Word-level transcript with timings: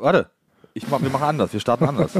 warte. 0.00 0.30
Ich 0.74 0.86
mach, 0.88 1.00
wir 1.00 1.10
machen 1.10 1.24
anders. 1.24 1.52
Wir 1.52 1.60
starten 1.60 1.84
anders. 1.88 2.12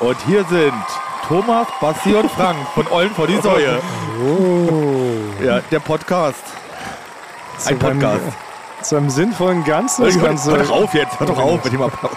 Und 0.00 0.16
hier 0.26 0.44
sind 0.44 0.72
Thomas, 1.26 1.66
Basti 1.80 2.14
und 2.14 2.30
Frank 2.30 2.56
von 2.74 2.86
Ollen 2.88 3.10
vor 3.10 3.26
die 3.26 3.36
Säue. 3.36 3.80
Oh. 4.24 5.44
Ja, 5.44 5.60
der 5.70 5.80
Podcast. 5.80 6.42
Ein 7.66 7.78
Podcast. 7.78 8.22
Zu 8.82 8.96
einem 8.96 9.10
sinnvollen 9.10 9.62
Ganzen. 9.64 10.04
Das 10.06 10.14
Hör 10.16 10.22
Ganze. 10.22 10.56
doch 10.56 10.70
auf 10.70 10.94
jetzt. 10.94 11.20
Hör 11.20 11.26
doch 11.26 11.38
auf 11.38 11.62
mit 11.64 11.72
dem 11.74 11.82
Applaus. 11.82 12.16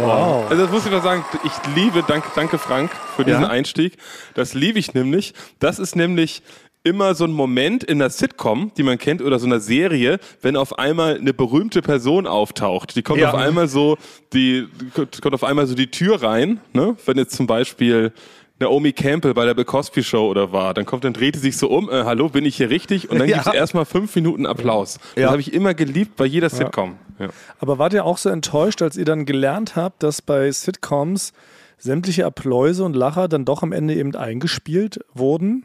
Wow. 0.00 0.50
Also 0.50 0.62
das 0.62 0.72
muss 0.72 0.86
ich 0.86 0.92
noch 0.92 1.02
sagen, 1.02 1.24
ich 1.44 1.52
liebe, 1.74 2.02
danke, 2.06 2.28
danke 2.34 2.58
Frank 2.58 2.90
für 3.16 3.24
diesen 3.24 3.42
Ja? 3.42 3.48
Einstieg. 3.48 3.96
Das 4.34 4.54
liebe 4.54 4.78
ich 4.78 4.94
nämlich. 4.94 5.34
Das 5.58 5.78
ist 5.78 5.96
nämlich 5.96 6.42
immer 6.84 7.14
so 7.14 7.24
ein 7.24 7.32
Moment 7.32 7.84
in 7.84 8.00
einer 8.00 8.10
Sitcom, 8.10 8.72
die 8.76 8.82
man 8.82 8.98
kennt, 8.98 9.22
oder 9.22 9.38
so 9.38 9.46
einer 9.46 9.60
Serie, 9.60 10.18
wenn 10.40 10.56
auf 10.56 10.78
einmal 10.78 11.16
eine 11.18 11.32
berühmte 11.32 11.80
Person 11.82 12.26
auftaucht. 12.26 12.96
Die 12.96 13.02
kommt 13.02 13.20
Ja. 13.20 13.30
auf 13.30 13.34
einmal 13.38 13.68
so, 13.68 13.96
die 14.32 14.66
kommt 14.94 15.34
auf 15.34 15.44
einmal 15.44 15.66
so 15.66 15.74
die 15.74 15.90
Tür 15.90 16.22
rein, 16.22 16.60
ne? 16.72 16.96
Wenn 17.06 17.18
jetzt 17.18 17.36
zum 17.36 17.46
Beispiel 17.46 18.12
Naomi 18.58 18.92
Campbell 18.92 19.34
bei 19.34 19.44
der 19.44 19.54
Bill 19.54 19.64
Cosby 19.64 20.02
Show 20.04 20.28
oder 20.28 20.52
war, 20.52 20.72
dann 20.74 20.84
kommt, 20.86 21.02
dann 21.04 21.12
dreht 21.12 21.34
sie 21.34 21.40
sich 21.40 21.56
so 21.56 21.68
um, 21.68 21.88
äh, 21.90 22.04
hallo, 22.04 22.28
bin 22.28 22.44
ich 22.44 22.56
hier 22.56 22.70
richtig? 22.70 23.10
Und 23.10 23.18
dann 23.18 23.28
Ja. 23.28 23.36
gibt 23.38 23.48
es 23.48 23.54
erstmal 23.54 23.84
fünf 23.84 24.14
Minuten 24.14 24.46
Applaus. 24.46 24.98
Das 25.14 25.22
Ja. 25.22 25.30
habe 25.30 25.40
ich 25.40 25.52
immer 25.52 25.74
geliebt 25.74 26.16
bei 26.16 26.26
jeder 26.26 26.48
Sitcom. 26.48 26.96
Ja. 27.18 27.28
Aber 27.58 27.78
wart 27.78 27.92
ihr 27.92 28.04
auch 28.04 28.18
so 28.18 28.28
enttäuscht, 28.28 28.80
als 28.82 28.96
ihr 28.96 29.04
dann 29.04 29.24
gelernt 29.26 29.74
habt, 29.76 30.02
dass 30.02 30.22
bei 30.22 30.50
Sitcoms 30.50 31.32
sämtliche 31.78 32.24
Appläuse 32.24 32.84
und 32.84 32.94
Lacher 32.94 33.26
dann 33.28 33.44
doch 33.44 33.62
am 33.64 33.72
Ende 33.72 33.94
eben 33.94 34.14
eingespielt 34.14 35.00
wurden? 35.14 35.64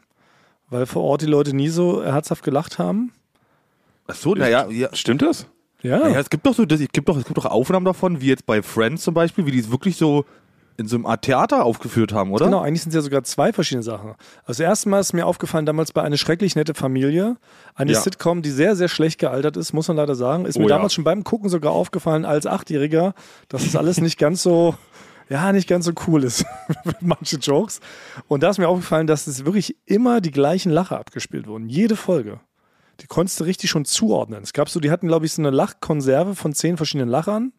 Weil 0.70 0.86
vor 0.86 1.04
Ort 1.04 1.22
die 1.22 1.26
Leute 1.28 1.56
nie 1.56 1.70
so 1.70 2.04
herzhaft 2.04 2.44
gelacht 2.44 2.78
haben? 2.80 3.12
Ach 4.08 4.16
so, 4.16 4.36
naja, 4.36 4.68
ja. 4.70 4.90
Stimmt 4.94 5.22
das? 5.22 5.48
Ja. 5.82 6.00
Naja, 6.00 6.20
es 6.20 6.30
gibt 6.30 6.46
doch 6.46 6.54
so, 6.54 6.66
das, 6.66 6.80
es 6.82 6.90
gibt 6.92 7.08
doch, 7.08 7.18
es 7.18 7.26
gibt 7.26 7.38
doch 7.38 7.46
Aufnahmen 7.46 7.86
davon, 7.86 8.20
wie 8.22 8.28
jetzt 8.28 8.46
bei 8.46 8.62
Friends 8.62 9.04
zum 9.04 9.14
Beispiel, 9.14 9.46
wie 9.46 9.52
die 9.52 9.60
es 9.60 9.72
wirklich 9.72 9.96
so 9.98 10.26
in 10.80 10.88
so 10.88 10.96
einem 10.96 11.08
Art 11.08 11.24
Theater 11.24 11.66
aufgeführt 11.66 12.14
haben, 12.14 12.32
oder? 12.32 12.46
Genau, 12.46 12.60
eigentlich 12.62 12.84
sind 12.84 12.90
es 12.90 12.96
ja 12.96 13.02
sogar 13.02 13.24
zwei 13.24 13.52
verschiedene 13.52 13.82
Sachen. 13.82 14.14
Also 14.46 14.62
erstmal 14.62 15.02
ist 15.02 15.12
mir 15.14 15.26
aufgefallen, 15.26 15.66
damals 15.66 15.92
bei 15.92 16.04
Eine 16.04 16.20
schrecklich 16.20 16.56
nette 16.56 16.76
Familie, 16.76 17.38
eine 17.74 17.94
Ja. 17.94 18.00
Sitcom, 18.00 18.44
die 18.44 18.52
sehr, 18.52 18.76
sehr 18.76 18.88
schlecht 18.88 19.20
gealtert 19.20 19.58
ist, 19.58 19.74
muss 19.74 19.88
man 19.88 19.98
leider 19.98 20.14
sagen. 20.14 20.46
Ist 20.46 20.60
mir 20.60 20.66
Oh 20.66 20.70
ja. 20.70 20.76
damals 20.76 20.94
schon 20.94 21.04
beim 21.04 21.24
Gucken 21.24 21.50
sogar 21.50 21.72
aufgefallen 21.72 22.26
als 22.26 22.46
Achtjähriger, 22.46 23.16
dass 23.50 23.66
es 23.66 23.76
alles 23.76 24.00
nicht 24.02 24.20
ganz 24.20 24.44
so, 24.44 24.76
ja, 25.30 25.52
nicht 25.52 25.68
ganz 25.68 25.86
so 25.86 25.92
cool 26.08 26.24
ist. 26.24 26.46
Manche 27.02 27.38
Jokes. 27.38 27.80
Und 28.28 28.44
da 28.44 28.50
ist 28.50 28.58
mir 28.58 28.68
aufgefallen, 28.68 29.08
dass 29.08 29.28
es 29.28 29.46
wirklich 29.46 29.76
immer 29.86 30.22
die 30.22 30.32
gleichen 30.32 30.72
Lacher 30.72 31.00
abgespielt 31.00 31.48
wurden. 31.48 31.68
Jede 31.70 31.96
Folge. 31.96 32.40
Die 33.02 33.08
konntest 33.08 33.40
du 33.40 33.44
richtig 33.44 33.70
schon 33.70 33.86
zuordnen. 33.86 34.42
Es 34.42 34.54
gab 34.54 34.70
so, 34.70 34.80
die 34.80 34.90
hatten, 34.90 35.08
glaube 35.08 35.26
ich, 35.26 35.34
so 35.34 35.42
eine 35.42 35.52
Lachkonserve 35.52 36.34
von 36.36 36.54
zehn 36.54 36.78
verschiedenen 36.78 37.10
Lachern. 37.10 37.52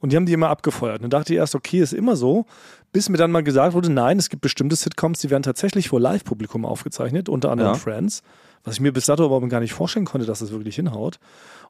Und 0.00 0.12
die 0.12 0.16
haben 0.16 0.26
die 0.26 0.32
immer 0.32 0.48
abgefeuert. 0.48 0.98
Und 0.98 1.02
dann 1.04 1.10
dachte 1.20 1.32
ich 1.32 1.38
erst, 1.38 1.56
okay, 1.56 1.80
ist 1.80 1.92
immer 1.92 2.14
so. 2.14 2.46
Bis 2.92 3.08
mir 3.08 3.16
dann 3.16 3.32
mal 3.32 3.42
gesagt 3.42 3.74
wurde, 3.74 3.90
nein, 3.90 4.18
es 4.18 4.28
gibt 4.28 4.42
bestimmte 4.42 4.76
Sitcoms, 4.76 5.18
die 5.20 5.30
werden 5.30 5.42
tatsächlich 5.42 5.88
vor 5.88 6.00
Live-Publikum 6.00 6.64
aufgezeichnet, 6.64 7.28
unter 7.28 7.50
anderem 7.50 7.72
Ja. 7.72 7.78
Friends. 7.78 8.22
Was 8.64 8.74
ich 8.74 8.80
mir 8.80 8.92
bis 8.92 9.06
dato 9.06 9.24
überhaupt 9.24 9.48
gar 9.48 9.60
nicht 9.60 9.72
vorstellen 9.72 10.04
konnte, 10.04 10.26
dass 10.26 10.40
das 10.40 10.50
wirklich 10.50 10.76
hinhaut. 10.76 11.18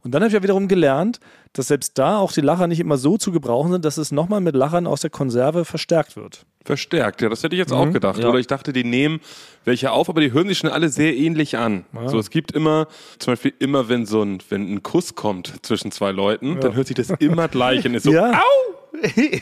Und 0.02 0.12
dann 0.12 0.22
habe 0.22 0.28
ich 0.28 0.34
ja 0.34 0.42
wiederum 0.42 0.68
gelernt, 0.68 1.18
dass 1.52 1.68
selbst 1.68 1.98
da 1.98 2.18
auch 2.18 2.32
die 2.32 2.40
Lacher 2.40 2.66
nicht 2.66 2.80
immer 2.80 2.98
so 2.98 3.18
zu 3.18 3.32
gebrauchen 3.32 3.72
sind, 3.72 3.84
dass 3.84 3.98
es 3.98 4.12
nochmal 4.12 4.40
mit 4.40 4.54
Lachern 4.54 4.86
aus 4.86 5.00
der 5.00 5.10
Konserve 5.10 5.64
verstärkt 5.64 6.16
wird. 6.16 6.46
Verstärkt, 6.64 7.20
ja, 7.20 7.28
das 7.28 7.42
hätte 7.42 7.56
ich 7.56 7.58
jetzt 7.58 7.72
auch 7.72 7.90
gedacht. 7.92 8.18
Ja. 8.18 8.28
Oder 8.28 8.38
ich 8.38 8.46
dachte, 8.46 8.72
die 8.72 8.84
nehmen 8.84 9.20
welche 9.64 9.90
auf, 9.90 10.08
aber 10.08 10.20
die 10.20 10.32
hören 10.32 10.48
sich 10.48 10.58
schon 10.58 10.70
alle 10.70 10.88
sehr 10.88 11.16
ähnlich 11.16 11.56
an. 11.56 11.84
So, 12.06 12.18
es 12.18 12.30
gibt 12.30 12.52
immer, 12.52 12.86
zum 13.18 13.32
Beispiel 13.32 13.54
immer, 13.58 13.88
wenn 13.88 14.06
so 14.06 14.22
ein, 14.22 14.38
wenn 14.50 14.72
ein 14.72 14.82
Kuss 14.82 15.14
kommt 15.14 15.54
zwischen 15.62 15.90
zwei 15.90 16.12
Leuten, 16.12 16.60
dann 16.60 16.74
hört 16.74 16.86
sich 16.86 16.96
das 16.96 17.10
immer 17.18 17.48
gleich 17.48 17.84
an. 17.84 17.94
Ist 17.94 18.04
so, 18.04 18.12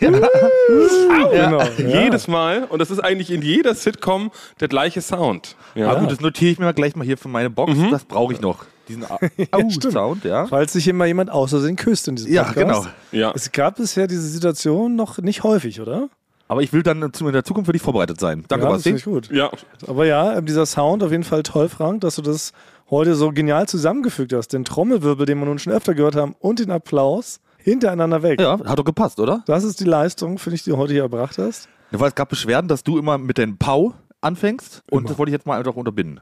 Ja. 0.00 0.10
au! 0.10 1.30
Genau. 1.30 1.60
Ja. 1.60 2.02
Jedes 2.02 2.28
Mal. 2.28 2.64
Und 2.64 2.78
das 2.80 2.90
ist 2.90 3.00
eigentlich 3.00 3.30
in 3.30 3.42
jeder 3.42 3.74
Sitcom 3.74 4.30
der 4.60 4.68
gleiche 4.68 5.00
Sound. 5.00 5.56
Ja. 5.74 5.90
Ah, 5.92 6.00
gut, 6.00 6.10
das 6.10 6.20
notiere 6.20 6.52
ich 6.52 6.58
mir 6.58 6.64
mal 6.66 6.72
gleich 6.74 6.96
mal 6.96 7.04
hier 7.04 7.16
für 7.16 7.28
meine 7.28 7.50
Box. 7.50 7.72
Das 7.90 8.04
brauche 8.04 8.32
ich 8.32 8.40
noch. 8.40 8.64
Diesen 8.88 9.04
Au-Sound, 9.50 10.24
ja. 10.24 10.46
Falls 10.46 10.72
sich 10.72 10.86
immer 10.88 11.06
jemand 11.06 11.30
außer 11.30 11.58
Versehen 11.58 11.76
küsst 11.76 12.06
in 12.08 12.16
diesem 12.16 12.32
Ja, 12.32 12.44
Podcast. 12.44 12.64
genau. 12.66 12.86
Ja. 13.12 13.32
Es 13.34 13.50
gab 13.50 13.76
bisher 13.76 14.06
diese 14.06 14.22
Situation 14.28 14.94
noch 14.94 15.18
nicht 15.18 15.42
häufig, 15.42 15.80
oder? 15.80 16.08
Aber 16.48 16.62
ich 16.62 16.72
will 16.72 16.84
dann 16.84 17.02
in 17.02 17.32
der 17.32 17.42
Zukunft 17.44 17.66
für 17.66 17.72
dich 17.72 17.82
vorbereitet 17.82 18.20
sein. 18.20 18.44
Danke, 18.46 18.66
ja, 18.66 18.72
das 18.72 18.84
Basti. 18.84 18.96
ich 18.96 19.04
gut. 19.04 19.30
ja. 19.32 19.50
Aber 19.88 20.06
ja, 20.06 20.36
ähm, 20.38 20.46
dieser 20.46 20.64
Sound 20.66 21.02
auf 21.02 21.10
jeden 21.10 21.24
Fall 21.24 21.42
toll, 21.42 21.68
Frank, 21.68 22.02
dass 22.02 22.14
du 22.16 22.22
das 22.22 22.52
heute 22.88 23.16
so 23.16 23.32
genial 23.32 23.66
zusammengefügt 23.66 24.32
hast. 24.32 24.52
Den 24.52 24.64
Trommelwirbel, 24.64 25.26
den 25.26 25.40
wir 25.40 25.46
nun 25.46 25.58
schon 25.58 25.72
öfter 25.72 25.94
gehört 25.94 26.14
haben, 26.14 26.36
und 26.38 26.60
den 26.60 26.70
Applaus 26.70 27.40
hintereinander 27.70 28.22
weg. 28.22 28.40
Ja, 28.40 28.58
hat 28.64 28.78
doch 28.78 28.84
gepasst, 28.84 29.18
oder? 29.20 29.42
Das 29.46 29.64
ist 29.64 29.80
die 29.80 29.84
Leistung, 29.84 30.38
finde 30.38 30.54
ich, 30.56 30.62
die 30.64 30.70
du 30.70 30.76
heute 30.76 30.92
hier 30.92 31.02
erbracht 31.02 31.36
hast. 31.38 31.68
Ja, 31.90 32.00
Weil 32.00 32.08
es 32.08 32.14
gab 32.14 32.28
Beschwerden, 32.28 32.68
dass 32.68 32.82
du 32.84 32.98
immer 32.98 33.18
mit 33.18 33.38
den 33.38 33.58
Pau 33.58 33.94
anfängst. 34.20 34.82
Und 34.90 35.00
Immer. 35.00 35.08
das 35.08 35.18
wollte 35.18 35.30
ich 35.30 35.34
jetzt 35.34 35.46
mal 35.46 35.58
einfach 35.58 35.74
unterbinden. 35.76 36.20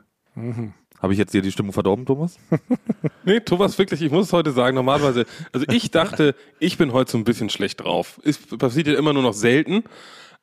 Habe 1.01 1.13
ich 1.13 1.19
jetzt 1.19 1.33
dir 1.35 1.43
die 1.43 1.53
Stimmung 1.53 1.73
verdorben, 1.73 2.07
Thomas? 2.07 2.37
Nee, 3.27 3.41
Thomas, 3.41 3.79
wirklich, 3.79 4.03
ich 4.03 4.11
muss 4.11 4.27
es 4.27 4.33
heute 4.35 4.53
sagen, 4.53 4.75
normalerweise, 4.75 5.25
also 5.53 5.67
ich 5.71 5.91
dachte, 5.91 6.35
ich 6.59 6.77
bin 6.77 6.93
heute 6.93 7.11
so 7.11 7.17
ein 7.17 7.25
bisschen 7.25 7.49
schlecht 7.49 7.83
drauf. 7.83 8.21
Es 8.23 8.37
passiert 8.39 8.87
ja 8.87 8.99
immer 8.99 9.15
nur 9.15 9.23
noch 9.23 9.33
selten, 9.33 9.83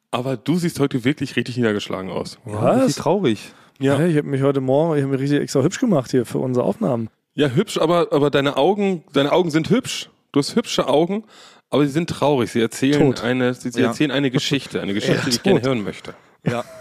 aber 0.10 0.36
du 0.36 0.58
siehst 0.58 0.80
heute 0.80 1.04
wirklich 1.04 1.36
richtig 1.36 1.58
niedergeschlagen 1.58 2.10
aus. 2.10 2.40
Richtig 2.46 2.96
traurig. 2.96 3.54
Ja. 3.80 4.00
ich 4.06 4.18
habe 4.18 4.28
mich 4.28 4.42
heute 4.42 4.62
Morgen, 4.62 4.96
ich 4.98 5.04
habe 5.04 5.12
mich 5.14 5.22
richtig 5.22 5.42
extra 5.42 5.62
hübsch 5.62 5.80
gemacht 5.80 6.10
hier 6.12 6.26
für 6.26 6.40
unsere 6.40 6.66
Aufnahmen. 6.66 7.10
Ja, 7.34 7.50
hübsch, 7.50 7.78
aber, 7.80 8.08
aber 8.12 8.30
deine 8.30 8.58
Augen, 8.58 9.04
deine 9.14 9.32
Augen 9.32 9.50
sind 9.52 9.70
hübsch. 9.70 10.10
Du 10.32 10.40
hast 10.40 10.56
hübsche 10.56 10.88
Augen, 10.88 11.24
aber 11.70 11.86
sie 11.86 11.92
sind 11.92 12.10
traurig. 12.10 12.52
Sie 12.52 12.62
erzählen 12.62 13.00
Tot. 13.14 13.24
eine, 13.24 13.54
sie, 13.54 13.72
sie 13.72 13.82
Ja. 13.82 13.88
erzählen 13.88 14.12
eine 14.12 14.32
Geschichte, 14.32 14.82
eine 14.82 14.94
Geschichte, 14.96 15.16
Ja, 15.18 15.24
die 15.24 15.30
ich 15.30 15.36
tot. 15.38 15.44
gerne 15.44 15.62
hören 15.62 15.84
möchte. 15.84 16.14
Ja. 16.48 16.64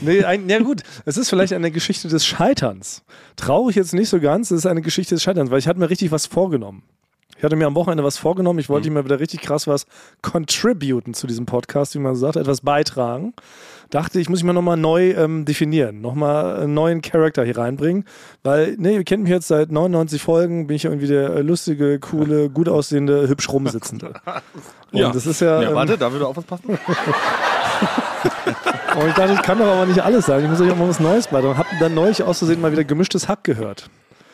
Nee, 0.00 0.24
ein, 0.24 0.48
ja 0.48 0.58
gut, 0.58 0.82
es 1.04 1.16
ist 1.16 1.30
vielleicht 1.30 1.52
eine 1.52 1.70
Geschichte 1.70 2.08
des 2.08 2.26
Scheiterns. 2.26 3.04
Traurig 3.36 3.76
jetzt 3.76 3.94
nicht 3.94 4.08
so 4.08 4.18
ganz, 4.18 4.50
es 4.50 4.58
ist 4.58 4.66
eine 4.66 4.82
Geschichte 4.82 5.14
des 5.14 5.22
Scheiterns, 5.22 5.52
weil 5.52 5.60
ich 5.60 5.68
hatte 5.68 5.78
mir 5.78 5.88
richtig 5.90 6.10
was 6.10 6.26
vorgenommen. 6.26 6.82
Ich 7.36 7.44
hatte 7.44 7.54
mir 7.54 7.66
am 7.66 7.74
Wochenende 7.76 8.02
was 8.02 8.16
vorgenommen, 8.18 8.58
ich 8.58 8.68
wollte 8.68 8.90
mir 8.90 9.04
wieder 9.04 9.20
richtig 9.20 9.42
krass 9.42 9.68
was 9.68 9.86
contributen 10.22 11.14
zu 11.14 11.28
diesem 11.28 11.46
Podcast, 11.46 11.94
wie 11.94 12.00
man 12.00 12.16
so 12.16 12.22
sagt, 12.22 12.34
etwas 12.36 12.62
beitragen. 12.62 13.32
Dachte, 13.90 14.18
ich 14.18 14.28
muss 14.28 14.40
mich 14.40 14.46
mal 14.46 14.52
nochmal 14.54 14.76
neu 14.76 15.12
ähm, 15.12 15.44
definieren, 15.44 16.00
nochmal 16.00 16.56
einen 16.62 16.74
neuen 16.74 17.00
Charakter 17.00 17.44
hier 17.44 17.56
reinbringen, 17.56 18.04
weil, 18.42 18.74
ne, 18.76 18.94
ihr 18.94 19.04
kennt 19.04 19.22
mich 19.22 19.30
jetzt 19.30 19.46
seit 19.48 19.70
99 19.70 20.20
Folgen, 20.20 20.66
bin 20.66 20.74
ich 20.76 20.84
irgendwie 20.84 21.06
der 21.06 21.30
äh, 21.36 21.42
lustige, 21.42 22.00
coole, 22.00 22.50
gut 22.54 22.68
aussehende, 22.68 23.28
hübsch 23.28 23.48
rumsitzende. 23.50 24.14
Und 24.92 24.98
Ja. 24.98 25.10
das 25.12 25.24
ist 25.26 25.40
ja, 25.40 25.62
ja 25.62 25.68
ähm, 25.68 25.74
warte, 25.76 25.96
da 25.96 26.12
will 26.12 26.18
du 26.18 26.26
auf 26.26 26.36
was 26.36 26.44
passen? 26.44 26.64
Und 29.00 29.06
ich 29.08 29.14
dachte, 29.14 29.32
ich 29.34 29.42
kann 29.42 29.58
doch 29.58 29.66
aber 29.66 29.86
nicht 29.86 30.00
alles 30.00 30.26
sagen. 30.26 30.42
Ich 30.44 30.50
muss 30.50 30.60
euch 30.60 30.72
auch 30.72 30.76
mal 30.76 30.88
was 30.88 30.98
Neues 30.98 31.28
beitragen. 31.28 31.52
Und 31.52 31.58
hab 31.58 31.66
dann 31.78 31.94
neulich 31.94 32.22
aus 32.22 32.38
Versehen 32.38 32.60
mal 32.60 32.72
wieder 32.72 32.82
gemischtes 32.84 33.28
Hack 33.28 33.44
gehört. 33.44 33.88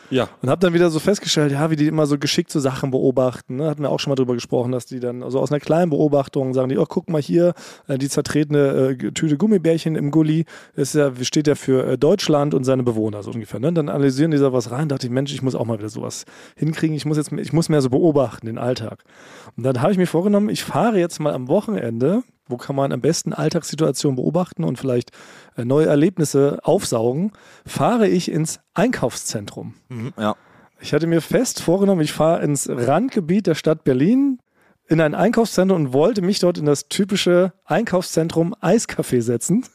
Ja. 0.09 0.29
Und 0.41 0.49
habe 0.49 0.59
dann 0.59 0.73
wieder 0.73 0.89
so 0.89 0.99
festgestellt, 0.99 1.51
ja, 1.51 1.69
wie 1.69 1.75
die 1.75 1.87
immer 1.87 2.05
so 2.05 2.17
geschickt 2.17 2.51
so 2.51 2.59
Sachen 2.59 2.91
beobachten. 2.91 3.57
Ne? 3.57 3.67
Hatten 3.67 3.81
wir 3.81 3.89
auch 3.89 3.99
schon 3.99 4.11
mal 4.11 4.15
drüber 4.15 4.33
gesprochen, 4.33 4.71
dass 4.71 4.85
die 4.85 4.99
dann 4.99 5.23
also 5.23 5.39
aus 5.39 5.51
einer 5.51 5.59
kleinen 5.59 5.89
Beobachtung 5.89 6.53
sagen 6.53 6.69
die, 6.69 6.77
oh, 6.77 6.85
guck 6.87 7.09
mal 7.09 7.21
hier, 7.21 7.53
äh, 7.87 7.97
die 7.97 8.09
zertretene 8.09 8.97
äh, 8.99 9.11
Tüte 9.11 9.37
Gummibärchen 9.37 9.95
im 9.95 10.11
Gully, 10.11 10.45
ist 10.75 10.95
ja, 10.95 11.11
steht 11.21 11.47
ja 11.47 11.55
für 11.55 11.85
äh, 11.87 11.97
Deutschland 11.97 12.53
und 12.53 12.63
seine 12.63 12.83
Bewohner, 12.83 13.23
so 13.23 13.31
ungefähr. 13.31 13.59
Ne? 13.59 13.73
Dann 13.73 13.89
analysieren 13.89 14.31
die 14.31 14.37
da 14.37 14.53
was 14.53 14.71
rein, 14.71 14.89
dachte 14.89 15.07
ich, 15.07 15.11
Mensch, 15.11 15.33
ich 15.33 15.41
muss 15.41 15.55
auch 15.55 15.65
mal 15.65 15.77
wieder 15.77 15.89
sowas 15.89 16.25
hinkriegen. 16.55 16.95
Ich 16.95 17.05
muss 17.05 17.17
jetzt, 17.17 17.31
ich 17.31 17.53
muss 17.53 17.69
mehr 17.69 17.81
so 17.81 17.89
beobachten, 17.89 18.45
den 18.45 18.57
Alltag. 18.57 19.03
Und 19.57 19.63
dann 19.63 19.81
habe 19.81 19.91
ich 19.91 19.97
mir 19.97 20.07
vorgenommen, 20.07 20.49
ich 20.49 20.63
fahre 20.63 20.99
jetzt 20.99 21.19
mal 21.19 21.33
am 21.33 21.47
Wochenende, 21.47 22.23
wo 22.47 22.57
kann 22.57 22.75
man 22.75 22.91
am 22.91 23.01
besten 23.01 23.33
Alltagssituationen 23.33 24.15
beobachten 24.15 24.63
und 24.63 24.77
vielleicht 24.77 25.11
neue 25.63 25.85
Erlebnisse 25.85 26.59
aufsaugen, 26.63 27.31
fahre 27.65 28.07
ich 28.07 28.29
ins 28.29 28.59
Einkaufszentrum. 28.73 29.75
Mhm, 29.89 30.13
ja. 30.17 30.35
Ich 30.81 30.93
hatte 30.93 31.07
mir 31.07 31.21
fest 31.21 31.61
vorgenommen, 31.61 32.01
ich 32.01 32.11
fahre 32.11 32.43
ins 32.43 32.69
Randgebiet 32.69 33.47
der 33.47 33.55
Stadt 33.55 33.83
Berlin 33.83 34.39
in 34.87 35.01
ein 35.01 35.15
Einkaufszentrum 35.15 35.85
und 35.85 35.93
wollte 35.93 36.21
mich 36.21 36.39
dort 36.39 36.57
in 36.57 36.65
das 36.65 36.89
typische 36.89 37.53
Einkaufszentrum 37.63 38.53
Eiscafé 38.55 39.21
setzen. 39.21 39.65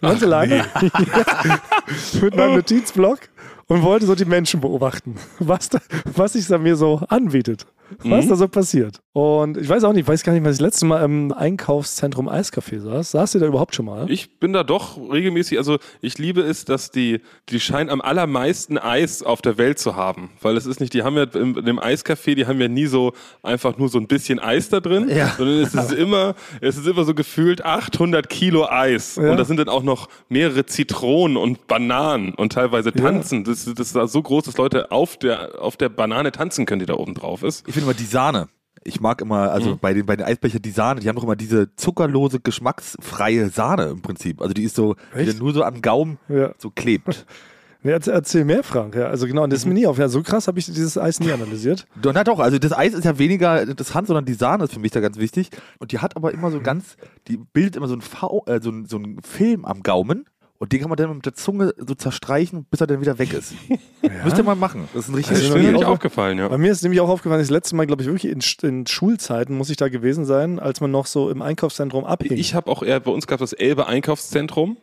Ganz 0.00 0.22
alleine. 0.22 0.66
Mit 2.20 2.36
meinem 2.36 2.56
Notizblock 2.56 3.20
und 3.66 3.82
wollte 3.82 4.06
so 4.06 4.14
die 4.14 4.24
Menschen 4.24 4.60
beobachten, 4.60 5.16
was, 5.38 5.68
da, 5.68 5.78
was 6.04 6.34
sich 6.34 6.46
da 6.46 6.58
mir 6.58 6.76
so 6.76 7.02
anbietet. 7.08 7.66
Was 8.04 8.28
da 8.28 8.36
so 8.36 8.48
passiert. 8.48 9.00
Und 9.12 9.56
ich 9.56 9.68
weiß 9.68 9.84
auch 9.84 9.92
nicht, 9.92 10.02
ich 10.02 10.08
weiß 10.08 10.22
gar 10.24 10.32
nicht, 10.34 10.44
was 10.44 10.52
ich 10.52 10.58
das 10.58 10.66
letzte 10.66 10.86
Mal 10.86 11.02
im 11.02 11.32
Einkaufszentrum 11.32 12.28
Eiscafé 12.28 12.80
saß. 12.80 13.12
Saß 13.12 13.34
ihr 13.34 13.40
da 13.40 13.46
überhaupt 13.46 13.74
schon 13.74 13.86
mal? 13.86 14.10
Ich 14.10 14.38
bin 14.38 14.52
da 14.52 14.62
doch 14.62 14.98
regelmäßig, 15.10 15.56
also 15.58 15.78
ich 16.02 16.18
liebe 16.18 16.42
es, 16.42 16.64
dass 16.66 16.90
die, 16.90 17.20
die 17.48 17.58
scheinen 17.60 17.88
am 17.90 18.00
allermeisten 18.00 18.76
Eis 18.78 19.22
auf 19.22 19.40
der 19.42 19.56
Welt 19.58 19.78
zu 19.78 19.96
haben. 19.96 20.30
Weil 20.42 20.56
es 20.56 20.66
ist 20.66 20.80
nicht, 20.80 20.92
die 20.92 21.02
haben 21.02 21.16
ja 21.16 21.24
im, 21.24 21.56
in 21.56 21.64
dem 21.64 21.80
Eiscafé, 21.80 22.34
die 22.34 22.46
haben 22.46 22.60
ja 22.60 22.68
nie 22.68 22.86
so 22.86 23.12
einfach 23.42 23.78
nur 23.78 23.88
so 23.88 23.98
ein 23.98 24.06
bisschen 24.06 24.38
Eis 24.38 24.68
da 24.68 24.80
drin, 24.80 25.08
Ja. 25.08 25.34
sondern 25.36 25.60
es 25.60 25.74
ist 25.74 25.92
immer, 25.92 26.34
es 26.60 26.76
ist 26.76 26.86
immer 26.86 27.04
so 27.04 27.14
gefühlt 27.14 27.64
800 27.64 28.28
Kilo 28.28 28.66
Eis. 28.68 29.16
Ja. 29.16 29.30
Und 29.30 29.38
da 29.38 29.44
sind 29.46 29.58
dann 29.58 29.68
auch 29.70 29.82
noch 29.82 30.08
mehrere 30.28 30.66
Zitronen 30.66 31.36
und 31.38 31.66
Bananen 31.66 32.34
und 32.34 32.52
teilweise 32.52 32.92
tanzen. 32.92 33.44
Das, 33.44 33.64
das 33.64 33.94
ist 33.94 34.12
so 34.12 34.22
groß, 34.22 34.44
dass 34.44 34.58
Leute 34.58 34.90
auf 34.90 35.16
der, 35.16 35.62
auf 35.62 35.76
der 35.76 35.88
Banane 35.88 36.32
tanzen 36.32 36.66
können, 36.66 36.80
die 36.80 36.86
da 36.86 36.94
oben 36.94 37.14
drauf 37.14 37.42
ist. 37.42 37.66
Ich 37.66 37.75
finde 37.76 37.90
immer 37.90 37.94
die 37.98 38.04
Sahne. 38.04 38.48
Ich 38.84 39.00
mag 39.00 39.20
immer, 39.20 39.50
also 39.50 39.70
Mhm. 39.70 39.78
bei 39.80 39.94
den, 39.94 40.06
bei 40.06 40.14
den 40.16 40.24
Eisbechern 40.26 40.62
die 40.62 40.70
Sahne, 40.70 41.00
die 41.00 41.08
haben 41.08 41.16
doch 41.16 41.24
immer 41.24 41.34
diese 41.36 41.74
zuckerlose, 41.76 42.38
geschmacksfreie 42.40 43.48
Sahne 43.50 43.86
im 43.86 44.00
Prinzip. 44.02 44.40
Also 44.40 44.54
die 44.54 44.62
ist 44.64 44.76
so, 44.76 44.94
die 45.18 45.32
nur 45.34 45.52
so 45.52 45.64
am 45.64 45.82
Gaumen 45.82 46.18
Ja. 46.28 46.52
so 46.58 46.70
klebt. 46.70 47.26
Nee, 47.82 47.92
erzähl, 47.92 48.44
mehr, 48.44 48.64
Frank. 48.64 48.96
Ja, 48.96 49.04
also 49.06 49.28
genau, 49.28 49.44
und 49.44 49.50
das 49.52 49.60
ist 49.60 49.66
mir 49.66 49.74
nie 49.74 49.86
auf. 49.86 49.96
Ja, 49.96 50.08
so 50.08 50.20
krass 50.20 50.48
habe 50.48 50.58
ich 50.58 50.66
dieses 50.66 50.98
Eis 50.98 51.20
nie 51.20 51.30
analysiert. 51.30 51.86
Na 52.02 52.24
doch, 52.24 52.40
also 52.40 52.58
das 52.58 52.72
Eis 52.72 52.94
ist 52.94 53.04
ja 53.04 53.16
weniger 53.16 53.62
interessant, 53.62 54.08
sondern 54.08 54.24
die 54.24 54.32
Sahne 54.34 54.64
ist 54.64 54.72
für 54.72 54.80
mich 54.80 54.90
da 54.90 54.98
ganz 54.98 55.18
wichtig. 55.18 55.50
Und 55.78 55.92
die 55.92 56.00
hat 56.00 56.16
aber 56.16 56.32
immer 56.32 56.50
so 56.50 56.60
ganz, 56.60 56.96
die 57.28 57.36
bildet 57.36 57.76
immer 57.76 57.86
so 57.86 57.94
ein, 57.94 58.00
v, 58.00 58.42
äh, 58.46 58.58
so, 58.60 58.70
ein, 58.70 58.86
so 58.86 58.96
ein 58.96 59.18
Film 59.22 59.64
am 59.64 59.84
Gaumen. 59.84 60.24
Und 60.58 60.72
den 60.72 60.80
kann 60.80 60.88
man 60.88 60.96
dann 60.96 61.14
mit 61.14 61.26
der 61.26 61.34
Zunge 61.34 61.74
so 61.76 61.94
zerstreichen, 61.94 62.64
bis 62.70 62.80
er 62.80 62.86
dann 62.86 63.00
wieder 63.00 63.18
weg 63.18 63.32
ist. 63.34 63.54
Müsst 64.24 64.38
ihr 64.38 64.44
mal 64.44 64.56
machen. 64.56 64.88
Das 64.94 65.04
ist 65.04 65.08
ein 65.08 65.12
Das 65.12 65.18
richtiges 65.18 65.38
ist 65.40 65.44
Also 65.50 65.58
mir 65.58 65.64
nie 65.64 65.72
nicht 65.74 65.84
auch- 65.84 65.90
aufgefallen, 65.92 66.38
ja. 66.38 66.48
Bei 66.48 66.56
mir 66.58 66.72
ist 66.72 66.82
nämlich 66.82 67.00
auch 67.00 67.08
aufgefallen, 67.08 67.40
das 67.40 67.50
letzte 67.50 67.76
Mal, 67.76 67.86
glaube 67.86 68.02
ich, 68.02 68.08
wirklich 68.08 68.32
in, 68.32 68.40
in 68.68 68.86
Schulzeiten 68.86 69.56
muss 69.56 69.68
ich 69.70 69.76
da 69.76 69.88
gewesen 69.88 70.24
sein, 70.24 70.58
als 70.58 70.80
man 70.80 70.90
noch 70.90 71.06
so 71.06 71.28
im 71.30 71.42
Einkaufszentrum 71.42 72.04
abhing. 72.04 72.32
Ich 72.32 72.54
habe 72.54 72.70
auch 72.70 72.82
eher, 72.82 73.00
bei 73.00 73.10
uns 73.10 73.26
gab 73.26 73.40
es 73.40 73.50
das 73.50 73.58
Elbe 73.58 73.86
Einkaufszentrum. 73.86 74.76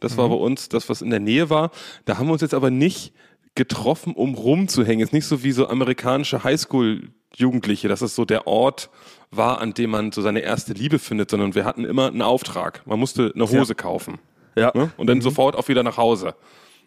Das 0.00 0.16
war 0.16 0.28
bei 0.30 0.34
uns 0.34 0.70
das, 0.70 0.88
was 0.88 1.02
in 1.02 1.10
der 1.10 1.20
Nähe 1.20 1.50
war. 1.50 1.70
Da 2.06 2.16
haben 2.16 2.26
wir 2.28 2.32
uns 2.32 2.40
jetzt 2.40 2.54
aber 2.54 2.70
nicht 2.70 3.12
getroffen, 3.54 4.14
um 4.14 4.34
rumzuhängen. 4.34 5.00
Jetzt 5.00 5.12
nicht 5.12 5.26
so 5.26 5.42
wie 5.42 5.52
so 5.52 5.68
amerikanische 5.68 6.42
Highschool-Jugendliche, 6.44 7.88
dass 7.88 8.00
es 8.00 8.14
so 8.14 8.24
der 8.24 8.46
Ort 8.46 8.88
war, 9.30 9.60
an 9.60 9.74
dem 9.74 9.90
man 9.90 10.12
so 10.12 10.22
seine 10.22 10.40
erste 10.40 10.72
Liebe 10.72 10.98
findet, 10.98 11.30
sondern 11.30 11.54
wir 11.54 11.64
hatten 11.64 11.84
immer 11.84 12.06
einen 12.08 12.22
Auftrag. 12.22 12.86
Man 12.86 12.98
musste 12.98 13.32
eine 13.34 13.48
Hose 13.50 13.74
kaufen. 13.74 14.18
Ja. 14.56 14.72
Ne? 14.74 14.90
Und 14.96 15.06
dann 15.08 15.20
sofort 15.20 15.56
auch 15.56 15.68
wieder 15.68 15.82
nach 15.82 15.96
Hause. 15.96 16.34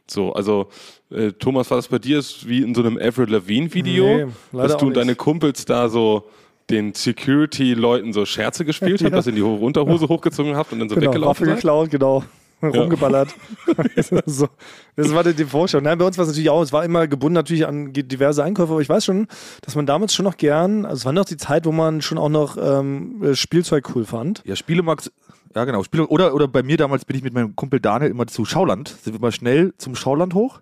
So, 0.07 0.33
also 0.33 0.67
äh, 1.11 1.31
Thomas, 1.31 1.69
war 1.71 1.77
das 1.77 1.87
bei 1.87 1.99
dir 1.99 2.19
ist 2.19 2.47
wie 2.47 2.61
in 2.61 2.75
so 2.75 2.81
einem 2.81 2.97
Avril 3.01 3.29
Lavigne 3.31 3.73
Video, 3.73 4.05
Nee, 4.05 4.27
dass 4.51 4.75
du 4.77 4.87
und 4.87 4.97
deine. 4.97 5.15
Kumpels 5.15 5.63
da 5.65 5.87
so 5.87 6.25
den 6.69 6.93
Security-Leuten 6.93 8.13
so 8.13 8.25
Scherze 8.25 8.65
gespielt 8.65 8.93
habt, 9.01 9.11
Ja. 9.11 9.17
dass 9.17 9.27
ihr 9.27 9.33
die 9.33 9.41
Ho- 9.43 9.55
Unterhose 9.55 10.07
hochgezogen 10.09 10.55
habt 10.55 10.73
und 10.73 10.79
dann 10.79 10.89
so 10.89 10.95
genau, 10.95 11.07
weggelaufen 11.11 11.47
Waffe 11.47 11.55
geklaut, 11.55 11.89
genau. 11.89 12.23
Rumgeballert. 12.63 13.35
so. 14.25 14.47
Das 14.95 15.13
war 15.13 15.23
die, 15.25 15.43
Vorstellung. 15.43 15.83
Nein, 15.83 15.97
bei 15.97 16.05
uns 16.05 16.17
war 16.17 16.23
es 16.23 16.29
natürlich 16.29 16.49
auch, 16.49 16.61
es 16.61 16.71
war 16.71 16.85
immer 16.85 17.07
gebunden 17.07 17.33
natürlich 17.33 17.67
an 17.67 17.91
diverse 17.91 18.41
Einkäufe, 18.43 18.71
aber 18.71 18.81
ich 18.81 18.87
weiß 18.87 19.03
schon, 19.03 19.27
dass 19.61 19.75
man 19.75 19.85
damals 19.85 20.13
schon 20.13 20.23
noch 20.23 20.37
gern, 20.37 20.85
also 20.85 20.95
es 21.01 21.05
war 21.05 21.11
noch 21.11 21.25
die 21.25 21.35
Zeit, 21.35 21.65
wo 21.65 21.73
man 21.73 22.01
schon 22.01 22.17
auch 22.17 22.29
noch 22.29 22.55
ähm, 22.57 23.21
äh, 23.21 23.35
Spielzeug 23.35 23.93
cool 23.95 24.05
fand. 24.05 24.41
Ja, 24.45 24.55
Spielemax, 24.55 25.11
ja 25.55 25.65
genau. 25.65 25.83
Spiele, 25.83 26.07
oder, 26.07 26.33
oder 26.33 26.47
bei 26.47 26.63
mir 26.63 26.77
damals 26.77 27.05
bin 27.05 27.17
ich 27.17 27.23
mit 27.23 27.33
meinem 27.33 27.55
Kumpel 27.55 27.79
Daniel 27.79 28.11
immer 28.11 28.27
zu 28.27 28.45
Schauland. 28.45 28.87
Sind 28.89 29.13
wir 29.13 29.19
mal 29.19 29.31
schnell 29.31 29.73
zum 29.77 29.95
Schauland 29.95 30.33
hoch. 30.33 30.61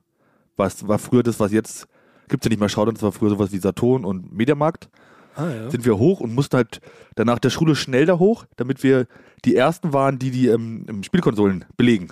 Was 0.57 0.87
war 0.87 0.99
früher 0.99 1.23
das, 1.23 1.39
was 1.39 1.51
jetzt, 1.51 1.87
gibt 2.27 2.43
es 2.43 2.45
ja 2.45 2.49
nicht 2.49 2.59
mehr 2.59 2.69
Schauland, 2.69 2.97
das 2.97 3.03
war 3.03 3.11
früher 3.11 3.29
sowas 3.29 3.51
wie 3.51 3.57
Saturn 3.57 4.05
und 4.05 4.33
Mediamarkt. 4.33 4.89
Ah, 5.35 5.49
ja. 5.49 5.69
Sind 5.69 5.85
wir 5.85 5.97
hoch 5.97 6.19
und 6.19 6.35
mussten 6.35 6.57
halt 6.57 6.81
dann 7.15 7.27
nach 7.27 7.39
der 7.39 7.49
Schule 7.49 7.75
schnell 7.75 8.05
da 8.05 8.19
hoch, 8.19 8.45
damit 8.57 8.83
wir 8.83 9.07
die 9.45 9.55
ersten 9.55 9.93
waren, 9.93 10.19
die 10.19 10.29
die 10.29 10.47
ähm, 10.47 10.85
im 10.87 11.03
Spielkonsolen 11.03 11.65
belegen. 11.77 12.09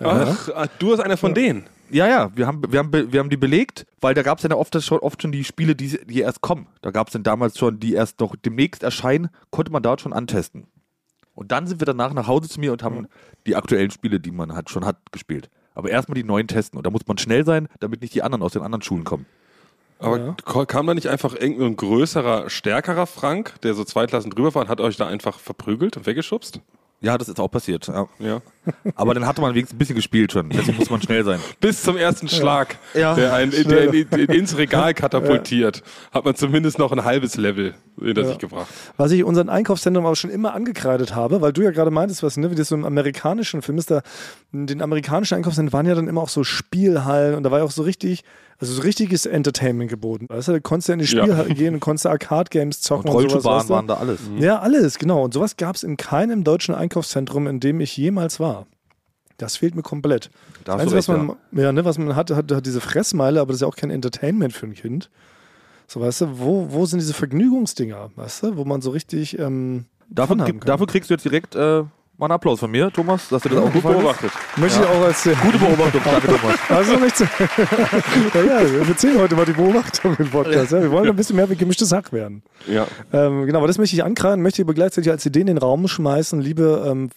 Ach, 0.00 0.48
ah, 0.54 0.66
du 0.78 0.88
bist 0.88 1.02
einer 1.02 1.16
von 1.16 1.34
denen. 1.34 1.64
Ja, 1.90 2.08
ja, 2.08 2.30
wir 2.34 2.46
haben, 2.46 2.62
wir 2.68 2.78
haben, 2.78 2.90
be- 2.90 3.12
wir 3.12 3.20
haben 3.20 3.28
die 3.28 3.36
belegt, 3.36 3.86
weil 4.00 4.14
da 4.14 4.22
gab 4.22 4.38
es 4.38 4.44
ja 4.44 4.50
oft, 4.56 4.82
schon, 4.82 4.98
oft 5.00 5.20
schon 5.20 5.30
die 5.30 5.44
Spiele, 5.44 5.76
die, 5.76 5.98
die 6.06 6.20
erst 6.20 6.40
kommen. 6.40 6.66
Da 6.80 6.90
gab 6.90 7.08
es 7.08 7.12
dann 7.12 7.22
damals 7.22 7.58
schon, 7.58 7.78
die 7.78 7.92
erst 7.92 8.18
noch 8.20 8.34
demnächst 8.34 8.82
erscheinen, 8.82 9.28
konnte 9.50 9.70
man 9.70 9.82
dort 9.82 10.00
schon 10.00 10.14
antesten. 10.14 10.66
Und 11.34 11.50
dann 11.52 11.66
sind 11.66 11.80
wir 11.80 11.86
danach 11.86 12.12
nach 12.14 12.26
Hause 12.28 12.48
zu 12.48 12.60
mir 12.60 12.72
und 12.72 12.82
haben 12.82 13.08
die 13.46 13.56
aktuellen 13.56 13.90
Spiele, 13.90 14.20
die 14.20 14.30
man 14.30 14.54
halt 14.54 14.70
schon 14.70 14.84
hat, 14.84 14.96
gespielt. 15.12 15.50
Aber 15.74 15.90
erstmal 15.90 16.14
die 16.14 16.24
neuen 16.24 16.46
testen. 16.46 16.76
Und 16.76 16.86
da 16.86 16.90
muss 16.90 17.06
man 17.06 17.18
schnell 17.18 17.44
sein, 17.44 17.68
damit 17.80 18.00
nicht 18.02 18.14
die 18.14 18.22
anderen 18.22 18.42
aus 18.42 18.52
den 18.52 18.62
anderen 18.62 18.82
Schulen 18.82 19.04
kommen. 19.04 19.26
Aber 19.98 20.36
Ja. 20.46 20.64
kam 20.66 20.86
da 20.86 20.94
nicht 20.94 21.08
einfach 21.08 21.34
irgendein 21.34 21.76
größerer, 21.76 22.50
stärkerer 22.50 23.06
Frank, 23.06 23.60
der 23.62 23.74
so 23.74 23.84
zwei 23.84 24.06
Klassen 24.06 24.30
drüber 24.30 24.54
war 24.54 24.62
und 24.62 24.68
hat 24.68 24.80
euch 24.80 24.96
da 24.96 25.06
einfach 25.06 25.38
verprügelt 25.38 25.96
und 25.96 26.06
weggeschubst? 26.06 26.60
Ja, 27.00 27.18
das 27.18 27.28
ist 27.28 27.38
auch 27.38 27.48
passiert. 27.50 27.86
Ja. 27.88 28.06
Ja. 28.18 28.40
Aber 28.94 29.12
dann 29.12 29.26
hatte 29.26 29.40
man 29.42 29.52
wenigstens 29.54 29.74
ein 29.74 29.78
bisschen 29.78 29.96
gespielt 29.96 30.32
schon. 30.32 30.48
Deswegen 30.48 30.78
muss 30.78 30.88
man 30.88 31.02
schnell 31.02 31.22
sein. 31.24 31.38
Bis 31.60 31.82
zum 31.82 31.96
ersten 31.98 32.28
Schlag, 32.28 32.78
Ja. 32.94 33.14
der 33.14 33.34
einen 33.34 33.50
der 33.50 33.92
in, 33.92 34.08
in, 34.08 34.18
ins 34.30 34.56
Regal 34.56 34.94
katapultiert, 34.94 35.82
hat 36.12 36.24
man 36.24 36.34
zumindest 36.34 36.78
noch 36.78 36.92
ein 36.92 37.04
halbes 37.04 37.36
Level 37.36 37.74
hinter 38.00 38.24
sich 38.26 38.38
gebracht. 38.38 38.66
Was 38.96 39.12
ich 39.12 39.24
unseren 39.24 39.48
Einkaufszentrum 39.48 40.04
aber 40.06 40.16
schon 40.16 40.30
immer 40.30 40.54
angekreidet 40.54 41.14
habe, 41.14 41.40
weil 41.40 41.52
du 41.52 41.62
ja 41.62 41.70
gerade 41.70 41.90
meintest, 41.90 42.22
was, 42.22 42.36
ne, 42.36 42.50
wie 42.50 42.54
das 42.54 42.68
so 42.68 42.74
im 42.74 42.84
amerikanischen 42.84 43.62
Film 43.62 43.78
ist, 43.78 43.90
da, 43.90 44.02
in 44.52 44.66
den 44.66 44.82
amerikanischen 44.82 45.34
Einkaufszentren 45.36 45.72
waren 45.72 45.86
ja 45.86 45.94
dann 45.94 46.08
immer 46.08 46.20
auch 46.22 46.28
so 46.28 46.44
Spielhallen 46.44 47.34
und 47.36 47.42
da 47.42 47.50
war 47.50 47.58
ja 47.60 47.64
auch 47.64 47.70
so 47.70 47.82
richtig, 47.82 48.24
also 48.58 48.72
so 48.72 48.82
richtiges 48.82 49.26
Entertainment 49.26 49.90
geboten. 49.90 50.26
Weißt 50.28 50.48
du, 50.48 50.52
da 50.52 50.60
konntest 50.60 50.88
du 50.88 50.92
in 50.94 50.98
die 51.00 51.04
Ja. 51.06 51.22
Spielhalle 51.22 51.54
gehen 51.54 51.74
und 51.74 51.80
konntest 51.80 52.06
Arcade-Games 52.06 52.80
zocken 52.80 53.10
Und 53.10 53.16
und, 53.16 53.30
sowas. 53.30 53.44
Rollschuhbahnen 53.44 53.58
weißt 53.60 53.68
du? 53.70 53.74
waren 53.74 53.86
da 53.86 53.94
alles. 53.94 54.20
Ja, 54.38 54.58
alles, 54.60 54.98
genau. 54.98 55.24
Und 55.24 55.34
sowas 55.34 55.56
gab 55.56 55.76
es 55.76 55.82
in 55.82 55.96
keinem 55.96 56.44
deutschen 56.44 56.74
Einkaufszentrum, 56.74 57.46
in 57.46 57.60
dem 57.60 57.80
ich 57.80 57.96
jemals 57.96 58.40
war. 58.40 58.66
Das 59.36 59.56
fehlt 59.56 59.74
mir 59.74 59.82
komplett. 59.82 60.30
Da 60.64 60.74
Das 60.74 60.82
Einzige, 60.82 60.96
recht, 60.98 61.08
was 61.08 61.16
man, 61.16 61.36
ja. 61.52 61.72
ne, 61.72 61.84
was 61.84 61.98
man 61.98 62.14
hat, 62.14 62.30
hat, 62.30 62.52
hat 62.52 62.66
diese 62.66 62.80
Fressmeile, 62.80 63.40
aber 63.40 63.48
das 63.48 63.56
ist 63.56 63.60
ja 63.62 63.66
auch 63.68 63.74
kein 63.76 63.90
Entertainment 63.90 64.52
für 64.52 64.66
ein 64.66 64.74
Kind. 64.74 65.10
So, 65.86 66.00
weißt 66.00 66.22
du, 66.22 66.38
wo, 66.38 66.66
wo 66.70 66.86
sind 66.86 67.00
diese 67.00 67.14
Vergnügungsdinger, 67.14 68.10
weißt 68.16 68.42
du, 68.42 68.56
wo 68.56 68.64
man 68.64 68.80
so 68.80 68.90
richtig 68.90 69.38
ähm, 69.38 69.86
Dafür, 70.08 70.36
dafür 70.36 70.86
kriegst 70.86 71.10
du 71.10 71.14
jetzt 71.14 71.24
direkt 71.24 71.54
äh, 71.54 71.58
mal 71.58 72.26
einen 72.26 72.32
Applaus 72.32 72.60
von 72.60 72.70
mir, 72.70 72.90
Thomas, 72.92 73.28
dass 73.28 73.42
du 73.42 73.48
das 73.48 73.58
auch 73.58 73.72
Gut 73.72 73.82
beobachtet. 73.82 74.30
Möchte 74.56 74.80
ich 74.80 74.86
auch 74.86 75.00
als 75.02 75.26
äh, 75.26 75.34
Gute 75.42 75.58
Beobachtung, 75.58 76.00
danke 76.04 76.26
Thomas. 76.28 76.58
Also 76.68 76.96
nicht 76.98 77.16
zu. 77.16 77.24
ja, 78.34 78.42
ja, 78.42 78.72
wir 78.72 78.88
erzählen 78.88 79.18
heute 79.18 79.34
mal 79.34 79.46
die 79.46 79.52
Beobachtung 79.52 80.16
im 80.18 80.30
Podcast. 80.30 80.72
Ja. 80.72 80.82
Wir 80.82 80.90
wollen 80.90 81.08
ein 81.08 81.16
bisschen 81.16 81.36
mehr 81.36 81.48
wie 81.50 81.56
gemischtes 81.56 81.92
Hack 81.92 82.12
werden. 82.12 82.42
Ja. 82.66 82.86
Ähm, 83.12 83.46
genau, 83.46 83.58
aber 83.58 83.66
das 83.66 83.78
möchte 83.78 83.96
ich 83.96 84.04
ankreiden, 84.04 84.42
möchte 84.42 84.62
ich 84.62 84.66
aber 84.66 84.74
gleichzeitig 84.74 85.10
als 85.10 85.26
Idee 85.26 85.40
in 85.40 85.46
den 85.48 85.58
Raum 85.58 85.88
schmeißen, 85.88 86.40
liebe 86.40 86.84
ähm, 86.86 87.10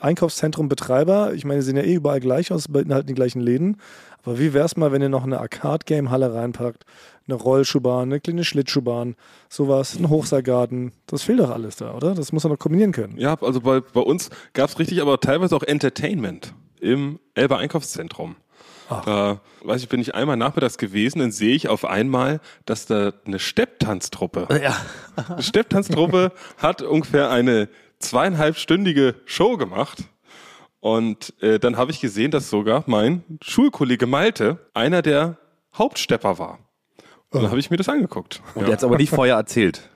Einkaufszentrum-Betreiber. 0.00 1.34
Ich 1.34 1.44
meine, 1.44 1.60
die 1.60 1.66
sehen 1.66 1.76
ja 1.76 1.82
eh 1.82 1.94
überall 1.94 2.20
gleich 2.20 2.52
aus, 2.52 2.68
beinhalten 2.68 3.06
die 3.08 3.14
gleichen 3.14 3.40
Läden. 3.40 3.76
Aber 4.24 4.38
wie 4.38 4.52
wär's 4.54 4.76
mal, 4.76 4.92
wenn 4.92 5.02
ihr 5.02 5.08
noch 5.08 5.24
eine 5.24 5.38
Arcade-Game-Halle 5.40 6.34
reinpackt, 6.34 6.84
eine 7.28 7.36
Rollschuhbahn, 7.36 8.02
eine 8.08 8.20
kleine 8.20 8.44
Schlittschuhbahn, 8.44 9.16
sowas, 9.48 9.96
ein 9.98 10.08
Hochseilgarten. 10.08 10.92
Das 11.06 11.22
fehlt 11.22 11.40
doch 11.40 11.50
alles 11.50 11.76
da, 11.76 11.94
oder? 11.94 12.14
Das 12.14 12.32
muss 12.32 12.42
man 12.44 12.52
doch 12.52 12.58
kombinieren 12.58 12.92
können. 12.92 13.14
Ja, 13.18 13.36
also 13.40 13.60
bei, 13.60 13.80
bei 13.80 14.00
uns 14.00 14.30
gab 14.52 14.68
es 14.70 14.78
richtig, 14.78 15.00
aber 15.02 15.20
teilweise 15.20 15.54
auch 15.56 15.62
Entertainment 15.62 16.54
im 16.80 17.18
Elber 17.34 17.58
Einkaufszentrum. 17.58 18.36
Da 18.88 19.40
weiß 19.64 19.82
ich, 19.82 19.88
bin 19.88 19.98
ich 20.00 20.14
einmal 20.14 20.36
nachmittags 20.36 20.78
gewesen, 20.78 21.18
dann 21.18 21.32
sehe 21.32 21.56
ich 21.56 21.68
auf 21.68 21.84
einmal, 21.84 22.38
dass 22.66 22.86
da 22.86 23.12
eine 23.26 23.40
Stepptanztruppe, 23.40 24.46
Ja. 24.62 24.76
eine 25.28 25.42
Stepptanztruppe 25.42 26.30
hat 26.58 26.82
ungefähr 26.82 27.30
eine 27.30 27.68
zweieinhalbstündige 27.98 29.14
Show 29.24 29.56
gemacht. 29.56 30.04
Und 30.80 31.34
äh, 31.42 31.58
dann 31.58 31.76
habe 31.76 31.90
ich 31.90 32.00
gesehen, 32.00 32.30
dass 32.30 32.50
sogar 32.50 32.84
mein 32.86 33.24
Schulkollege 33.42 34.06
Malte 34.06 34.58
einer 34.74 35.02
der 35.02 35.38
Hauptstepper 35.74 36.38
war. 36.38 36.58
Und 37.30 37.42
dann 37.42 37.50
habe 37.50 37.60
ich 37.60 37.70
mir 37.70 37.76
das 37.76 37.88
angeguckt. 37.88 38.40
Und 38.54 38.62
der 38.66 38.72
hat 38.72 38.78
es 38.78 38.84
aber 38.84 38.96
nicht 38.96 39.10
vorher 39.10 39.34
erzählt. 39.34 39.90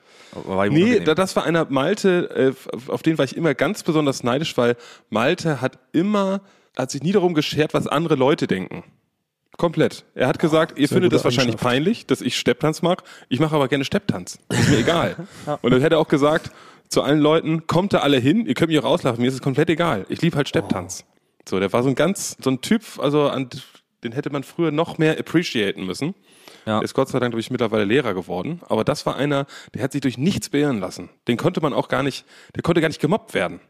Nee, 0.70 1.00
das 1.00 1.34
war 1.36 1.44
einer 1.44 1.66
Malte, 1.70 2.54
äh, 2.54 2.90
auf 2.90 3.02
den 3.02 3.18
war 3.18 3.24
ich 3.24 3.36
immer 3.36 3.54
ganz 3.54 3.82
besonders 3.82 4.22
neidisch, 4.22 4.56
weil 4.56 4.76
Malte 5.08 5.60
hat 5.60 5.78
immer, 5.92 6.40
hat 6.76 6.90
sich 6.90 7.02
nie 7.02 7.12
darum 7.12 7.34
geschert, 7.34 7.74
was 7.74 7.86
andere 7.86 8.14
Leute 8.14 8.46
denken. 8.46 8.84
Komplett. 9.56 10.04
Er 10.14 10.28
hat 10.28 10.38
gesagt, 10.38 10.78
ihr 10.78 10.88
sehr 10.88 10.96
findet 10.96 11.12
das 11.12 11.24
wahrscheinlich 11.24 11.56
peinlich, 11.56 12.06
dass 12.06 12.20
ich 12.20 12.38
Stepptanz 12.38 12.80
mag. 12.80 13.02
Ich 13.28 13.40
mache 13.40 13.54
aber 13.54 13.68
gerne 13.68 13.84
Stepptanz. 13.84 14.38
Ist 14.48 14.70
mir 14.70 14.78
egal. 14.78 15.16
Und 15.62 15.72
dann 15.72 15.80
hätte 15.80 15.96
er 15.96 15.98
auch 15.98 16.08
gesagt 16.08 16.50
zu 16.90 17.02
allen 17.02 17.20
Leuten, 17.20 17.66
kommt 17.66 17.92
da 17.92 18.00
alle 18.00 18.18
hin, 18.18 18.46
ihr 18.46 18.54
könnt 18.54 18.68
mich 18.68 18.78
auch 18.78 18.84
rauslachen, 18.84 19.20
mir 19.20 19.28
ist 19.28 19.34
es 19.34 19.42
komplett 19.42 19.70
egal. 19.70 20.04
Ich 20.08 20.20
liebe 20.20 20.36
halt 20.36 20.48
Stepptanz. 20.48 21.04
So, 21.48 21.58
der 21.58 21.72
war 21.72 21.82
so 21.82 21.88
ein 21.88 21.94
ganz, 21.94 22.36
so 22.42 22.50
ein 22.50 22.60
Typ, 22.60 22.82
also 22.98 23.28
an, 23.28 23.48
den 24.02 24.12
hätte 24.12 24.30
man 24.30 24.42
früher 24.42 24.72
noch 24.72 24.98
mehr 24.98 25.18
appreciaten 25.18 25.86
müssen. 25.86 26.14
Ja. 26.66 26.80
Ist 26.80 26.94
Gott 26.94 27.08
sei 27.08 27.18
Dank, 27.20 27.32
glaube 27.32 27.40
ich, 27.40 27.50
mittlerweile 27.50 27.84
Lehrer 27.84 28.12
geworden. 28.12 28.60
Aber 28.68 28.84
das 28.84 29.06
war 29.06 29.16
einer, 29.16 29.46
der 29.72 29.82
hat 29.82 29.92
sich 29.92 30.00
durch 30.00 30.18
nichts 30.18 30.50
beirren 30.50 30.80
lassen. 30.80 31.08
Den 31.28 31.36
konnte 31.36 31.60
man 31.60 31.72
auch 31.72 31.88
gar 31.88 32.02
nicht, 32.02 32.26
der 32.54 32.62
konnte 32.62 32.80
gar 32.80 32.88
nicht 32.88 33.00
gemobbt 33.00 33.34
werden. 33.34 33.60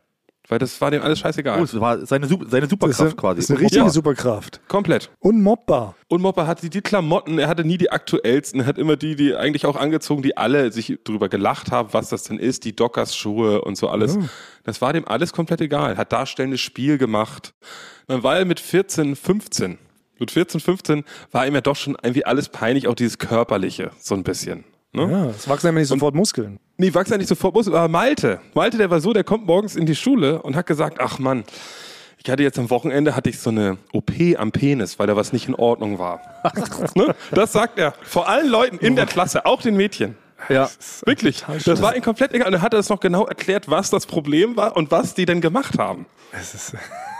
Weil 0.48 0.58
das 0.58 0.80
war 0.80 0.90
dem 0.90 1.02
alles 1.02 1.20
scheißegal. 1.20 1.58
Oh, 1.58 1.62
das 1.62 1.78
war 1.78 2.04
seine, 2.06 2.26
seine 2.26 2.40
Das 2.42 2.62
ist, 2.62 2.70
Superkraft 2.70 3.16
quasi. 3.16 3.36
das 3.36 3.44
ist 3.44 3.50
eine 3.50 3.60
richtige 3.60 3.84
Ja. 3.84 3.90
Superkraft. 3.90 4.60
Komplett. 4.68 5.10
Unmobbar. 5.20 5.94
Und 6.08 6.22
Mopper 6.22 6.46
hatte 6.48 6.68
die 6.68 6.80
Klamotten, 6.80 7.38
er 7.38 7.46
hatte 7.46 7.62
nie 7.64 7.78
die 7.78 7.90
aktuellsten, 7.92 8.60
er 8.60 8.66
hat 8.66 8.76
immer 8.78 8.96
die, 8.96 9.14
die 9.14 9.36
eigentlich 9.36 9.64
auch 9.66 9.76
angezogen, 9.76 10.22
die 10.22 10.36
alle 10.36 10.72
sich 10.72 10.98
drüber 11.04 11.28
gelacht 11.28 11.70
haben, 11.70 11.90
was 11.92 12.08
das 12.08 12.24
denn 12.24 12.38
ist, 12.38 12.64
die 12.64 12.74
Dockers-Schuhe 12.74 13.60
und 13.62 13.76
so 13.76 13.88
alles. 13.88 14.18
Das 14.64 14.80
war 14.82 14.92
dem 14.92 15.06
alles 15.06 15.32
komplett 15.32 15.60
egal. 15.60 15.96
Hat 15.96 16.12
darstellendes 16.12 16.60
Spiel 16.60 16.98
gemacht. 16.98 17.54
Dann 18.08 18.22
war 18.24 18.36
er 18.38 18.44
mit 18.44 18.58
14, 18.58 19.14
15. 19.14 19.78
Mit 20.18 20.30
14, 20.32 20.60
15 20.60 21.04
war 21.30 21.46
ihm 21.46 21.54
ja 21.54 21.60
doch 21.60 21.76
schon 21.76 21.96
irgendwie 22.02 22.24
alles 22.26 22.48
peinlich, 22.48 22.88
auch 22.88 22.94
dieses 22.94 23.18
Körperliche, 23.18 23.92
so 24.00 24.14
ein 24.14 24.22
bisschen. 24.24 24.64
Ne? 24.92 25.02
Ja, 25.10 25.26
es 25.26 25.48
wachsen 25.48 25.66
ja 25.66 25.72
nicht 25.72 25.88
sofort 25.88 26.14
Muskeln. 26.14 26.58
Nee, 26.76 26.92
wachs 26.92 27.10
ja 27.10 27.16
nicht 27.16 27.28
sofort 27.28 27.54
Bus, 27.54 27.68
aber 27.68 27.86
Malte. 27.86 28.40
Malte, 28.54 28.76
der 28.76 28.90
war 28.90 29.00
so, 29.00 29.12
der 29.12 29.22
kommt 29.22 29.46
morgens 29.46 29.76
in 29.76 29.86
die 29.86 29.94
Schule 29.94 30.42
und 30.42 30.56
hat 30.56 30.66
gesagt, 30.66 30.98
ach 31.00 31.18
Mann, 31.18 31.44
ich 32.22 32.28
hatte 32.30 32.42
jetzt 32.42 32.58
am 32.58 32.70
Wochenende 32.70 33.14
hatte 33.14 33.30
ich 33.30 33.38
so 33.38 33.50
eine 33.50 33.78
OP 33.92 34.10
am 34.36 34.50
Penis, 34.50 34.98
weil 34.98 35.06
da 35.06 35.16
was 35.16 35.32
nicht 35.32 35.48
in 35.48 35.54
Ordnung 35.54 35.98
war. 35.98 36.20
ne? 36.94 37.14
Das 37.30 37.52
sagt 37.52 37.78
er 37.78 37.94
vor 38.02 38.28
allen 38.28 38.48
Leuten 38.48 38.78
in 38.78 38.96
der 38.96 39.06
Klasse, 39.06 39.46
auch 39.46 39.62
den 39.62 39.76
Mädchen. 39.76 40.16
Ja. 40.48 40.68
Wirklich. 41.04 41.40
total 41.40 41.54
Das 41.56 41.62
schlimm. 41.64 41.82
war 41.82 41.96
ihm 41.96 42.02
komplett 42.02 42.32
egal. 42.32 42.48
Und 42.48 42.54
er 42.54 42.62
hat 42.62 42.74
es 42.74 42.88
noch 42.88 43.00
genau 43.00 43.26
erklärt, 43.26 43.68
was 43.70 43.90
das 43.90 44.06
Problem 44.06 44.56
war 44.56 44.76
und 44.76 44.90
was 44.90 45.14
die 45.14 45.26
denn 45.26 45.40
gemacht 45.40 45.78
haben. 45.78 46.06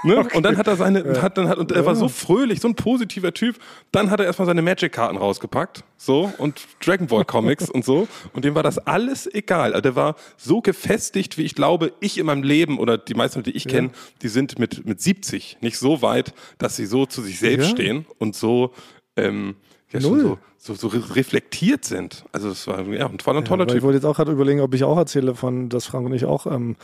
Ne? 0.03 0.27
Und 0.33 0.45
dann 0.45 0.57
hat 0.57 0.67
er 0.67 0.77
seine, 0.77 1.21
hat 1.21 1.37
dann 1.37 1.47
hat, 1.47 1.59
und 1.59 1.73
er 1.73 1.85
war 1.85 1.95
so 1.95 2.09
fröhlich, 2.09 2.63
so 2.63 2.69
ein 2.69 2.75
positiver 2.75 3.35
Typ. 3.35 3.57
Dann 3.93 4.11
hat 4.11 4.19
er 4.19 4.25
erstmal 4.25 4.47
seine 4.47 4.63
Magic-Karten 4.63 5.19
rausgepackt, 5.19 5.85
so, 5.99 6.33
und 6.39 6.63
Dragon 6.83 7.07
Ball 7.07 7.27
Comics 7.27 7.69
und 7.69 7.85
so. 7.85 8.09
Und 8.33 8.47
dem 8.47 8.55
war 8.55 8.63
das 8.63 8.79
alles 8.79 9.27
egal. 9.35 9.73
Also 9.75 9.83
der 9.83 9.97
war 9.97 10.17
so 10.39 10.63
gefestigt, 10.63 11.37
wie 11.37 11.43
ich 11.43 11.55
glaube, 11.55 11.93
ich 12.01 12.17
in 12.17 12.25
meinem 12.25 12.45
Leben 12.45 12.79
oder 12.79 12.97
die 12.97 13.13
meisten, 13.13 13.43
die 13.43 13.51
ich 13.51 13.69
kenne, 13.69 13.91
die 14.23 14.29
sind 14.29 14.59
mit, 14.59 14.87
mit 14.87 15.03
70 15.03 15.59
nicht 15.61 15.77
so 15.79 16.01
weit, 16.01 16.33
dass 16.57 16.77
sie 16.77 16.87
so 16.87 17.05
zu 17.05 17.21
sich 17.21 17.39
selbst 17.39 17.67
Ja. 17.67 17.71
stehen 17.75 18.07
und 18.19 18.35
so, 18.35 18.73
ähm, 19.19 19.57
ja, 19.93 20.01
Null. 20.01 20.21
so, 20.23 20.39
so, 20.59 20.75
so 20.75 20.89
re- 20.89 21.17
reflektiert 21.17 21.85
sind. 21.85 22.25
Also 22.33 22.49
es 22.51 22.67
war 22.67 22.81
ja, 22.83 23.07
ein 23.07 23.19
toller, 23.19 23.43
toller 23.45 23.67
ich 23.67 23.73
Typ. 23.73 23.83
wollte 23.83 23.97
jetzt 23.97 24.05
auch 24.05 24.17
gerade 24.17 24.31
überlegen, 24.33 24.61
ob 24.61 24.73
ich 24.75 24.85
auch 24.85 24.97
erzähle 24.97 25.35
von, 25.35 25.69
dass 25.69 25.87
Frank 25.87 26.07
und 26.07 26.13
ich 26.15 26.25
auch 26.25 26.47
ähm, 26.47 26.77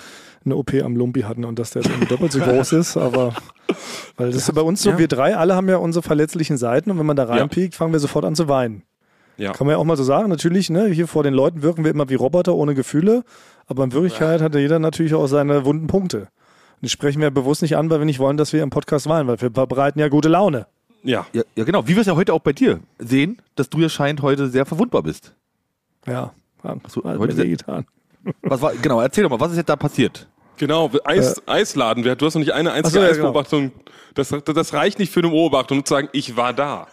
eine 0.45 0.57
OP 0.57 0.75
am 0.75 0.97
Lumpi 0.97 1.23
hatten 1.23 1.45
und 1.45 1.59
dass 1.59 1.71
der 1.71 1.83
jetzt 1.83 1.91
irgendwie 1.91 2.09
doppelt 2.09 2.33
so 2.33 2.39
groß 2.41 2.73
ist, 2.73 2.97
aber 2.97 3.35
weil 4.17 4.29
das 4.29 4.37
ist 4.37 4.49
ja 4.49 4.55
bei 4.55 4.63
uns 4.63 4.83
so, 4.83 4.91
Ja. 4.91 4.99
wir 4.99 5.09
drei 5.09 5.37
alle 5.37 5.55
haben 5.55 5.69
ja 5.69 5.77
unsere 5.77 6.03
verletzlichen 6.03 6.57
Seiten 6.57 6.91
und 6.91 6.99
wenn 6.99 7.07
man 7.07 7.17
da 7.17 7.25
reinpiekt, 7.25 7.75
fangen 7.75 7.93
wir 7.93 8.01
sofort 8.01 8.25
an 8.25 8.35
zu 8.35 8.49
weinen. 8.49 8.83
Ja. 9.39 9.53
Kann 9.53 9.67
man 9.67 9.75
ja 9.75 9.79
auch 9.79 9.85
mal 9.85 9.99
so 9.99 10.03
sagen, 10.05 10.31
natürlich, 10.31 10.71
ne, 10.71 10.87
hier 10.87 11.07
vor 11.07 11.23
den 11.23 11.35
Leuten 11.35 11.61
wirken 11.63 11.85
wir 11.85 11.91
immer 11.91 12.09
wie 12.09 12.15
Roboter 12.15 12.55
ohne 12.55 12.75
Gefühle, 12.75 13.23
aber 13.67 13.85
in 13.85 13.93
Wirklichkeit 13.93 14.41
hat 14.41 14.55
ja 14.55 14.61
jeder 14.61 14.79
natürlich 14.79 15.13
auch 15.15 15.27
seine 15.27 15.65
wunden 15.67 15.87
Punkte. 15.89 16.19
Und 16.21 16.83
die 16.83 16.89
sprechen 16.89 17.21
wir 17.21 17.31
bewusst 17.31 17.61
nicht 17.63 17.77
an, 17.77 17.91
weil 17.91 17.99
wir 18.01 18.07
nicht 18.07 18.19
wollen, 18.19 18.37
dass 18.39 18.53
wir 18.55 18.63
im 18.63 18.71
Podcast 18.71 19.07
weinen, 19.09 19.29
weil 19.29 19.41
wir 19.41 19.51
verbreiten 19.51 20.01
ja 20.01 20.09
gute 20.09 20.29
Laune. 20.31 20.67
Ja. 21.07 21.27
Ja, 21.33 21.43
ja, 21.55 21.65
genau. 21.65 21.87
Wie 21.87 21.95
wir 21.95 22.01
es 22.01 22.07
ja 22.07 22.17
heute 22.17 22.33
auch 22.35 22.41
bei 22.41 22.53
dir 22.53 22.81
sehen, 22.99 23.41
dass 23.55 23.71
du 23.71 23.79
ja 23.79 23.89
scheint 23.89 24.23
heute 24.23 24.49
sehr 24.49 24.67
verwundbar 24.67 25.03
bist. 25.03 25.35
Ja, 26.07 26.33
so, 26.89 27.05
hat 27.05 27.19
heute 27.19 27.35
sind- 27.35 27.51
getan. 27.51 27.87
Was 28.43 28.61
war, 28.61 28.75
genau, 28.75 29.01
erzähl 29.01 29.23
doch 29.23 29.31
mal, 29.31 29.39
was 29.41 29.53
ist 29.53 29.57
jetzt 29.59 29.69
da 29.69 29.77
passiert? 29.77 30.29
Genau, 30.57 30.91
Eis, 31.05 31.43
Eisladen. 31.47 32.03
Du 32.03 32.11
hast 32.11 32.35
noch 32.35 32.41
nicht 32.41 32.53
eine 32.53 32.73
einzige 32.73 32.99
so, 32.99 33.01
ja, 33.01 33.13
genau. 33.13 33.29
Eisbeobachtung. 33.29 33.73
Das, 34.15 34.31
das 34.45 34.73
reicht 34.73 34.99
nicht 34.99 35.13
für 35.13 35.21
eine 35.21 35.29
Beobachtung, 35.29 35.77
nur 35.77 35.85
zu 35.85 35.93
sagen, 35.93 36.09
ich 36.13 36.39
war 36.39 36.55
da. 36.55 36.87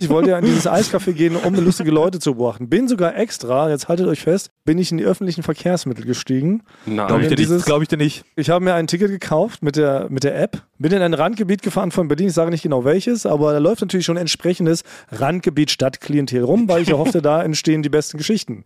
Ich 0.00 0.08
wollte 0.08 0.30
ja 0.30 0.38
in 0.40 0.44
dieses 0.44 0.66
Eiscafé 0.66 1.12
gehen, 1.12 1.36
um 1.36 1.54
lustige 1.54 1.92
Leute 1.92 2.18
zu 2.18 2.34
beobachten. 2.34 2.68
Bin 2.68 2.88
sogar 2.88 3.16
extra, 3.16 3.70
jetzt 3.70 3.86
haltet 3.86 4.08
euch 4.08 4.20
fest, 4.20 4.50
bin 4.64 4.76
ich 4.78 4.90
in 4.90 4.98
die 4.98 5.04
öffentlichen 5.04 5.44
Verkehrsmittel 5.44 6.04
gestiegen. 6.04 6.62
Nein. 6.84 7.06
Glaube 7.06 7.22
ich, 7.22 7.28
dir 7.28 7.36
nicht, 7.36 7.38
dieses- 7.38 7.64
glaub 7.64 7.80
ich 7.82 7.86
dir 7.86 7.96
nicht. 7.96 8.24
Ich 8.34 8.50
habe 8.50 8.64
mir 8.64 8.74
ein 8.74 8.88
Ticket 8.88 9.08
gekauft 9.10 9.62
mit 9.62 9.76
der, 9.76 10.08
mit 10.10 10.24
der 10.24 10.40
App, 10.40 10.62
bin 10.78 10.90
in 10.90 11.00
ein 11.00 11.14
Randgebiet 11.14 11.62
gefahren 11.62 11.92
von 11.92 12.08
Berlin, 12.08 12.26
ich 12.26 12.34
sage 12.34 12.50
nicht 12.50 12.62
genau 12.64 12.84
welches, 12.84 13.24
aber 13.24 13.52
da 13.52 13.58
läuft 13.58 13.80
natürlich 13.82 14.06
schon 14.06 14.16
entsprechendes 14.16 14.82
Randgebiet 15.12 15.70
Stadtklientel 15.70 16.42
rum, 16.42 16.68
weil 16.68 16.82
ich 16.82 16.88
ja 16.88 16.96
hoffte, 16.98 17.22
da 17.22 17.40
entstehen 17.40 17.84
die 17.84 17.88
besten 17.88 18.18
Geschichten. 18.18 18.64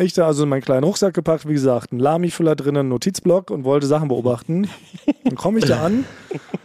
Ich 0.00 0.12
da 0.12 0.28
also 0.28 0.44
in 0.44 0.48
meinen 0.48 0.62
kleinen 0.62 0.84
Rucksack 0.84 1.12
gepackt, 1.12 1.48
wie 1.48 1.54
gesagt, 1.54 1.92
ein 1.92 1.98
Lami-Füller 1.98 2.54
drinnen, 2.54 2.78
einen 2.78 2.88
Notizblock 2.90 3.50
und 3.50 3.64
wollte 3.64 3.88
Sachen 3.88 4.06
beobachten. 4.06 4.68
Dann 5.24 5.34
komme 5.34 5.58
ich 5.58 5.64
da 5.64 5.82
an, 5.84 6.04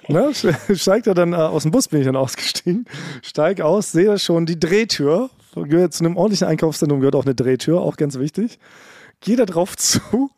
ne, 0.07 0.31
steigt 0.75 1.07
da 1.07 1.15
dann 1.15 1.33
äh, 1.33 1.37
aus 1.37 1.63
dem 1.63 1.71
Bus, 1.71 1.87
bin 1.87 2.01
ich 2.01 2.05
dann 2.05 2.15
ausgestiegen, 2.15 2.85
steig 3.23 3.59
aus, 3.59 3.91
sehe 3.91 4.05
da 4.05 4.19
schon 4.19 4.45
die 4.45 4.59
Drehtür. 4.59 5.31
Gehört 5.55 5.93
zu 5.93 6.05
einem 6.05 6.15
ordentlichen 6.15 6.47
Einkaufszentrum 6.47 6.99
gehört 6.99 7.15
auch 7.15 7.25
eine 7.25 7.33
Drehtür, 7.33 7.81
auch 7.81 7.97
ganz 7.97 8.19
wichtig 8.19 8.59
gehe 9.23 9.35
da 9.35 9.45
drauf 9.45 9.75
zu 9.77 10.29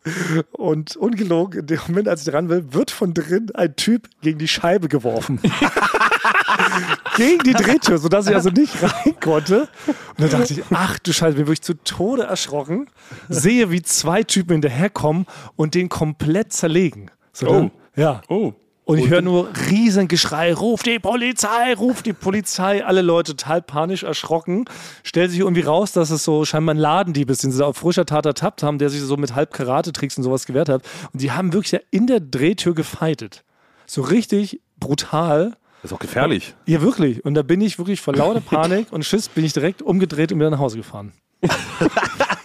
und 0.52 0.96
ungelogen, 0.96 1.60
in 1.60 1.66
dem 1.66 1.78
Moment, 1.88 2.08
als 2.08 2.26
ich 2.26 2.32
dran 2.32 2.48
will, 2.48 2.72
wird 2.72 2.90
von 2.90 3.12
drin 3.14 3.50
ein 3.54 3.76
Typ 3.76 4.08
gegen 4.22 4.38
die 4.38 4.48
Scheibe 4.48 4.88
geworfen. 4.88 5.38
gegen 7.16 7.38
die 7.44 7.52
Drehtür, 7.52 7.98
sodass 7.98 8.26
ich 8.28 8.34
also 8.34 8.50
nicht 8.50 8.74
rein 8.82 9.14
konnte. 9.20 9.68
Und 9.86 10.20
dann 10.20 10.30
dachte 10.30 10.52
ich, 10.54 10.62
ach 10.70 10.98
du 10.98 11.12
Scheiße, 11.12 11.36
bin 11.36 11.46
wirklich 11.46 11.62
zu 11.62 11.74
Tode 11.74 12.24
erschrocken. 12.24 12.88
Sehe, 13.28 13.70
wie 13.70 13.82
zwei 13.82 14.22
Typen 14.22 14.52
hinterherkommen 14.54 15.26
und 15.56 15.74
den 15.74 15.88
komplett 15.88 16.52
zerlegen. 16.52 17.10
So, 17.32 17.46
Oh. 17.46 17.52
dann- 17.52 17.70
Ja. 17.96 18.22
Oh. 18.28 18.52
Und 18.86 18.98
ich 18.98 19.10
höre 19.10 19.20
nur 19.20 19.48
riesen 19.68 20.06
Geschrei, 20.06 20.54
ruf 20.54 20.84
die 20.84 21.00
Polizei, 21.00 21.74
ruf 21.74 22.02
die 22.02 22.12
Polizei. 22.12 22.84
Alle 22.84 23.02
Leute 23.02 23.34
total 23.34 23.60
panisch 23.60 24.04
erschrocken. 24.04 24.66
Stellt 25.02 25.32
sich 25.32 25.40
irgendwie 25.40 25.62
raus, 25.62 25.90
dass 25.90 26.10
es 26.10 26.22
so 26.22 26.44
scheinbar 26.44 26.76
ein 26.76 26.78
Ladendieb 26.78 27.28
ist, 27.28 27.42
den 27.42 27.50
sie 27.50 27.58
da 27.58 27.66
auf 27.66 27.78
frischer 27.78 28.06
Tat 28.06 28.26
ertappt 28.26 28.62
haben, 28.62 28.78
der 28.78 28.88
sich 28.88 29.00
so 29.00 29.16
mit 29.16 29.34
halb 29.34 29.52
Karate-Tricks 29.52 30.16
und 30.18 30.22
sowas 30.22 30.46
gewehrt 30.46 30.68
hat. 30.68 30.84
Und 31.12 31.20
die 31.20 31.32
haben 31.32 31.52
wirklich 31.52 31.72
ja 31.72 31.80
in 31.90 32.06
der 32.06 32.20
Drehtür 32.20 32.76
gefeitet. 32.76 33.42
So 33.86 34.02
richtig 34.02 34.60
brutal. 34.78 35.56
Das 35.82 35.90
ist 35.90 35.92
auch 35.92 35.98
gefährlich. 35.98 36.54
Ja, 36.66 36.80
wirklich. 36.80 37.24
Und 37.24 37.34
da 37.34 37.42
bin 37.42 37.60
ich 37.62 37.78
wirklich 37.78 38.00
vor 38.00 38.14
lauter 38.14 38.40
Panik 38.48 38.92
und 38.92 39.04
Schiss 39.04 39.28
bin 39.28 39.44
ich 39.44 39.52
direkt 39.52 39.82
umgedreht 39.82 40.30
und 40.30 40.38
wieder 40.38 40.50
nach 40.50 40.60
Hause 40.60 40.76
gefahren. 40.76 41.12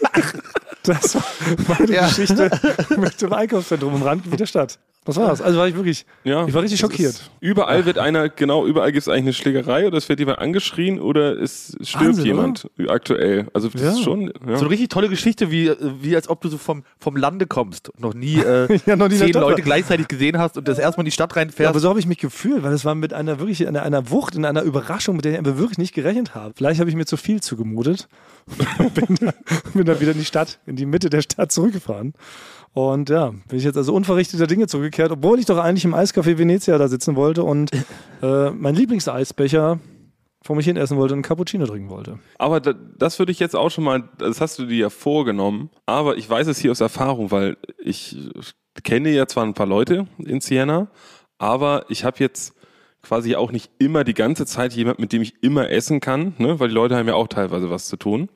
das 0.83 1.15
war 1.15 1.23
meine 1.79 1.93
Ja. 1.93 2.07
Geschichte 2.07 2.49
mit 2.97 3.21
dem 3.21 3.33
Einkaufszentrum 3.33 3.95
im 3.95 4.01
Randgebiet 4.03 4.39
der 4.39 4.45
Stadt. 4.45 4.79
Das 5.03 5.15
war's. 5.17 5.41
Also 5.41 5.57
war 5.57 5.67
ich 5.67 5.73
wirklich, 5.75 6.05
Ja, 6.23 6.45
ich 6.45 6.53
war 6.53 6.61
richtig 6.61 6.79
schockiert. 6.79 7.09
Ist, 7.13 7.31
überall 7.39 7.87
wird 7.87 7.97
einer, 7.97 8.29
genau, 8.29 8.67
überall 8.67 8.91
gibt 8.91 9.01
es 9.01 9.07
eigentlich 9.07 9.21
eine 9.23 9.33
Schlägerei 9.33 9.87
oder 9.87 9.97
es 9.97 10.07
wird 10.09 10.19
jemand 10.19 10.37
angeschrien 10.37 10.99
oder 10.99 11.41
es 11.41 11.75
stirbt 11.81 12.05
Wahnsinn, 12.05 12.25
jemand 12.25 12.69
aktuell. 12.87 13.47
Also 13.51 13.69
das 13.69 13.81
Ja. 13.81 13.91
ist 13.93 14.01
schon. 14.03 14.27
Ja. 14.47 14.57
So 14.57 14.65
eine 14.65 14.69
richtig 14.69 14.89
tolle 14.89 15.09
Geschichte, 15.09 15.49
wie, 15.49 15.71
wie 16.01 16.15
als 16.15 16.29
ob 16.29 16.41
du 16.41 16.49
so 16.49 16.59
vom, 16.59 16.83
vom 16.99 17.15
Lande 17.15 17.47
kommst 17.47 17.89
und 17.89 17.99
noch 18.01 18.13
nie, 18.13 18.35
äh, 18.41 18.77
Ja, 18.85 18.95
noch 18.95 19.07
nie 19.09 19.15
zehn 19.15 19.33
Leute 19.33 19.63
gleichzeitig 19.63 20.07
gesehen 20.07 20.37
hast 20.37 20.59
und 20.59 20.67
das 20.67 20.77
erstmal 20.77 21.01
in 21.03 21.05
die 21.05 21.11
Stadt 21.11 21.31
Ja, 21.31 21.37
reinfährst. 21.41 21.69
aber 21.71 21.79
so 21.79 21.89
habe 21.89 21.99
ich 21.99 22.05
mich 22.05 22.19
gefühlt, 22.19 22.61
weil 22.61 22.73
es 22.73 22.85
war 22.85 22.93
mit 22.93 23.11
einer 23.11 23.39
wirklich 23.39 23.67
einer, 23.67 23.81
einer 23.81 24.11
Wucht, 24.11 24.35
in 24.35 24.45
einer 24.45 24.61
Überraschung, 24.61 25.15
mit 25.15 25.25
der 25.25 25.31
ich 25.31 25.37
einfach 25.39 25.57
wirklich 25.57 25.79
nicht 25.79 25.95
gerechnet 25.95 26.35
habe. 26.35 26.53
Vielleicht 26.55 26.79
habe 26.79 26.91
ich 26.91 26.95
mir 26.95 27.05
zu 27.07 27.17
viel 27.17 27.41
zugemutet. 27.41 28.07
bin, 28.95 29.17
bin 29.73 29.85
dann 29.85 29.99
wieder 29.99 30.11
in 30.11 30.17
die 30.17 30.25
Stadt, 30.25 30.59
in 30.71 30.75
die 30.75 30.85
Mitte 30.85 31.09
der 31.09 31.21
Stadt 31.21 31.51
zurückgefahren. 31.51 32.13
Und 32.73 33.09
ja, 33.09 33.31
bin 33.49 33.57
ich 33.57 33.63
jetzt 33.63 33.77
also 33.77 33.93
unverrichteter 33.93 34.47
Dinge 34.47 34.67
zurückgekehrt, 34.67 35.11
obwohl 35.11 35.39
ich 35.39 35.45
doch 35.45 35.57
eigentlich 35.57 35.85
im 35.85 35.93
Eiscafé 35.93 36.37
Venezia 36.37 36.77
da 36.77 36.87
sitzen 36.87 37.15
wollte 37.15 37.43
und 37.43 37.71
äh, 38.21 38.49
mein 38.51 38.75
Lieblingseisbecher 38.75 39.79
vor 40.43 40.55
mich 40.55 40.65
hin 40.65 40.77
essen 40.77 40.97
wollte 40.97 41.13
und 41.13 41.19
einen 41.19 41.23
Cappuccino 41.23 41.65
trinken 41.67 41.89
wollte. 41.89 42.17
Aber 42.39 42.59
da, 42.59 42.73
das 42.73 43.19
würde 43.19 43.31
ich 43.31 43.39
jetzt 43.39 43.55
auch 43.55 43.69
schon 43.69 43.83
mal, 43.83 44.09
das 44.17 44.41
hast 44.41 44.57
du 44.57 44.65
dir 44.65 44.77
ja 44.77 44.89
vorgenommen, 44.89 45.69
aber 45.85 46.17
ich 46.17 46.27
weiß 46.27 46.47
es 46.47 46.57
hier 46.57 46.71
aus 46.71 46.81
Erfahrung, 46.81 47.29
weil 47.29 47.57
ich 47.77 48.17
kenne 48.83 49.11
ja 49.11 49.27
zwar 49.27 49.43
ein 49.43 49.53
paar 49.53 49.67
Leute 49.67 50.07
in 50.17 50.41
Siena, 50.41 50.89
aber 51.37 51.85
ich 51.89 52.05
habe 52.05 52.17
jetzt 52.19 52.55
quasi 53.01 53.35
auch 53.35 53.51
nicht 53.51 53.71
immer 53.79 54.03
die 54.03 54.13
ganze 54.13 54.45
Zeit 54.45 54.73
jemand, 54.73 54.99
mit 54.99 55.11
dem 55.11 55.21
ich 55.21 55.41
immer 55.43 55.69
essen 55.69 55.99
kann, 55.99 56.33
ne? 56.37 56.59
weil 56.59 56.67
die 56.69 56.73
Leute 56.75 56.95
haben 56.95 57.07
ja 57.07 57.15
auch 57.15 57.27
teilweise 57.27 57.69
was 57.69 57.87
zu 57.87 57.97
tun. 57.97 58.29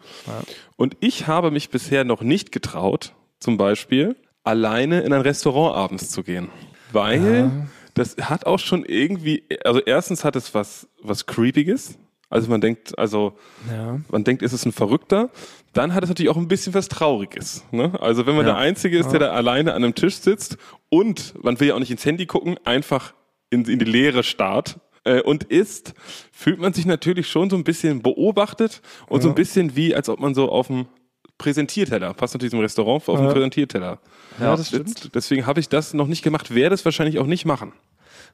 Und 0.75 0.98
ich 1.00 1.27
habe 1.27 1.51
mich 1.51 1.69
bisher 1.69 2.03
noch 2.03 2.22
nicht 2.22 2.51
getraut, 2.51 3.13
zum 3.39 3.57
Beispiel 3.57 4.15
alleine 4.43 5.01
in 5.01 5.13
ein 5.13 5.22
Restaurant 5.22 5.75
abends 5.75 6.10
zu 6.10 6.24
gehen, 6.24 6.50
weil 6.91 7.67
das 7.93 8.15
hat 8.22 8.45
auch 8.45 8.60
schon 8.60 8.86
irgendwie, 8.86 9.43
also 9.63 9.79
erstens 9.79 10.24
hat 10.24 10.36
es 10.36 10.53
was, 10.53 10.88
was 11.01 11.25
Creepiges. 11.25 11.98
Also 12.29 12.50
man 12.50 12.60
denkt, 12.60 12.98
also 12.98 13.38
Ja. 13.72 14.00
man 14.10 14.24
denkt, 14.24 14.41
ist 14.41 14.51
es 14.51 14.65
ein 14.65 14.72
Verrückter, 14.72 15.29
dann 15.74 15.93
hat 15.93 16.03
es 16.03 16.10
natürlich 16.10 16.29
auch 16.31 16.38
ein 16.38 16.48
bisschen 16.48 16.74
was 16.74 16.88
Trauriges. 16.89 17.63
Ne? 17.72 17.93
Also 18.01 18.25
wenn 18.25 18.36
man 18.36 18.45
Ja. 18.45 18.53
der 18.53 18.62
Einzige 18.62 18.98
ist, 18.98 19.12
der 19.12 19.19
da 19.19 19.29
alleine 19.31 19.74
an 19.74 19.84
einem 19.84 19.93
Tisch 19.95 20.15
sitzt 20.15 20.57
und 20.89 21.34
man 21.43 21.60
will 21.60 21.67
ja 21.69 21.75
auch 21.75 21.79
nicht 21.79 21.91
ins 21.91 22.03
Handy 22.03 22.25
gucken, 22.25 22.57
einfach 22.65 23.13
in, 23.55 23.65
in 23.65 23.79
die 23.79 23.85
Leere 23.85 24.21
starrt 24.24 24.79
äh, 25.03 25.21
und 25.21 25.45
isst, 25.45 25.93
fühlt 26.31 26.59
man 26.59 26.74
sich 26.74 26.85
natürlich 26.85 27.27
schon 27.27 27.50
so 27.50 27.55
ein 27.55 27.63
bisschen 27.63 28.01
beobachtet 28.01 28.81
und 29.07 29.21
so 29.24 29.29
ein 29.29 29.35
bisschen 29.35 29.75
wie, 29.75 29.95
als 29.95 30.09
ob 30.09 30.19
man 30.19 30.35
so 30.35 30.50
auf 30.50 30.67
dem 30.67 30.85
Präsentierteller, 31.38 32.13
passt 32.13 32.33
natürlich 32.33 32.51
zum 32.51 32.62
Restaurant, 32.62 33.07
auf 33.09 33.17
dem 33.17 33.25
Ja. 33.27 33.33
Präsentierteller. 33.33 34.00
Ja, 34.39 34.55
das 34.55 34.67
stimmt. 34.69 35.13
Deswegen 35.13 35.45
habe 35.45 35.59
ich 35.59 35.67
das 35.67 35.93
noch 35.93 36.07
nicht 36.07 36.24
gemacht, 36.24 36.53
werde 36.55 36.74
es 36.75 36.85
wahrscheinlich 36.85 37.19
auch 37.19 37.25
nicht 37.25 37.45
machen. 37.45 37.74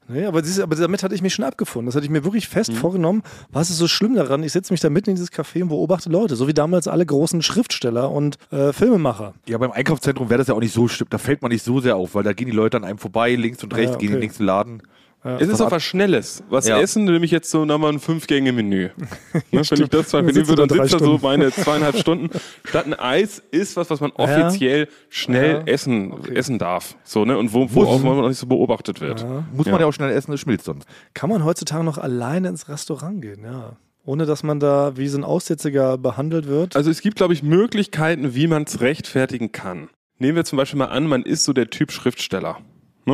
Nee, 0.08 0.26
aber, 0.26 0.42
du, 0.42 0.64
aber 0.64 0.76
damit 0.76 1.04
hatte 1.04 1.14
ich 1.16 1.22
mich 1.22 1.34
schon 1.34 1.46
abgefunden. 1.46 1.86
Das 1.88 1.96
hatte 1.96 2.06
ich 2.06 2.12
mir 2.12 2.24
wirklich 2.24 2.48
Mhm. 2.48 2.52
fest 2.54 2.74
vorgenommen. 2.74 3.22
Was 3.50 3.70
ist 3.70 3.78
so 3.78 3.88
schlimm 3.88 4.16
daran? 4.16 4.44
Ich 4.44 4.52
setze 4.52 4.74
mich 4.74 4.80
da 4.82 4.90
mitten 4.90 5.12
in 5.12 5.16
dieses 5.16 5.32
Café 5.32 5.62
und 5.62 5.70
beobachte 5.70 6.10
Leute, 6.10 6.36
so 6.36 6.48
wie 6.48 6.54
damals 6.54 6.88
alle 6.88 7.06
großen 7.06 7.42
Schriftsteller 7.42 8.10
und 8.12 8.38
äh, 8.52 8.74
Filmemacher. 8.74 9.34
Ja, 9.48 9.58
beim 9.58 9.72
Einkaufszentrum 9.72 10.30
wäre 10.30 10.40
das 10.40 10.48
ja 10.48 10.54
auch 10.56 10.60
nicht 10.60 10.74
so 10.74 10.88
schlimm. 10.88 11.08
Da 11.10 11.18
fällt 11.18 11.42
man 11.42 11.52
nicht 11.52 11.64
so 11.64 11.80
sehr 11.80 11.96
auf, 11.96 12.16
weil 12.16 12.24
da 12.24 12.34
gehen 12.34 12.48
die 12.48 12.52
Leute 12.56 12.78
an 12.78 12.84
einem 12.84 12.98
vorbei, 12.98 13.36
links 13.36 13.64
und 13.64 13.76
rechts, 13.76 13.94
ja, 13.94 13.98
gehen 13.98 14.08
in 14.08 14.14
den 14.14 14.18
okay. 14.18 14.26
nächsten 14.28 14.44
Laden. 14.44 14.84
Es 15.24 15.48
ist 15.48 15.62
auch 15.62 15.70
was 15.70 15.84
Schnelles. 15.84 16.44
Was 16.50 16.68
Ja. 16.68 16.80
essen, 16.80 17.06
nämlich 17.06 17.30
jetzt 17.30 17.52
so 17.52 17.64
nochmal 17.64 17.94
ein 17.94 18.00
Fünf-Gänge-Menü. 18.00 18.90
ne, 19.34 19.42
wenn 19.52 19.60
ich 19.62 19.70
das 19.70 19.80
sitzt 19.80 20.14
du 20.14 20.48
würde, 20.48 20.68
dann 20.68 20.78
da 20.78 20.84
sitzt 20.88 20.94
er 21.02 21.06
so 21.06 21.20
meine 21.22 21.52
zweieinhalb 21.52 21.98
Stunden. 21.98 22.30
Statt 22.64 22.88
ein 22.88 22.96
Eis 22.96 23.42
ist 23.52 23.76
was, 23.78 23.90
was 23.92 24.00
man 24.00 24.12
offiziell 24.14 24.88
schnell 25.10 25.52
Ja. 25.58 25.64
essen, 25.74 26.14
essen 26.34 26.58
darf. 26.58 26.96
So, 27.04 27.24
ne? 27.26 27.38
Und 27.38 27.54
wo, 27.54 27.68
wo 27.72 27.84
auch 27.84 28.02
man 28.02 28.18
noch 28.18 28.28
nicht 28.30 28.40
so 28.40 28.48
beobachtet 28.48 29.00
wird. 29.00 29.26
Muss 29.54 29.68
man 29.68 29.80
ja 29.80 29.86
auch 29.86 29.92
schnell 29.94 30.12
essen, 30.12 30.34
es 30.34 30.40
schmilzt 30.40 30.66
sonst. 30.66 30.88
Kann 31.14 31.30
man 31.30 31.46
heutzutage 31.46 31.84
noch 31.84 32.00
alleine 32.00 32.50
ins 32.50 32.68
Restaurant 32.68 33.22
gehen, 33.22 33.44
ja. 33.44 33.78
Ohne 34.04 34.26
dass 34.26 34.42
man 34.42 34.60
da 34.60 34.98
wie 34.98 35.08
so 35.08 35.20
ein 35.20 35.24
Aussätziger 35.24 36.00
behandelt 36.00 36.48
wird. 36.48 36.76
Also 36.76 36.90
es 36.90 37.02
gibt, 37.02 37.18
glaube 37.18 37.34
ich, 37.36 37.44
Möglichkeiten, 37.44 38.34
wie 38.34 38.48
man 38.48 38.64
es 38.64 38.82
rechtfertigen 38.82 39.52
kann. 39.52 39.90
Nehmen 40.18 40.36
wir 40.36 40.46
zum 40.46 40.58
Beispiel 40.58 40.80
mal 40.80 40.86
an, 40.86 41.06
man 41.06 41.22
ist 41.22 41.44
so 41.44 41.54
der 41.54 41.70
Typ 41.70 41.92
Schriftsteller. 41.92 42.58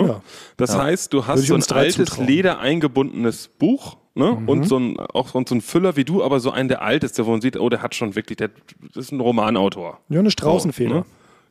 Ne? 0.01 0.08
Ja. 0.08 0.22
Das 0.58 0.77
heißt, 0.77 1.13
du 1.13 1.25
hast 1.27 1.46
so 1.48 1.56
ein 1.56 1.63
altes, 1.70 1.96
zutrauen. 2.10 2.27
leder 2.27 2.60
eingebundenes 2.60 3.48
Buch 3.48 3.98
ne? 4.16 4.32
und 4.46 4.63
so 4.68 4.77
ein, 4.77 5.00
auch 5.00 5.30
so 5.30 5.39
ein 5.39 5.62
Füller 5.62 5.96
wie 5.96 6.04
du, 6.06 6.24
aber 6.24 6.39
so 6.39 6.51
einen, 6.51 6.70
der 6.70 6.82
alt 6.82 7.04
ist, 7.04 7.18
der 7.18 7.25
wo 7.25 7.32
man 7.32 7.42
sieht, 7.42 7.58
oh, 7.60 7.70
der 7.70 7.82
hat 7.82 7.96
schon 7.96 8.16
wirklich, 8.16 8.38
der 8.38 8.50
das 8.94 9.06
ist 9.06 9.12
ein 9.12 9.20
Romanautor. 9.20 10.00
Ja, 10.10 10.20
eine 10.20 10.32
Straußenfeder. 10.32 10.89
So, 10.89 10.96
ne? 10.98 11.06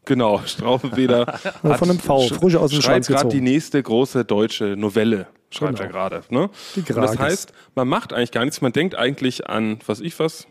Genau, 0.05 0.41
Straußenfeder. 0.47 1.27
Von 1.63 1.91
einem 1.91 1.99
V, 1.99 2.19
sch- 2.21 2.35
frisch 2.35 2.55
aus 2.57 2.71
dem 2.71 2.81
Schreibt 2.83 3.07
gerade 3.09 3.29
die 3.29 3.41
nächste 3.41 3.83
große 3.83 4.25
deutsche 4.25 4.77
Novelle, 4.77 5.27
schreibt 5.51 5.79
Genau. 5.79 5.89
er 5.89 5.93
gerade. 5.93 6.23
Ne? 6.31 6.49
Die 6.77 6.81
Und 6.81 6.97
das 7.03 7.19
heißt, 7.19 7.53
man 7.75 7.89
macht 7.89 8.13
eigentlich 8.13 8.31
gar 8.33 8.45
nichts, 8.45 8.61
man 8.61 8.73
denkt 8.73 8.95
eigentlich 8.95 9.49
an, 9.49 9.81
was 9.87 10.01
ich 10.01 10.19
was, 10.21 10.47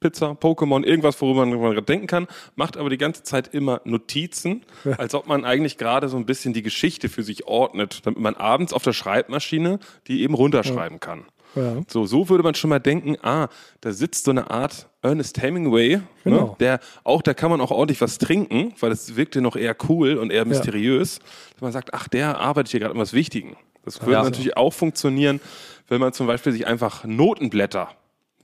Pizza, 0.00 0.32
Pokémon, 0.32 0.84
irgendwas, 0.84 1.20
worüber 1.22 1.46
man 1.46 1.58
gerade 1.58 1.82
denken 1.82 2.06
kann, 2.06 2.26
macht 2.54 2.76
aber 2.76 2.90
die 2.90 2.98
ganze 2.98 3.22
Zeit 3.22 3.54
immer 3.54 3.80
Notizen, 3.84 4.62
als 4.98 5.14
ob 5.14 5.26
man 5.26 5.44
eigentlich 5.44 5.78
gerade 5.78 6.08
so 6.08 6.16
ein 6.18 6.26
bisschen 6.26 6.52
die 6.52 6.62
Geschichte 6.62 7.08
für 7.08 7.22
sich 7.22 7.46
ordnet, 7.46 8.04
damit 8.04 8.18
man 8.20 8.34
abends 8.34 8.72
auf 8.72 8.82
der 8.82 8.92
Schreibmaschine 8.92 9.78
die 10.06 10.22
eben 10.22 10.34
runterschreiben 10.34 11.00
kann. 11.00 11.24
Ja. 11.54 11.76
So, 11.88 12.04
so 12.04 12.28
würde 12.28 12.44
man 12.44 12.54
schon 12.54 12.68
mal 12.68 12.80
denken, 12.80 13.16
ah, 13.22 13.48
da 13.80 13.92
sitzt 13.92 14.26
so 14.26 14.30
eine 14.30 14.50
Art 14.50 14.88
Ernest 15.00 15.40
Hemingway, 15.40 16.00
Genau. 16.24 16.48
ne, 16.48 16.56
der 16.60 16.80
auch, 17.02 17.22
da 17.22 17.32
kann 17.32 17.50
man 17.50 17.62
auch 17.62 17.70
ordentlich 17.70 18.02
was 18.02 18.18
trinken, 18.18 18.74
weil 18.80 18.90
das 18.90 19.16
wirkte 19.16 19.40
noch 19.40 19.56
eher 19.56 19.74
cool 19.88 20.18
und 20.18 20.30
eher 20.30 20.44
mysteriös. 20.44 21.20
Dass 21.54 21.62
man 21.62 21.72
sagt, 21.72 21.94
ach, 21.94 22.08
der 22.08 22.38
arbeitet 22.38 22.72
hier 22.72 22.80
gerade 22.80 22.92
an 22.92 23.00
was 23.00 23.14
Wichtigen. 23.14 23.56
Das 23.86 24.02
würde 24.02 24.12
Ja. 24.12 24.22
natürlich 24.24 24.56
auch 24.58 24.72
funktionieren, 24.74 25.40
wenn 25.88 26.00
man 26.00 26.12
zum 26.12 26.26
Beispiel 26.26 26.52
sich 26.52 26.66
einfach 26.66 27.04
Notenblätter 27.04 27.88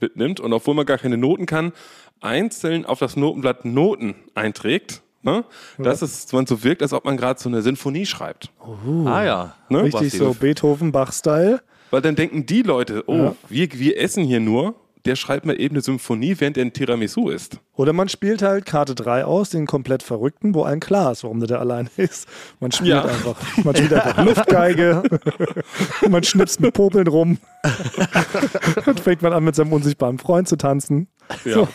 mitnimmt 0.02 0.40
und 0.40 0.52
obwohl 0.52 0.74
man 0.74 0.84
gar 0.84 0.98
keine 0.98 1.16
Noten 1.16 1.46
kann, 1.46 1.72
einzeln 2.20 2.84
auf 2.84 2.98
das 2.98 3.16
Notenblatt 3.16 3.64
Noten 3.64 4.14
einträgt. 4.34 5.00
Ne? 5.22 5.44
Dass 5.78 6.02
es 6.02 6.30
man 6.32 6.46
so 6.46 6.64
wirkt, 6.64 6.82
als 6.82 6.92
ob 6.92 7.04
man 7.04 7.16
gerade 7.16 7.40
so 7.40 7.48
eine 7.48 7.62
Sinfonie 7.62 8.06
schreibt. 8.06 8.50
Ah 9.06 9.22
ja. 9.24 9.54
Ne? 9.68 9.84
Richtig 9.84 10.12
so 10.12 10.28
das- 10.28 10.36
Beethoven-Bach-Style. 10.38 11.62
Weil 11.92 12.00
dann 12.02 12.16
denken 12.16 12.44
die 12.46 12.62
Leute, 12.62 13.04
oh, 13.06 13.14
Ja. 13.16 13.34
wir, 13.48 13.72
wir 13.72 13.98
essen 14.00 14.24
hier 14.24 14.40
nur, 14.40 14.74
der 15.04 15.16
schreibt 15.16 15.46
mal 15.46 15.60
eben 15.60 15.74
eine 15.74 15.82
Symphonie, 15.82 16.36
während 16.38 16.56
er 16.56 16.64
ein 16.64 16.72
Tiramisu 16.72 17.28
isst. 17.28 17.58
Oder 17.74 17.92
man 17.92 18.08
spielt 18.08 18.42
halt 18.42 18.66
Karte 18.66 18.94
3 18.94 19.24
aus, 19.24 19.50
den 19.50 19.66
komplett 19.66 20.02
Verrückten, 20.02 20.54
wo 20.54 20.62
allen 20.62 20.80
klar 20.80 21.12
ist, 21.12 21.24
warum 21.24 21.40
der 21.40 21.48
da 21.48 21.56
alleine 21.58 21.88
ist. 21.96 22.28
Man 22.60 22.70
spielt 22.72 22.90
Ja. 22.90 23.04
einfach, 23.04 23.36
man 23.64 23.74
spielt 23.74 23.92
einfach 23.94 24.24
Luftgeige, 24.24 25.02
man 26.08 26.22
schnipst 26.22 26.60
mit 26.60 26.74
Popeln 26.74 27.06
rum. 27.08 27.38
Dann 28.84 28.96
fängt 28.96 29.22
man 29.22 29.32
an, 29.32 29.44
mit 29.44 29.54
seinem 29.54 29.72
unsichtbaren 29.72 30.18
Freund 30.18 30.48
zu 30.48 30.56
tanzen. 30.56 31.08
Ja. 31.44 31.66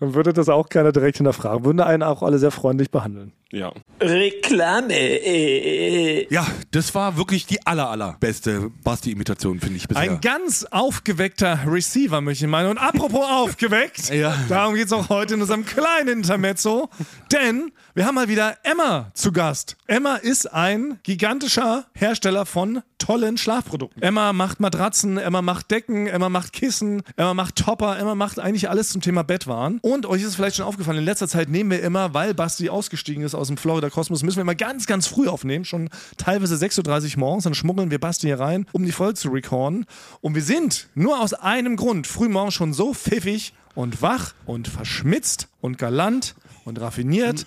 Dann 0.00 0.14
würde 0.14 0.32
das 0.32 0.48
auch 0.48 0.68
keiner 0.68 0.92
direkt 0.92 1.16
hinterfragen. 1.18 1.64
Würden 1.64 1.80
einen 1.80 2.02
auch 2.02 2.22
alle 2.22 2.38
sehr 2.38 2.50
freundlich 2.50 2.90
behandeln. 2.90 3.32
Ja. 3.54 3.72
Reklame. 4.00 4.94
Äh, 4.94 6.26
Ja, 6.32 6.46
das 6.70 6.94
war 6.94 7.16
wirklich 7.16 7.46
die 7.46 7.64
aller, 7.66 7.88
allerbeste 7.90 8.70
Basti-Imitation, 8.82 9.60
finde 9.60 9.76
ich 9.76 9.88
bisher. 9.88 10.02
Ein 10.02 10.20
ganz 10.20 10.64
aufgeweckter 10.70 11.60
Receiver, 11.66 12.20
möchte 12.20 12.44
ich 12.44 12.50
meinen. 12.50 12.70
Und 12.70 12.78
apropos 12.78 13.24
aufgeweckt, 13.30 14.10
Ja. 14.10 14.36
darum 14.48 14.74
geht 14.74 14.86
es 14.86 14.92
auch 14.92 15.08
heute 15.08 15.34
in 15.34 15.40
unserem 15.40 15.64
kleinen 15.64 16.08
Intermezzo. 16.08 16.88
Denn 17.32 17.72
wir 17.94 18.06
haben 18.06 18.16
mal 18.16 18.28
wieder 18.28 18.56
Emma 18.64 19.10
zu 19.14 19.32
Gast. 19.32 19.76
Emma 19.86 20.16
ist 20.16 20.52
ein 20.52 20.98
gigantischer 21.04 21.84
Hersteller 21.94 22.46
von 22.46 22.82
tollen 22.98 23.36
Schlafprodukten. 23.36 24.02
Emma 24.02 24.32
macht 24.32 24.60
Matratzen, 24.60 25.18
Emma 25.18 25.42
macht 25.42 25.70
Decken, 25.70 26.06
Emma 26.06 26.28
macht 26.30 26.52
Kissen, 26.54 27.02
Emma 27.16 27.34
macht 27.34 27.56
Topper, 27.56 27.98
Emma 27.98 28.14
macht 28.14 28.38
eigentlich 28.40 28.70
alles 28.70 28.88
zum 28.88 29.02
Thema 29.02 29.22
Bettwaren. 29.22 29.78
Und 29.82 30.06
euch 30.06 30.22
ist 30.22 30.28
es 30.28 30.34
vielleicht 30.36 30.56
schon 30.56 30.64
aufgefallen, 30.64 30.98
in 30.98 31.04
letzter 31.04 31.28
Zeit 31.28 31.48
nehmen 31.50 31.70
wir 31.70 31.82
immer, 31.82 32.14
weil 32.14 32.32
Basti 32.34 32.70
ausgestiegen 32.70 33.22
ist 33.22 33.34
aus 33.34 33.43
dem 33.48 33.56
Florida 33.56 33.90
Kosmos, 33.90 34.22
müssen 34.22 34.36
wir 34.36 34.42
immer 34.42 34.54
ganz, 34.54 34.86
ganz 34.86 35.06
früh 35.06 35.28
aufnehmen, 35.28 35.64
schon 35.64 35.90
teilweise 36.16 36.54
6.30 36.54 37.14
Uhr 37.14 37.20
morgens, 37.20 37.44
dann 37.44 37.54
schmuggeln 37.54 37.90
wir 37.90 37.98
Basti 37.98 38.26
hier 38.26 38.40
rein, 38.40 38.66
um 38.72 38.84
die 38.84 38.92
Folge 38.92 39.14
zu 39.14 39.28
recorden. 39.30 39.86
Und 40.20 40.34
wir 40.34 40.42
sind 40.42 40.88
nur 40.94 41.20
aus 41.20 41.34
einem 41.34 41.76
Grund 41.76 42.06
frühmorgens 42.06 42.54
schon 42.54 42.72
so 42.72 42.94
pfiffig 42.94 43.54
und 43.74 44.02
wach 44.02 44.34
und 44.46 44.68
verschmitzt 44.68 45.48
und 45.60 45.78
galant 45.78 46.34
und 46.64 46.80
raffiniert 46.80 47.46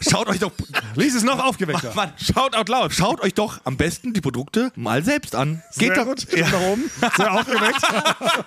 Schaut 0.00 0.28
euch 0.28 0.38
doch. 0.38 0.52
lies 0.94 1.14
es 1.14 1.22
noch 1.22 1.38
aufgeweckter. 1.44 1.92
Mann, 1.94 2.12
schaut 2.16 2.54
out 2.56 2.68
loud. 2.68 2.92
Schaut 2.92 3.20
euch 3.20 3.34
doch 3.34 3.60
am 3.64 3.76
besten 3.76 4.12
die 4.14 4.20
Produkte 4.20 4.72
mal 4.76 5.04
selbst 5.04 5.34
an. 5.34 5.62
Geht 5.76 5.94
Sehr 5.94 6.04
doch, 6.04 6.04
gut. 6.06 6.26
Ja, 6.36 6.48
Nach 6.50 6.60
oben. 6.62 6.90
Sehr 7.16 7.32
aufgeweckt. 7.32 7.82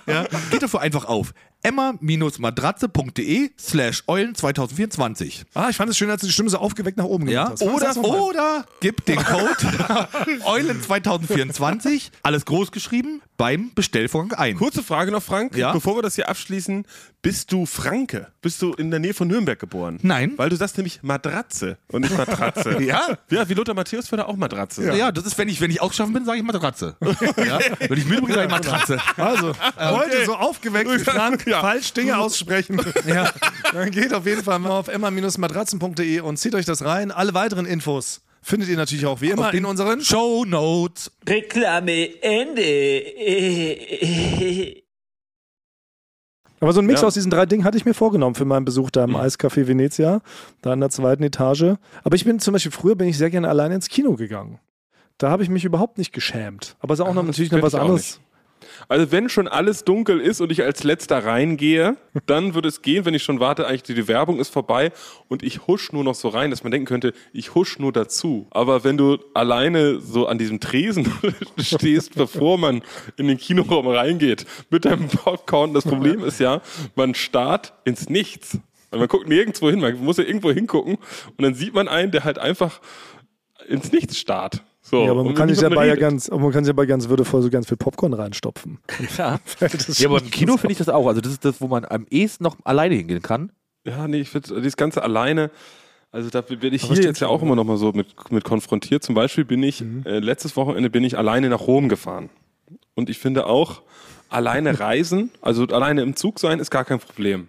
ja, 0.06 0.26
geht 0.50 0.62
dafür 0.62 0.80
einfach 0.80 1.04
auf 1.04 1.32
emma-matratze.de 1.62 3.50
slash 3.58 4.02
eulen 4.06 4.34
2024. 4.34 5.44
Ah, 5.54 5.68
ich 5.68 5.76
fand 5.76 5.90
es 5.90 5.98
schön, 5.98 6.10
als 6.10 6.22
du 6.22 6.26
die 6.26 6.32
Stimme 6.32 6.48
so 6.50 6.58
aufgeweckt 6.58 6.96
nach 6.96 7.04
oben 7.04 7.28
Ja? 7.28 7.50
gemacht 7.50 7.84
hast. 7.86 7.98
Oder, 7.98 8.22
oder 8.22 8.64
gib 8.80 9.04
den 9.04 9.22
Code 9.22 10.08
Eulen 10.46 10.82
2024, 10.82 12.10
alles 12.22 12.44
groß 12.46 12.72
geschrieben, 12.72 13.20
beim 13.40 13.70
Bestellvorgang 13.74 14.38
ein. 14.38 14.56
Kurze 14.56 14.82
Frage 14.82 15.10
noch, 15.10 15.22
Frank, 15.22 15.56
Ja? 15.56 15.72
bevor 15.72 15.96
wir 15.96 16.02
das 16.02 16.14
hier 16.14 16.28
abschließen. 16.28 16.84
Bist 17.22 17.50
du 17.52 17.64
Franke? 17.64 18.26
Bist 18.42 18.60
du 18.60 18.74
in 18.74 18.90
der 18.90 19.00
Nähe 19.00 19.14
von 19.14 19.28
Nürnberg 19.28 19.58
geboren? 19.58 19.98
Nein. 20.02 20.34
Weil 20.36 20.50
du 20.50 20.56
sagst 20.56 20.76
nämlich 20.76 21.02
Matratze 21.02 21.78
und 21.88 22.02
nicht 22.02 22.16
Matratze. 22.16 22.76
Ja? 22.82 23.18
Ja, 23.30 23.48
wie 23.48 23.54
Lothar 23.54 23.74
Matthäus 23.74 24.10
würde 24.10 24.26
auch 24.28 24.36
Matratze 24.36 24.84
sagen. 24.84 24.96
Ja, 24.98 25.10
das 25.10 25.24
ist, 25.24 25.38
wenn 25.38 25.48
ich, 25.48 25.58
wenn 25.62 25.70
ich 25.70 25.80
ausgeschaffen 25.80 26.12
bin, 26.12 26.24
sage 26.26 26.38
ich 26.38 26.44
Matratze. 26.44 26.96
ja? 27.36 27.58
Wenn 27.88 27.98
ich 27.98 28.04
müde 28.04 28.22
bin, 28.22 28.34
sage 28.34 28.44
ich 28.46 28.50
Matratze. 28.50 28.98
Also, 29.16 29.54
heute 29.78 30.24
so 30.26 30.34
aufgeweckt 30.34 31.00
Frank 31.02 31.46
Ja. 31.46 31.60
falsch 31.62 31.94
Dinge 31.94 32.18
aussprechen. 32.18 32.78
ja. 33.06 33.30
Dann 33.72 33.90
geht 33.90 34.12
auf 34.12 34.26
jeden 34.26 34.42
Fall 34.44 34.58
mal 34.58 34.70
auf 34.70 34.88
emma-matratzen.de 34.88 36.20
und 36.20 36.36
zieht 36.38 36.54
euch 36.54 36.66
das 36.66 36.84
rein. 36.84 37.10
Alle 37.10 37.32
weiteren 37.34 37.64
Infos 37.64 38.20
findet 38.42 38.68
ihr 38.68 38.76
natürlich 38.76 39.06
auch 39.06 39.20
wie 39.20 39.30
immer 39.30 39.52
in 39.54 39.64
unseren 39.64 40.00
Show 40.00 40.44
Notes. 40.44 41.10
Reklame 41.28 42.22
Ende. 42.22 42.62
Aber 46.60 46.72
so 46.74 46.80
ein 46.80 46.86
Mix 46.86 47.00
Ja. 47.00 47.06
aus 47.06 47.14
diesen 47.14 47.30
drei 47.30 47.46
Dingen 47.46 47.64
hatte 47.64 47.78
ich 47.78 47.86
mir 47.86 47.94
vorgenommen 47.94 48.34
für 48.34 48.44
meinen 48.44 48.64
Besuch 48.66 48.90
da 48.90 49.04
im 49.04 49.16
Eiscafé 49.16 49.66
Venezia, 49.66 50.20
da 50.60 50.72
in 50.74 50.80
der 50.80 50.90
zweiten 50.90 51.22
Etage. 51.22 51.76
Aber 52.04 52.16
ich 52.16 52.24
bin 52.24 52.38
zum 52.38 52.52
Beispiel, 52.52 52.72
früher 52.72 52.96
bin 52.96 53.08
ich 53.08 53.16
sehr 53.16 53.30
gerne 53.30 53.48
alleine 53.48 53.76
ins 53.76 53.88
Kino 53.88 54.14
gegangen. 54.16 54.58
Da 55.16 55.30
habe 55.30 55.42
ich 55.42 55.48
mich 55.48 55.64
überhaupt 55.64 55.96
nicht 55.98 56.12
geschämt. 56.12 56.76
Aber 56.80 56.92
es 56.94 57.00
ist 57.00 57.06
auch 57.06 57.14
noch, 57.14 57.22
natürlich 57.22 57.50
noch 57.52 57.62
was 57.62 57.74
anderes. 57.74 58.20
Also 58.88 59.10
wenn 59.12 59.28
schon 59.28 59.48
alles 59.48 59.84
dunkel 59.84 60.20
ist 60.20 60.40
und 60.40 60.50
ich 60.52 60.62
als 60.62 60.84
letzter 60.84 61.24
reingehe, 61.24 61.96
dann 62.26 62.54
würde 62.54 62.68
es 62.68 62.82
gehen, 62.82 63.04
wenn 63.04 63.14
ich 63.14 63.22
schon 63.22 63.40
warte, 63.40 63.66
eigentlich 63.66 63.82
die, 63.82 64.08
Werbung 64.08 64.40
ist 64.40 64.48
vorbei 64.48 64.92
und 65.28 65.42
ich 65.42 65.66
husch 65.66 65.92
nur 65.92 66.04
noch 66.04 66.14
so 66.14 66.28
rein, 66.28 66.50
dass 66.50 66.62
man 66.62 66.72
denken 66.72 66.86
könnte, 66.86 67.12
ich 67.32 67.54
husch 67.54 67.78
nur 67.78 67.92
dazu. 67.92 68.46
Aber 68.50 68.82
wenn 68.82 68.96
du 68.96 69.18
alleine 69.34 70.00
so 70.00 70.26
an 70.26 70.38
diesem 70.38 70.58
Tresen 70.60 71.12
stehst, 71.58 72.14
bevor 72.14 72.58
man 72.58 72.82
in 73.16 73.28
den 73.28 73.38
Kinoraum 73.38 73.86
reingeht, 73.86 74.46
mit 74.70 74.84
deinem 74.84 75.08
Popcorn, 75.08 75.74
das 75.74 75.84
Problem 75.84 76.24
ist 76.24 76.40
ja, 76.40 76.62
man 76.94 77.14
starrt 77.14 77.72
ins 77.84 78.08
Nichts. 78.08 78.58
Man 78.90 79.06
guckt 79.06 79.28
nirgendwo 79.28 79.70
hin, 79.70 79.80
man 79.80 80.02
muss 80.02 80.16
ja 80.16 80.24
irgendwo 80.24 80.50
hingucken 80.50 80.96
und 80.96 81.42
dann 81.42 81.54
sieht 81.54 81.74
man 81.74 81.86
einen, 81.86 82.10
der 82.10 82.24
halt 82.24 82.38
einfach 82.38 82.80
ins 83.68 83.92
Nichts 83.92 84.18
starrt. 84.18 84.64
So, 84.90 85.04
Ja, 85.04 85.12
aber 85.12 85.22
man 85.22 85.34
kann 85.34 85.48
sich 85.48 85.58
dabei 85.58 85.86
ja 85.86 85.94
ganz, 85.94 86.28
aber 86.28 86.40
man 86.40 86.52
kann 86.52 86.64
sich 86.64 86.72
dabei 86.72 86.86
ganz 86.86 87.08
würdevoll 87.08 87.42
so 87.42 87.50
ganz 87.50 87.68
viel 87.68 87.76
Popcorn 87.76 88.12
reinstopfen. 88.12 88.78
Ja. 89.18 89.38
Das 89.60 89.98
ja, 89.98 90.08
aber 90.08 90.20
im 90.20 90.30
Kino 90.30 90.56
finde 90.56 90.72
ich 90.72 90.78
das 90.78 90.88
auch. 90.88 91.06
Also 91.06 91.20
das 91.20 91.32
ist 91.32 91.44
das, 91.44 91.60
wo 91.60 91.68
man 91.68 91.84
am 91.84 92.06
ehesten 92.10 92.44
noch 92.44 92.56
alleine 92.64 92.96
hingehen 92.96 93.22
kann. 93.22 93.52
Ja, 93.84 94.08
nee, 94.08 94.20
ich 94.20 94.28
finde 94.28 94.56
dieses 94.56 94.76
Ganze 94.76 95.02
alleine, 95.02 95.50
also 96.10 96.28
da 96.28 96.42
werde 96.48 96.74
ich 96.74 96.84
Aber 96.84 96.94
hier 96.94 97.04
jetzt 97.04 97.20
ja 97.20 97.28
auch 97.28 97.40
immer 97.40 97.54
noch 97.54 97.64
mal 97.64 97.76
so 97.76 97.92
mit, 97.92 98.32
mit 98.32 98.44
konfrontiert. 98.44 99.04
Zum 99.04 99.14
Beispiel 99.14 99.44
bin 99.44 99.62
ich, 99.62 99.82
äh, 100.04 100.18
letztes 100.18 100.56
Wochenende 100.56 100.90
bin 100.90 101.04
ich 101.04 101.16
alleine 101.16 101.48
nach 101.48 101.60
Rom 101.60 101.88
gefahren. 101.88 102.28
Und 102.94 103.08
ich 103.08 103.18
finde 103.18 103.46
auch, 103.46 103.82
alleine 104.28 104.80
reisen, 104.80 105.30
also 105.40 105.64
alleine 105.66 106.02
im 106.02 106.16
Zug 106.16 106.40
sein, 106.40 106.58
ist 106.58 106.70
gar 106.70 106.84
kein 106.84 106.98
Problem. 106.98 107.48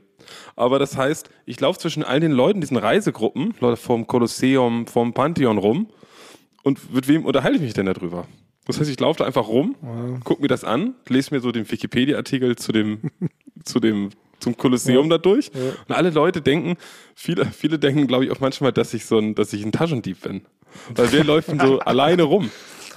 Aber 0.55 0.77
das 0.79 0.95
heißt, 0.95 1.29
ich 1.45 1.59
laufe 1.59 1.79
zwischen 1.79 2.03
all 2.03 2.19
den 2.19 2.31
Leuten, 2.31 2.61
diesen 2.61 2.77
Reisegruppen, 2.77 3.55
Leute 3.59 3.77
vom 3.77 4.05
Kolosseum, 4.05 4.85
vom 4.85 5.13
Pantheon 5.13 5.57
rum, 5.57 5.87
und 6.63 6.93
mit 6.93 7.07
wem 7.07 7.25
unterhalte 7.25 7.57
ich 7.57 7.61
mich 7.63 7.73
denn 7.73 7.85
darüber? 7.85 8.25
Das 8.65 8.79
heißt, 8.79 8.89
ich 8.89 8.99
laufe 8.99 9.19
da 9.19 9.25
einfach 9.25 9.47
rum, 9.47 9.75
gucke 10.23 10.41
mir 10.41 10.47
das 10.47 10.63
an, 10.63 10.93
lese 11.07 11.33
mir 11.33 11.41
so 11.41 11.51
den 11.51 11.69
Wikipedia-Artikel 11.69 12.55
zu 12.55 12.71
dem, 12.71 12.99
zu 13.65 13.79
dem, 13.79 14.09
zum 14.39 14.55
Kolosseum 14.55 15.09
da 15.09 15.17
durch. 15.17 15.51
Und 15.87 15.95
alle 15.95 16.11
Leute 16.11 16.41
denken, 16.41 16.77
viele, 17.15 17.45
viele 17.47 17.79
denken, 17.79 18.07
glaube 18.07 18.25
ich, 18.25 18.31
auch 18.31 18.39
manchmal, 18.39 18.71
dass 18.71 18.93
ich 18.93 19.05
so 19.05 19.17
ein, 19.17 19.33
dass 19.35 19.51
ich 19.53 19.65
ein 19.65 19.71
Taschendieb 19.71 20.21
bin. 20.21 20.41
Weil 20.95 21.11
wir 21.11 21.23
laufen 21.23 21.59
so 21.59 21.79
alleine 21.85 22.23
rum. 22.23 22.49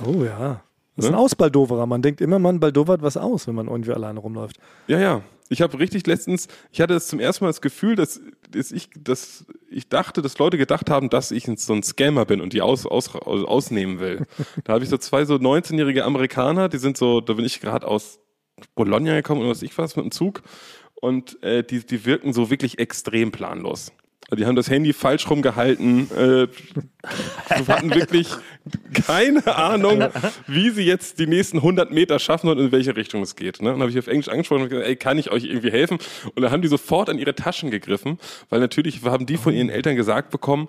Oh 0.05 0.23
ja. 0.23 0.63
Das 0.97 1.07
ist 1.07 1.11
Ne? 1.11 1.17
ein 1.17 1.21
Ausbaldoverer. 1.21 1.87
Man 1.87 2.03
denkt 2.03 2.21
immer, 2.21 2.39
man 2.39 2.61
baldovert 2.61 3.03
was 3.03 3.17
aus, 3.17 3.49
wenn 3.49 3.55
man 3.57 3.67
irgendwie 3.67 3.93
alleine 3.93 4.21
rumläuft. 4.21 4.59
Ja, 4.87 5.01
ja. 5.01 5.23
Ich 5.49 5.61
habe 5.61 5.79
richtig 5.79 6.07
letztens, 6.07 6.49
ich 6.73 6.81
hatte 6.81 6.95
das 6.95 7.07
zum 7.07 7.21
ersten 7.21 7.45
Mal 7.45 7.51
das 7.51 7.61
Gefühl, 7.61 7.97
dass, 7.97 8.21
dass 8.51 8.73
ich, 8.73 8.89
dass 8.97 9.45
ich 9.71 9.89
dachte, 9.89 10.23
dass 10.23 10.39
Leute 10.39 10.57
gedacht 10.57 10.89
haben, 10.89 11.11
dass 11.11 11.31
ich 11.31 11.45
so 11.57 11.75
ein 11.75 11.83
Scammer 11.83 12.25
bin 12.25 12.41
und 12.41 12.53
die 12.53 12.63
aus, 12.63 12.87
aus, 12.87 13.15
aus, 13.15 13.45
ausnehmen 13.45 14.01
will. 14.01 14.27
da 14.65 14.75
habe 14.75 14.85
ich 14.85 14.91
so 14.91 14.97
zwei 14.97 15.25
so 15.25 15.35
19-jährige 15.35 16.05
Amerikaner, 16.05 16.69
die 16.69 16.79
sind 16.79 16.97
so, 16.97 17.21
da 17.21 17.35
bin 17.35 17.45
ich 17.45 17.61
gerade 17.61 17.87
aus 17.87 18.21
Bologna 18.75 19.15
gekommen 19.15 19.43
und 19.43 19.49
was 19.49 19.63
ich 19.63 19.77
was 19.77 19.97
mit 19.97 20.05
dem 20.05 20.13
Zug 20.13 20.43
und 20.95 21.43
äh, 21.43 21.63
die, 21.63 21.85
die 21.85 22.07
wirken 22.07 22.33
so 22.33 22.51
wirklich 22.51 22.79
extrem 22.79 23.31
planlos. 23.31 23.93
Die 24.37 24.47
haben 24.47 24.57
das 24.57 24.71
Handy 24.71 24.93
falsch 24.93 25.29
rumgehalten, 25.29 26.11
äh, 26.11 26.47
hatten 27.69 27.95
wirklich 27.95 28.29
keine 29.07 29.57
Ahnung, 29.57 30.05
wie 30.47 30.71
sie 30.71 30.85
jetzt 30.85 31.19
die 31.19 31.27
nächsten 31.27 31.59
100 31.59 31.91
Meter 31.91 32.19
schaffen 32.19 32.49
und 32.49 32.59
in 32.59 32.73
welche 32.73 32.97
Richtung 32.97 33.23
es 33.23 33.37
geht. 33.37 33.61
Ne? 33.61 33.69
Und 33.69 33.75
dann 33.75 33.83
habe 33.83 33.91
ich 33.91 33.99
auf 33.99 34.07
Englisch 34.07 34.29
angesprochen 34.29 34.63
und 34.63 34.69
gesagt, 34.71 34.87
ey, 34.87 34.97
kann 34.97 35.19
ich 35.19 35.31
euch 35.31 35.45
irgendwie 35.45 35.71
helfen? 35.71 35.99
Und 36.35 36.43
dann 36.43 36.51
haben 36.51 36.63
die 36.63 36.69
sofort 36.69 37.11
an 37.11 37.19
ihre 37.19 37.35
Taschen 37.35 37.71
gegriffen, 37.71 38.19
weil 38.49 38.61
natürlich 38.61 39.03
haben 39.05 39.27
die 39.27 39.37
von 39.37 39.53
ihren 39.55 39.69
Eltern 39.69 39.97
gesagt 39.97 40.31
bekommen, 40.31 40.69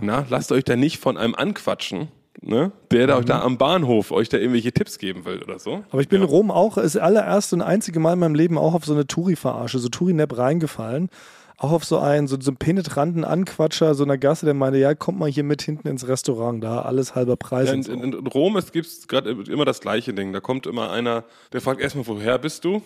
na, 0.00 0.26
lasst 0.28 0.52
euch 0.52 0.64
da 0.64 0.76
nicht 0.76 0.98
von 0.98 1.16
einem 1.16 1.34
anquatschen, 1.34 2.08
ne? 2.40 2.72
der 2.90 3.06
da 3.06 3.18
euch 3.18 3.24
da 3.24 3.42
am 3.42 3.58
Bahnhof 3.58 4.10
euch 4.10 4.28
da 4.28 4.38
irgendwelche 4.38 4.72
Tipps 4.72 4.98
geben 4.98 5.24
will 5.24 5.42
oder 5.42 5.58
so. 5.58 5.84
Aber 5.90 6.00
ich 6.00 6.08
bin 6.08 6.22
in 6.22 6.28
Rom 6.28 6.50
auch 6.50 6.76
das 6.76 6.96
allererste 6.96 7.56
und 7.56 7.62
einzige 7.62 8.00
Mal 8.00 8.14
in 8.14 8.18
meinem 8.20 8.34
Leben 8.34 8.58
auch 8.58 8.74
auf 8.74 8.84
so 8.84 8.94
eine 8.94 9.06
Touri-Verarsche, 9.06 9.78
so 9.78 9.88
Touri-Nap 9.88 10.36
reingefallen. 10.36 11.10
Auch 11.58 11.72
auf 11.72 11.84
so 11.84 11.98
einen, 11.98 12.28
so, 12.28 12.40
so 12.40 12.50
einen 12.50 12.56
penetranten 12.56 13.24
Anquatscher, 13.24 13.94
so 13.94 14.04
einer 14.04 14.16
Gasse, 14.16 14.46
der 14.46 14.54
meinte, 14.54 14.78
ja, 14.78 14.94
kommt 14.94 15.18
mal 15.18 15.28
hier 15.28 15.42
mit 15.42 15.60
hinten 15.60 15.88
ins 15.88 16.06
Restaurant, 16.06 16.62
da 16.62 16.82
alles 16.82 17.14
halber 17.14 17.36
Preis. 17.36 17.68
Ja, 17.68 17.74
in, 17.74 17.82
so. 17.82 17.92
in, 17.92 18.12
in 18.12 18.26
Rom 18.28 18.54
gibt 18.72 18.86
es 18.86 19.08
gerade 19.08 19.30
immer 19.30 19.64
das 19.64 19.80
gleiche 19.80 20.14
Ding. 20.14 20.32
Da 20.32 20.40
kommt 20.40 20.66
immer 20.66 20.90
einer, 20.90 21.24
der 21.52 21.60
fragt 21.60 21.80
erstmal, 21.80 22.06
woher 22.06 22.38
bist 22.38 22.64
du? 22.64 22.80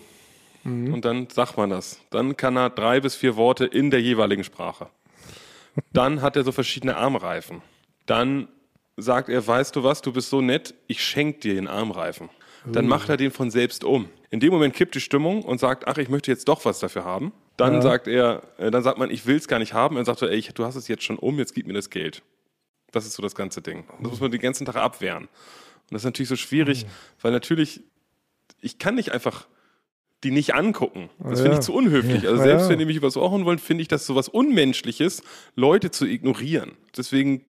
Und 0.65 1.05
dann 1.05 1.29
sagt 1.29 1.57
man 1.57 1.71
das. 1.71 1.99
Dann 2.11 2.37
kann 2.37 2.57
er 2.57 2.71
drei 2.71 3.01
bis 3.01 3.17
vier 3.17 3.37
Worte 3.37 3.65
in 3.65 3.91
der 3.91 4.01
jeweiligen 4.01 4.45
Sprache. 4.45 4.89
Dann 5.93 6.23
hat 6.23 6.37
er 6.37 6.45
so 6.45 6.53
verschiedene 6.53 6.97
Armreifen. 6.97 7.63
Dann 8.07 8.49
sagt 8.97 9.29
er, 9.29 9.45
weißt 9.45 9.75
du 9.75 9.83
was, 9.83 10.03
du 10.03 10.13
bist 10.13 10.31
so 10.31 10.41
nett, 10.41 10.75
ich 10.87 11.03
schenk 11.03 11.41
dir 11.41 11.55
den 11.55 11.67
Armreifen. 11.67 12.29
Dann 12.65 12.87
macht 12.87 13.09
er 13.09 13.17
den 13.17 13.33
von 13.33 13.51
selbst 13.51 13.83
um. 13.83 14.09
In 14.31 14.39
dem 14.39 14.53
Moment 14.53 14.75
kippt 14.75 14.95
die 14.95 15.01
Stimmung 15.01 15.43
und 15.43 15.59
sagt, 15.59 15.89
ach, 15.89 15.99
ich 15.99 16.09
möchte 16.09 16.31
jetzt 16.31 16.47
doch 16.47 16.65
was 16.65 16.79
dafür 16.79 17.05
haben. 17.05 17.33
Dann 17.57 17.83
sagt 17.83 18.07
er, 18.09 18.43
äh, 18.59 18.71
dann 18.71 18.83
sagt 18.83 18.99
man, 18.99 19.11
ich 19.11 19.27
will 19.27 19.37
es 19.37 19.47
gar 19.49 19.59
nicht 19.59 19.73
haben. 19.75 19.97
Und 19.97 20.07
dann 20.07 20.15
sagt 20.15 20.23
er, 20.23 20.31
ey, 20.31 20.39
ich- 20.39 20.53
du 20.55 20.65
hast 20.65 20.75
es 20.77 20.89
jetzt 20.89 21.05
schon 21.05 21.19
um, 21.19 21.39
jetzt 21.39 21.55
gib 21.55 21.67
mir 21.67 21.75
das 21.75 21.91
Geld. 21.91 22.23
Das 22.93 23.07
ist 23.07 23.15
so 23.15 23.23
das 23.23 23.35
ganze 23.35 23.63
Ding. 23.63 23.85
Das 24.01 24.11
muss 24.11 24.21
man 24.21 24.31
den 24.31 24.41
ganzen 24.41 24.65
Tag 24.67 24.77
abwehren. 24.77 25.25
Und 25.25 25.29
das 25.91 26.03
ist 26.03 26.05
natürlich 26.07 26.29
so 26.29 26.37
schwierig, 26.37 26.87
weil 27.21 27.33
natürlich, 27.33 27.83
ich 28.61 28.79
kann 28.79 28.95
nicht 28.95 29.13
einfach 29.13 29.47
die 30.25 30.31
nicht 30.31 30.55
angucken. 30.55 31.11
Das 31.19 31.39
Ja. 31.41 31.45
finde 31.45 31.59
ich 31.59 31.65
zu 31.65 31.75
unhöflich. 31.75 32.23
Also 32.29 32.37
Ja, 32.37 32.43
selbst 32.45 32.63
ja. 32.65 32.69
wenn 32.71 32.79
die 32.79 32.85
mich 32.85 32.97
übers 32.97 33.17
Ohr 33.17 33.31
hauen 33.33 33.45
wollen, 33.45 33.59
finde 33.59 33.83
ich 33.83 33.89
das 33.89 34.07
sowas 34.07 34.29
Unmenschliches, 34.29 35.23
Leute 35.57 35.91
zu 35.91 36.07
ignorieren. 36.07 36.73
Deswegen 36.97 37.45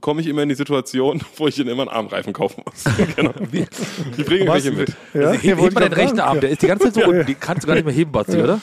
komme 0.00 0.20
ich 0.20 0.26
immer 0.26 0.42
in 0.42 0.48
die 0.50 0.54
Situation, 0.54 1.22
wo 1.36 1.48
ich 1.48 1.58
ihnen 1.58 1.68
immer 1.70 1.82
einen 1.82 1.90
Armreifen 1.90 2.32
kaufen 2.34 2.62
muss. 2.66 2.84
genau. 3.16 3.32
Die 3.50 4.22
bringen 4.22 4.46
Was? 4.48 4.64
welche 4.64 4.72
mit. 4.72 4.88
Ja, 5.14 5.30
Heb, 5.32 5.42
ja, 5.44 5.50
heb 5.50 5.58
wollte 5.58 5.74
mal 5.74 5.80
den 5.80 5.88
grad 5.90 5.98
rechten. 5.98 6.20
Arm, 6.20 6.40
der 6.40 6.50
ist 6.50 6.62
die 6.62 6.66
ganze 6.66 6.92
Zeit 6.92 7.02
so 7.04 7.08
unten. 7.10 7.26
Die 7.26 7.34
kannst 7.34 7.62
du 7.62 7.66
gar 7.68 7.74
nicht 7.74 7.84
mehr 7.86 7.94
heben, 7.94 8.12
Basti, 8.12 8.36
oder? 8.36 8.60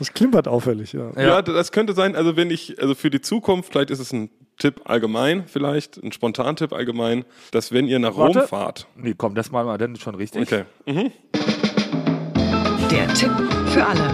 Das 0.00 0.14
klimpert 0.14 0.48
auffällig, 0.48 0.94
ja. 0.94 1.10
Ja. 1.16 1.42
das 1.42 1.72
könnte 1.72 1.92
sein. 1.92 2.16
Also 2.16 2.34
wenn 2.34 2.50
ich, 2.50 2.80
also 2.80 2.94
für 2.94 3.10
die 3.10 3.20
Zukunft, 3.20 3.70
vielleicht 3.70 3.90
ist 3.90 3.98
es 3.98 4.12
ein 4.12 4.30
Tipp 4.58 4.80
allgemein, 4.84 5.46
vielleicht 5.46 5.98
ein 6.02 6.10
Spontantipp 6.10 6.72
allgemein, 6.72 7.26
dass 7.50 7.70
wenn 7.70 7.86
ihr 7.86 7.98
nach 7.98 8.16
Warte. 8.16 8.40
Rom 8.40 8.48
fahrt, 8.48 8.86
Nee, 8.96 9.14
komm, 9.16 9.34
das 9.34 9.50
mal, 9.50 9.62
mal 9.64 9.76
dann 9.76 9.92
ist 9.94 10.00
schon 10.00 10.14
richtig. 10.14 10.42
okay, 10.42 10.64
mhm. 10.86 11.12
Der 12.90 13.08
Tipp 13.14 13.30
für 13.66 13.84
alle. 13.86 14.10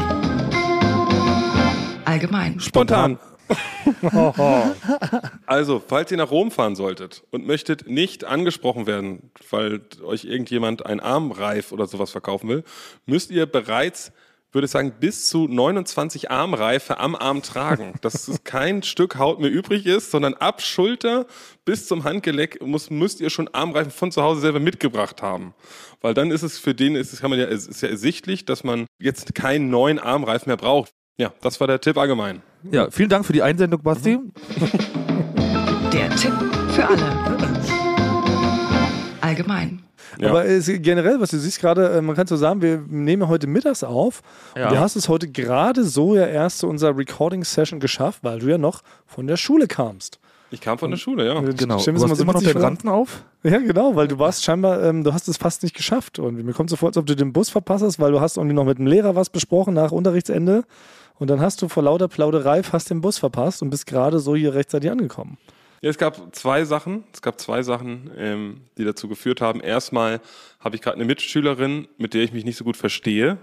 Allgemein. 2.05 2.59
spontan. 2.61 3.19
Also, 5.47 5.81
falls 5.87 6.11
ihr 6.11 6.17
nach 6.17 6.33
Rom 6.33 6.51
fahren 6.51 6.75
solltet 6.75 7.23
und 7.31 7.47
möchtet 7.47 7.89
nicht 7.89 8.25
angesprochen 8.25 8.89
werden, 8.89 9.31
weil 9.51 9.83
euch 10.05 10.25
irgendjemand 10.25 10.85
einen 10.85 10.99
Armreif 10.99 11.71
oder 11.71 11.87
sowas 11.87 12.11
verkaufen 12.11 12.49
will, 12.49 12.65
müsst 13.07 13.31
ihr 13.31 13.47
bereits, 13.47 14.11
würde 14.57 14.67
sagen, 14.67 14.95
bis 14.99 15.29
zu 15.29 15.47
29 15.47 16.31
Armreife 16.31 16.99
am 16.99 17.15
Arm 17.15 17.43
tragen. 17.43 17.93
Dass 18.01 18.27
es 18.27 18.43
kein 18.45 18.83
Stück 18.83 19.19
Haut 19.19 19.39
mehr 19.39 19.51
übrig 19.51 19.87
ist, 19.87 20.11
sondern 20.11 20.35
ab 20.35 20.61
Schulter 20.63 21.27
bis 21.65 21.87
zum 21.87 22.03
Handgelenk 22.05 22.61
muss, 22.63 22.91
müsst 22.91 23.21
ihr 23.21 23.31
schon 23.31 23.49
Armreifen 23.53 23.93
von 23.93 24.11
zu 24.11 24.23
Hause 24.23 24.41
selber 24.41 24.59
mitgebracht 24.59 25.23
haben. 25.23 25.55
Weil 26.01 26.15
dann 26.15 26.31
ist 26.31 26.43
es 26.43 26.59
für 26.59 26.75
den, 26.75 26.97
ist 26.97 27.13
es, 27.13 27.21
kann 27.21 27.31
man 27.31 27.39
ja, 27.39 27.47
es 27.47 27.67
ist 27.67 27.83
ja 27.83 27.89
ersichtlich, 27.89 28.45
dass 28.45 28.65
man 28.65 28.87
jetzt 29.01 29.35
keinen 29.35 29.71
neuen 29.71 29.99
Armreifen 29.99 30.49
mehr 30.49 30.57
braucht. 30.57 30.91
Ja, 31.19 31.33
das 31.41 31.61
war 31.61 31.67
der 31.67 31.81
Tipp 31.81 31.97
allgemein. 31.97 32.43
Ja, 32.71 32.91
vielen 32.91 33.09
Dank 33.09 33.25
für 33.25 33.33
die 33.33 33.43
Einsendung, 33.43 33.83
Basti. 33.83 34.19
Der 35.93 36.11
Tipp 36.17 36.33
für 36.73 36.89
alle. 36.89 37.27
Allgemein. 39.21 39.86
Ja. 40.19 40.31
Aber 40.31 40.45
es, 40.45 40.67
generell, 40.67 41.21
was 41.21 41.31
du 41.31 41.39
siehst 41.39 41.61
gerade, 41.61 41.89
äh, 41.89 42.01
man 42.01 42.17
kann 42.17 42.27
so 42.27 42.37
sagen, 42.37 42.63
wir 42.63 42.83
nehmen 42.89 43.23
ja 43.23 43.29
heute 43.29 43.47
mittags 43.47 43.85
auf. 43.85 44.23
Ja. 44.57 44.69
Und 44.69 44.75
du 44.75 44.81
hast 44.81 44.97
es 44.97 45.09
heute 45.09 45.29
gerade 45.29 45.85
so 45.85 46.15
ja 46.17 46.27
erst 46.27 46.59
zu 46.59 46.69
unserer 46.69 46.97
Recording-Session 46.97 47.81
geschafft, 47.81 48.21
weil 48.23 48.39
du 48.39 48.47
ja 48.49 48.59
noch 48.59 48.83
von 49.07 49.27
der 49.27 49.37
Schule 49.37 49.67
kamst. 49.67 50.19
Ich 50.51 50.61
kam 50.61 50.79
von 50.79 50.91
der 50.91 50.97
Schule, 50.97 51.27
ja. 51.27 51.35
Genau. 51.41 51.45
Mir 51.45 51.57
Du 51.57 51.75
hast 51.75 51.85
so 51.85 52.23
immer 52.23 52.33
noch 52.33 52.43
den 52.43 52.53
vor. 52.53 52.63
Ranzen 52.63 52.89
auf? 52.89 53.25
Ja, 53.43 53.59
genau, 53.59 53.97
weil 53.97 54.07
du 54.07 54.19
warst 54.19 54.45
scheinbar, 54.45 54.83
ähm, 54.83 55.03
du 55.03 55.13
hast 55.13 55.29
es 55.29 55.37
fast 55.37 55.63
nicht 55.63 55.75
geschafft. 55.75 56.19
Und 56.19 56.43
mir 56.45 56.53
kommt 56.53 56.71
so 56.71 56.77
vor, 56.77 56.89
als 56.89 56.97
ob 56.97 57.07
du 57.07 57.17
den 57.17 57.33
Bus 57.33 57.51
verpasst 57.51 57.85
hast, 57.85 57.99
weil 57.99 58.13
du 58.13 58.21
hast 58.21 58.37
irgendwie 58.37 58.55
noch 58.55 58.65
mit 58.65 58.79
dem 58.79 58.87
Lehrer 58.87 59.17
was 59.17 59.29
besprochen 59.29 59.75
nach 59.75 59.91
Unterrichtsende. 59.91 60.65
Und 61.19 61.31
dann 61.31 61.41
hast 61.41 61.63
du 61.63 61.69
vor 61.69 61.83
lauter 61.83 62.09
Plauderei 62.09 62.63
fast 62.63 62.91
den 62.91 63.01
Bus 63.01 63.19
verpasst 63.19 63.63
und 63.63 63.71
bist 63.71 63.87
gerade 63.87 64.19
so 64.21 64.37
hier 64.37 64.55
rechtzeitig 64.55 64.91
angekommen. 64.91 65.37
Ja, 65.87 65.91
es 65.91 65.99
gab 65.99 66.35
zwei 66.35 66.65
Sachen. 66.65 67.05
Es 67.13 67.23
gab 67.23 67.41
zwei 67.41 67.63
Sachen, 67.63 68.11
ähm, 68.17 68.63
die 68.77 68.83
dazu 68.83 69.07
geführt 69.07 69.41
haben. 69.41 69.61
Erstmal 69.61 70.21
habe 70.59 70.75
ich 70.75 70.83
gerade 70.83 70.97
eine 70.97 71.05
Mitschülerin, 71.05 71.87
mit 71.97 72.13
der 72.13 72.25
ich 72.25 72.33
mich 72.33 72.45
nicht 72.45 72.57
so 72.57 72.65
gut 72.65 72.77
verstehe. 72.77 73.39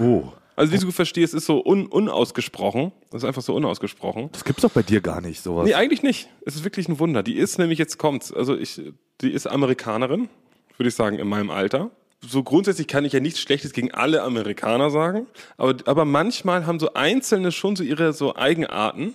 Oh. 0.00 0.22
Also 0.54 0.70
nicht 0.70 0.82
so 0.82 0.86
gut 0.86 0.94
verstehe, 0.94 1.24
es 1.24 1.34
ist 1.34 1.46
so 1.46 1.64
un 1.66 1.86
unausgesprochen. 1.88 2.92
Das 3.10 3.24
ist 3.24 3.26
einfach 3.26 3.42
so 3.42 3.56
unausgesprochen. 3.56 4.28
Das 4.30 4.44
gibt's 4.44 4.62
doch 4.62 4.70
bei 4.70 4.84
dir 4.84 5.00
gar 5.00 5.20
nicht, 5.20 5.42
sowas. 5.42 5.66
Nee, 5.66 5.74
eigentlich 5.74 6.04
nicht. 6.04 6.28
Es 6.46 6.54
ist 6.54 6.62
wirklich 6.62 6.88
ein 6.88 7.00
Wunder. 7.00 7.24
Die 7.24 7.34
ist 7.34 7.58
nämlich, 7.58 7.80
jetzt 7.80 7.98
kommt's, 7.98 8.32
also 8.32 8.56
ich, 8.56 8.80
die 9.20 9.32
ist 9.32 9.48
Amerikanerin, 9.48 10.28
würde 10.76 10.90
ich 10.90 10.94
sagen, 10.94 11.18
in 11.18 11.26
meinem 11.26 11.50
Alter. 11.50 11.90
So 12.20 12.44
grundsätzlich 12.44 12.86
kann 12.86 13.04
ich 13.04 13.14
ja 13.14 13.18
nichts 13.18 13.40
Schlechtes 13.40 13.72
gegen 13.72 13.90
alle 13.90 14.22
Amerikaner 14.22 14.90
sagen, 14.90 15.26
aber, 15.56 15.74
aber 15.86 16.04
manchmal 16.04 16.66
haben 16.66 16.78
so 16.78 16.94
Einzelne 16.94 17.50
schon 17.50 17.74
so 17.74 17.82
ihre 17.82 18.12
so 18.12 18.36
Eigenarten, 18.36 19.14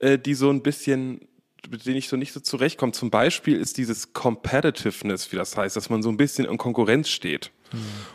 äh, 0.00 0.18
die 0.18 0.34
so 0.34 0.50
ein 0.50 0.60
bisschen, 0.60 1.22
mit 1.70 1.86
denen 1.86 1.96
ich 1.96 2.08
so 2.08 2.16
nicht 2.16 2.32
so 2.32 2.40
zurechtkomme. 2.40 2.92
Zum 2.92 3.10
Beispiel 3.10 3.56
ist 3.56 3.76
dieses 3.76 4.12
Competitiveness, 4.12 5.32
wie 5.32 5.36
das 5.36 5.56
heißt, 5.56 5.76
dass 5.76 5.90
man 5.90 6.02
so 6.02 6.08
ein 6.08 6.16
bisschen 6.16 6.44
in 6.44 6.58
Konkurrenz 6.58 7.08
steht. 7.08 7.50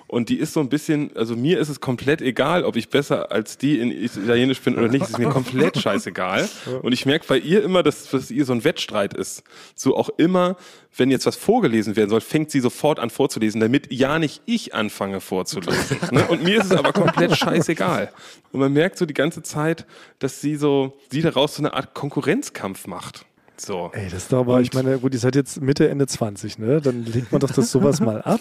Und 0.07 0.29
die 0.29 0.38
ist 0.38 0.53
so 0.53 0.59
ein 0.59 0.69
bisschen, 0.69 1.15
also 1.15 1.35
mir 1.35 1.59
ist 1.59 1.69
es 1.69 1.79
komplett 1.79 2.21
egal, 2.21 2.63
ob 2.63 2.75
ich 2.75 2.89
besser 2.89 3.31
als 3.31 3.57
die 3.57 3.79
in 3.79 3.91
Italienisch 3.91 4.59
bin 4.62 4.75
oder 4.75 4.88
nicht. 4.88 5.03
Es 5.03 5.12
ist 5.12 5.19
mir 5.19 5.29
komplett 5.29 5.77
scheißegal. 5.77 6.49
Und 6.81 6.93
ich 6.93 7.05
merke 7.05 7.27
bei 7.27 7.38
ihr 7.38 7.63
immer, 7.63 7.83
dass 7.83 8.09
dass 8.09 8.31
ihr 8.31 8.45
so 8.45 8.53
ein 8.53 8.63
Wettstreit 8.63 9.13
ist. 9.13 9.43
So 9.75 9.95
auch 9.95 10.09
immer, 10.17 10.55
wenn 10.95 11.12
jetzt 11.12 11.25
was 11.27 11.35
vorgelesen 11.35 11.95
werden 11.95 12.09
soll, 12.09 12.21
fängt 12.21 12.49
sie 12.49 12.59
sofort 12.59 12.99
an 12.99 13.12
vorzulesen, 13.12 13.62
damit 13.62 13.93
ja 13.93 14.17
nicht 14.17 14.41
ich 14.45 14.73
anfange 14.73 15.21
vorzulesen. 15.21 15.97
ne? 16.12 16.25
Und 16.27 16.43
mir 16.43 16.59
ist 16.59 16.71
es 16.71 16.71
aber 16.71 16.91
komplett 16.91 17.35
scheißegal. 17.38 18.12
Und 18.51 18.62
man 18.62 18.73
merkt 18.73 18.97
so 18.97 19.05
die 19.05 19.13
ganze 19.13 19.43
Zeit, 19.43 19.85
dass 20.17 20.41
sie 20.41 20.55
so, 20.55 20.97
sie 21.12 21.21
daraus 21.21 21.55
so 21.55 21.62
eine 21.62 21.73
Art 21.73 21.93
Konkurrenzkampf 21.93 22.88
macht. 22.88 23.25
So. 23.59 23.89
Ey, 23.93 24.05
das 24.05 24.23
ist 24.23 24.33
doch 24.33 24.39
aber, 24.39 24.61
ich 24.61 24.73
meine, 24.73 24.97
gut, 24.99 25.13
ihr 25.13 25.19
seid 25.19 25.35
jetzt 25.35 25.61
Mitte, 25.61 25.89
Ende 25.89 26.07
20, 26.07 26.59
ne? 26.59 26.81
Dann 26.81 27.03
legt 27.05 27.31
man 27.31 27.41
doch 27.41 27.51
das 27.51 27.71
sowas 27.71 27.99
mal 28.01 28.21
ab. 28.21 28.39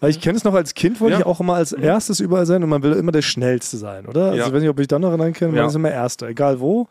Weil 0.00 0.10
ich 0.10 0.20
kenne 0.20 0.36
es 0.36 0.42
noch 0.44 0.54
als 0.54 0.74
Kind, 0.74 1.00
wollte 1.00 1.14
Ja. 1.14 1.18
ich 1.20 1.26
auch 1.26 1.38
immer 1.40 1.54
als 1.54 1.72
erstes 1.72 2.18
überall 2.20 2.44
sein 2.46 2.62
und 2.64 2.68
man 2.70 2.82
will 2.82 2.92
immer 2.92 3.12
der 3.12 3.22
Schnellste 3.22 3.76
sein, 3.76 4.06
oder? 4.06 4.26
Also 4.26 4.38
Ja. 4.38 4.46
ich 4.46 4.52
weiß 4.52 4.60
nicht, 4.60 4.70
ob 4.70 4.80
ich 4.80 4.88
dann 4.88 5.00
noch 5.02 5.08
erinnern 5.10 5.32
kann, 5.32 5.48
man 5.50 5.58
Ja. 5.58 5.66
ist 5.66 5.74
immer 5.76 5.90
Erster, 5.90 6.28
egal 6.28 6.58
wo. 6.60 6.88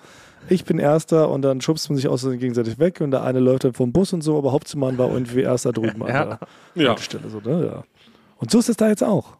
Ich 0.49 0.63
bin 0.65 0.79
Erster 0.79 1.29
und 1.29 1.41
dann 1.43 1.61
schubst 1.61 1.89
man 1.89 1.97
sich 1.97 2.07
aus 2.07 2.23
gegenseitig 2.23 2.79
weg 2.79 2.99
und 3.01 3.11
der 3.11 3.23
eine 3.23 3.39
läuft 3.39 3.63
dann 3.65 3.73
vom 3.73 3.91
Bus 3.91 4.11
und 4.13 4.21
so, 4.21 4.37
aber 4.37 4.51
Hauptmann 4.53 4.97
war 4.97 5.11
irgendwie 5.11 5.41
Erster 5.41 5.71
drüben 5.73 6.01
an 6.03 6.37
der. 6.75 6.87
Haltestelle. 6.89 7.29
So, 7.29 7.39
ne? 7.41 7.65
ja. 7.65 7.83
Und 8.37 8.49
so 8.49 8.59
ist 8.59 8.69
es 8.69 8.77
da 8.77 8.87
jetzt 8.89 9.03
auch. 9.03 9.37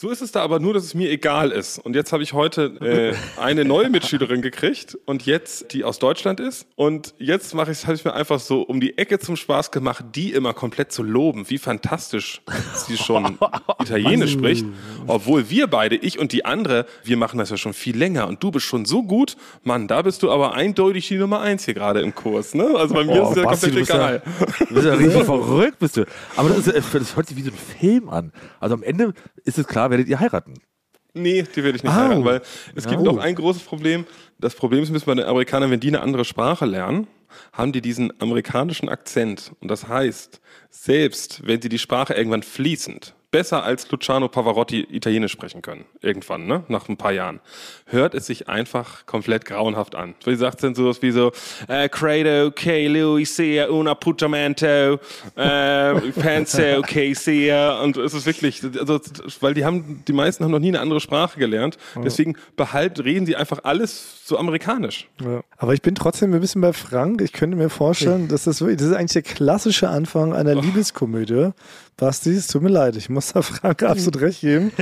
So 0.00 0.10
ist 0.10 0.20
es 0.22 0.30
da 0.30 0.42
aber 0.42 0.60
nur, 0.60 0.74
dass 0.74 0.84
es 0.84 0.94
mir 0.94 1.10
egal 1.10 1.50
ist. 1.50 1.80
Und 1.80 1.96
jetzt 1.96 2.12
habe 2.12 2.22
ich 2.22 2.32
heute 2.32 2.66
äh, 2.80 3.40
eine 3.40 3.64
neue 3.64 3.90
Mitschülerin 3.90 4.42
gekriegt 4.42 4.96
und 5.06 5.26
jetzt, 5.26 5.72
die 5.72 5.82
aus 5.82 5.98
Deutschland 5.98 6.38
ist. 6.38 6.68
Und 6.76 7.14
jetzt 7.18 7.52
mache 7.52 7.72
ich, 7.72 7.82
habe 7.84 7.96
ich 7.96 8.04
mir 8.04 8.14
einfach 8.14 8.38
so 8.38 8.62
um 8.62 8.80
die 8.80 8.96
Ecke 8.96 9.18
zum 9.18 9.34
Spaß 9.34 9.72
gemacht, 9.72 10.04
die 10.14 10.32
immer 10.32 10.54
komplett 10.54 10.92
zu 10.92 11.02
loben, 11.02 11.50
wie 11.50 11.58
fantastisch 11.58 12.42
sie 12.74 12.96
schon 12.96 13.38
Italienisch 13.80 14.30
spricht. 14.34 14.64
Obwohl 15.08 15.50
wir 15.50 15.66
beide, 15.66 15.96
ich 15.96 16.20
und 16.20 16.30
die 16.30 16.44
andere, 16.44 16.86
wir 17.02 17.16
machen 17.16 17.40
das 17.40 17.50
ja 17.50 17.56
schon 17.56 17.72
viel 17.72 17.98
länger. 17.98 18.28
Und 18.28 18.40
du 18.40 18.52
bist 18.52 18.66
schon 18.66 18.84
so 18.84 19.02
gut, 19.02 19.36
Mann, 19.64 19.88
da 19.88 20.02
bist 20.02 20.22
du 20.22 20.30
aber 20.30 20.54
eindeutig 20.54 21.08
die 21.08 21.16
Nummer 21.16 21.40
eins 21.40 21.64
hier 21.64 21.74
gerade 21.74 22.02
im 22.02 22.14
Kurs. 22.14 22.54
Ne? 22.54 22.66
Also 22.76 22.94
bei 22.94 23.02
mir 23.02 23.20
Oh, 23.20 23.24
ist 23.24 23.30
es 23.30 23.36
ja 23.38 23.42
Basti, 23.42 23.66
komplett 23.66 23.74
du 23.74 23.78
bist 23.80 23.90
ja- 23.90 23.96
egal. 23.96 24.22
Du 24.68 24.74
bist 24.74 24.86
ja 24.86 24.94
richtig 24.94 25.24
verrückt, 25.24 25.78
bist 25.80 25.96
du. 25.96 26.04
Aber 26.36 26.50
das, 26.50 26.68
ist, 26.68 26.94
das 26.94 27.16
hört 27.16 27.26
sich 27.26 27.36
wie 27.36 27.42
so 27.42 27.50
ein 27.50 27.80
Film 27.80 28.08
an. 28.08 28.30
Also 28.60 28.76
am 28.76 28.84
Ende 28.84 29.12
ist 29.44 29.58
es 29.58 29.66
klar, 29.66 29.87
werdet 29.90 30.08
ihr 30.08 30.20
heiraten. 30.20 30.54
Nee, 31.14 31.42
die 31.42 31.64
werde 31.64 31.76
ich 31.76 31.82
nicht 31.82 31.92
Au. 31.92 31.96
heiraten, 31.96 32.24
weil 32.24 32.42
es 32.74 32.86
gibt 32.86 33.00
Au. 33.00 33.04
noch 33.04 33.18
ein 33.18 33.34
großes 33.34 33.62
Problem. 33.62 34.06
Das 34.38 34.54
Problem 34.54 34.82
ist 34.82 34.92
bisschen 34.92 35.06
bei 35.06 35.14
den 35.14 35.28
Amerikanern, 35.28 35.70
wenn 35.70 35.80
die 35.80 35.88
eine 35.88 36.00
andere 36.00 36.24
Sprache 36.24 36.66
lernen, 36.66 37.06
haben 37.52 37.72
die 37.72 37.80
diesen 37.80 38.12
amerikanischen 38.20 38.88
Akzent. 38.88 39.52
Und 39.60 39.68
das 39.68 39.88
heißt, 39.88 40.40
selbst 40.70 41.46
wenn 41.46 41.60
sie 41.60 41.68
die 41.68 41.78
Sprache 41.78 42.14
irgendwann 42.14 42.42
fließend, 42.42 43.14
besser 43.30 43.62
als 43.62 43.90
Luciano 43.90 44.28
Pavarotti 44.28 44.80
Italienisch 44.90 45.32
sprechen 45.32 45.60
können, 45.60 45.84
irgendwann, 46.00 46.46
ne, 46.46 46.64
nach 46.68 46.88
ein 46.88 46.96
paar 46.96 47.12
Jahren, 47.12 47.40
hört 47.86 48.14
es 48.14 48.26
sich 48.26 48.48
einfach 48.48 49.04
komplett 49.04 49.44
grauenhaft 49.44 49.94
an. 49.94 50.14
Sie 50.24 50.36
sagt 50.36 50.62
dann 50.62 50.74
sowas 50.74 51.02
wie 51.02 51.10
so, 51.10 51.32
äh, 51.68 51.88
Credo, 51.88 52.50
che 52.50 52.88
lui 52.88 53.26
sia 53.26 53.68
un 53.68 53.86
appuntamento, 53.86 54.98
äh, 55.36 55.94
penso 56.16 56.80
che 56.82 57.14
sia, 57.14 57.82
und 57.82 57.98
es 57.98 58.14
ist 58.14 58.24
wirklich, 58.24 58.62
also, 58.64 58.98
weil 59.40 59.54
die 59.54 59.64
haben, 59.64 60.02
die 60.08 60.14
meisten 60.14 60.44
haben 60.44 60.52
noch 60.52 60.58
nie 60.58 60.68
eine 60.68 60.80
andere 60.80 61.00
Sprache 61.00 61.38
gelernt, 61.38 61.76
deswegen 62.02 62.34
behalten, 62.56 63.02
reden 63.02 63.26
sie 63.26 63.36
einfach 63.36 63.60
alles 63.64 64.26
so 64.26 64.38
amerikanisch. 64.38 65.08
Ja. 65.20 65.42
Aber 65.56 65.74
ich 65.74 65.82
bin 65.82 65.94
trotzdem 65.94 66.32
ein 66.32 66.40
bisschen 66.40 66.60
bei 66.60 66.72
Frank. 66.72 67.20
Ich 67.22 67.32
könnte 67.32 67.56
mir 67.56 67.70
vorstellen, 67.70 68.28
dass 68.28 68.44
das 68.44 68.60
wirklich, 68.60 68.78
das 68.78 68.88
ist 68.88 68.94
eigentlich 68.94 69.12
der 69.12 69.22
klassische 69.22 69.88
Anfang 69.88 70.34
einer 70.34 70.54
Liebeskomödie. 70.54 71.52
Basti, 71.98 72.30
es 72.30 72.46
tut 72.46 72.62
mir 72.62 72.68
leid, 72.68 72.96
ich 72.96 73.10
muss 73.10 73.32
da 73.32 73.42
Frank 73.42 73.82
absolut 73.82 74.20
recht 74.20 74.40
geben. 74.40 74.72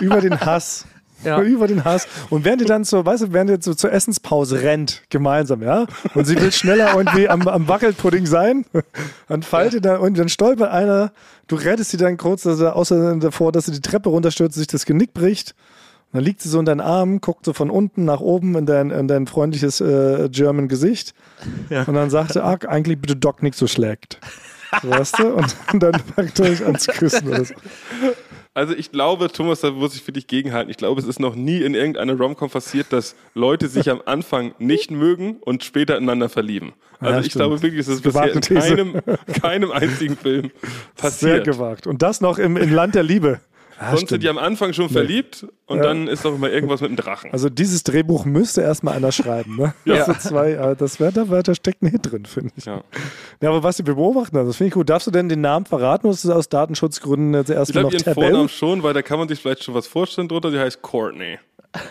Über 0.00 0.20
den 0.20 0.38
Hass. 0.38 0.84
Über 1.24 1.66
den 1.66 1.84
Hass. 1.84 2.06
Und 2.30 2.44
während 2.44 2.60
ihr 2.60 2.68
dann 2.68 2.84
so, 2.84 3.04
weißt 3.04 3.24
du, 3.24 3.32
während 3.32 3.50
ihr 3.50 3.58
so 3.60 3.74
zur 3.74 3.92
Essenspause 3.92 4.62
rennt, 4.62 5.02
gemeinsam, 5.10 5.62
ja, 5.62 5.86
und 6.14 6.26
sie 6.26 6.40
will 6.40 6.52
schneller 6.52 6.94
irgendwie 6.94 7.28
am, 7.28 7.48
am 7.48 7.66
Wackelpudding 7.66 8.26
sein, 8.26 8.64
dann 9.28 9.42
fallt 9.42 9.74
ihr 9.74 9.80
da 9.80 9.96
und 9.96 10.16
dann 10.18 10.28
stolpert 10.28 10.70
einer, 10.70 11.10
du 11.48 11.56
rettest 11.56 11.90
sie 11.90 11.96
dann 11.96 12.18
kurz 12.18 12.46
also 12.46 12.68
außer 12.68 13.16
davor, 13.16 13.50
dass 13.50 13.66
sie 13.66 13.72
die 13.72 13.80
Treppe 13.80 14.10
runterstürzt, 14.10 14.56
sich 14.56 14.66
das 14.66 14.86
Genick 14.86 15.12
bricht. 15.14 15.54
Und 16.12 16.18
dann 16.18 16.24
liegt 16.24 16.40
sie 16.40 16.48
so 16.48 16.60
in 16.60 16.66
deinen 16.66 16.80
Armen, 16.80 17.20
guckt 17.20 17.44
so 17.44 17.52
von 17.52 17.68
unten 17.68 18.04
nach 18.04 18.20
oben 18.20 18.56
in 18.56 18.66
dein, 18.66 18.90
in 18.90 19.08
dein 19.08 19.26
freundliches 19.26 19.80
äh, 19.80 20.28
German 20.30 20.68
Gesicht. 20.68 21.14
Und 21.86 21.94
dann 21.94 22.08
sagt 22.08 22.32
sie, 22.32 22.42
ah, 22.42 22.56
eigentlich 22.66 22.98
bitte 22.98 23.14
Doc 23.16 23.42
nicht 23.42 23.56
so 23.56 23.66
schlägt. 23.66 24.18
Weißt 24.82 25.18
du? 25.18 25.34
Und, 25.34 25.56
dann 25.82 25.92
packt 26.14 26.38
ihr 26.38 26.44
euch 26.46 26.64
ans 26.64 26.86
Küssen 26.86 27.28
oder 27.28 27.44
so. 27.44 27.54
Also 28.54 28.74
ich 28.74 28.90
glaube, 28.90 29.30
Thomas, 29.30 29.60
da 29.60 29.70
muss 29.70 29.94
ich 29.94 30.02
für 30.02 30.10
dich 30.10 30.26
gegenhalten. 30.26 30.68
Ich 30.70 30.76
glaube, 30.78 31.00
es 31.00 31.06
ist 31.06 31.20
noch 31.20 31.36
nie 31.36 31.62
in 31.62 31.74
irgendeiner 31.74 32.14
Romcom 32.14 32.50
passiert, 32.50 32.92
dass 32.92 33.14
Leute 33.34 33.68
sich 33.68 33.88
am 33.88 34.02
Anfang 34.04 34.52
nicht 34.58 34.90
mögen 34.90 35.36
und 35.36 35.62
später 35.62 35.96
ineinander 35.96 36.28
verlieben. 36.28 36.72
Also 36.98 37.14
Ja, 37.14 37.20
ich 37.20 37.30
glaube 37.30 37.62
wirklich, 37.62 37.86
das 37.86 37.94
ist 37.96 38.02
bisher 38.02 38.32
in 38.32 38.40
keinem, 38.40 39.00
keinem 39.40 39.70
einzigen 39.70 40.16
Film 40.16 40.50
Sehr 40.60 40.72
passiert. 40.96 41.44
gewagt. 41.44 41.86
Und 41.86 42.02
das 42.02 42.20
noch 42.20 42.38
im, 42.38 42.56
im 42.56 42.72
Land 42.72 42.96
der 42.96 43.04
Liebe. 43.04 43.40
Ja, 43.80 43.86
Sonst 43.90 43.98
stimmt. 44.00 44.08
sind 44.10 44.22
die 44.24 44.28
am 44.28 44.38
Anfang 44.38 44.72
schon 44.72 44.88
verliebt 44.88 45.46
und 45.66 45.76
Ja. 45.78 45.84
dann 45.84 46.08
ist 46.08 46.24
doch 46.24 46.34
immer 46.34 46.50
irgendwas 46.50 46.80
mit 46.80 46.90
dem 46.90 46.96
Drachen. 46.96 47.30
Also 47.32 47.48
dieses 47.48 47.84
Drehbuch 47.84 48.24
müsste 48.24 48.60
erstmal 48.62 48.94
einer 48.96 49.12
schreiben. 49.12 49.56
Ne? 49.56 49.72
Ja. 49.84 50.04
Also 50.04 50.14
zwei, 50.14 50.52
äh, 50.52 50.74
das 50.76 50.98
wäre 50.98 51.12
da, 51.12 51.42
da 51.42 51.54
steckt 51.54 51.82
ein 51.82 51.86
Hit 51.88 52.10
drin, 52.10 52.26
finde 52.26 52.50
ich. 52.56 52.64
ja. 52.64 52.82
Ja, 53.40 53.48
aber 53.50 53.62
was 53.62 53.76
die 53.76 53.84
beobachten, 53.84 54.34
das 54.34 54.56
finde 54.56 54.68
ich 54.68 54.74
gut. 54.74 54.90
Darfst 54.90 55.06
du 55.06 55.10
denn 55.12 55.28
den 55.28 55.40
Namen 55.40 55.64
verraten 55.66 56.06
oder 56.06 56.14
ist 56.14 56.24
das 56.24 56.32
aus 56.32 56.48
Datenschutzgründen 56.48 57.34
jetzt 57.34 57.50
Ich 57.50 57.56
erstmal 57.56 57.84
glaube, 57.84 57.96
noch 57.96 58.02
ihren 58.04 58.14
Tabelle? 58.14 58.30
Vornamen 58.30 58.48
schon, 58.48 58.82
weil 58.82 58.94
da 58.94 59.02
kann 59.02 59.18
man 59.20 59.28
sich 59.28 59.38
vielleicht 59.40 59.62
schon 59.62 59.74
was 59.74 59.86
vorstellen 59.86 60.26
drunter. 60.28 60.50
Sie 60.50 60.58
heißt 60.58 60.82
Courtney. 60.82 61.38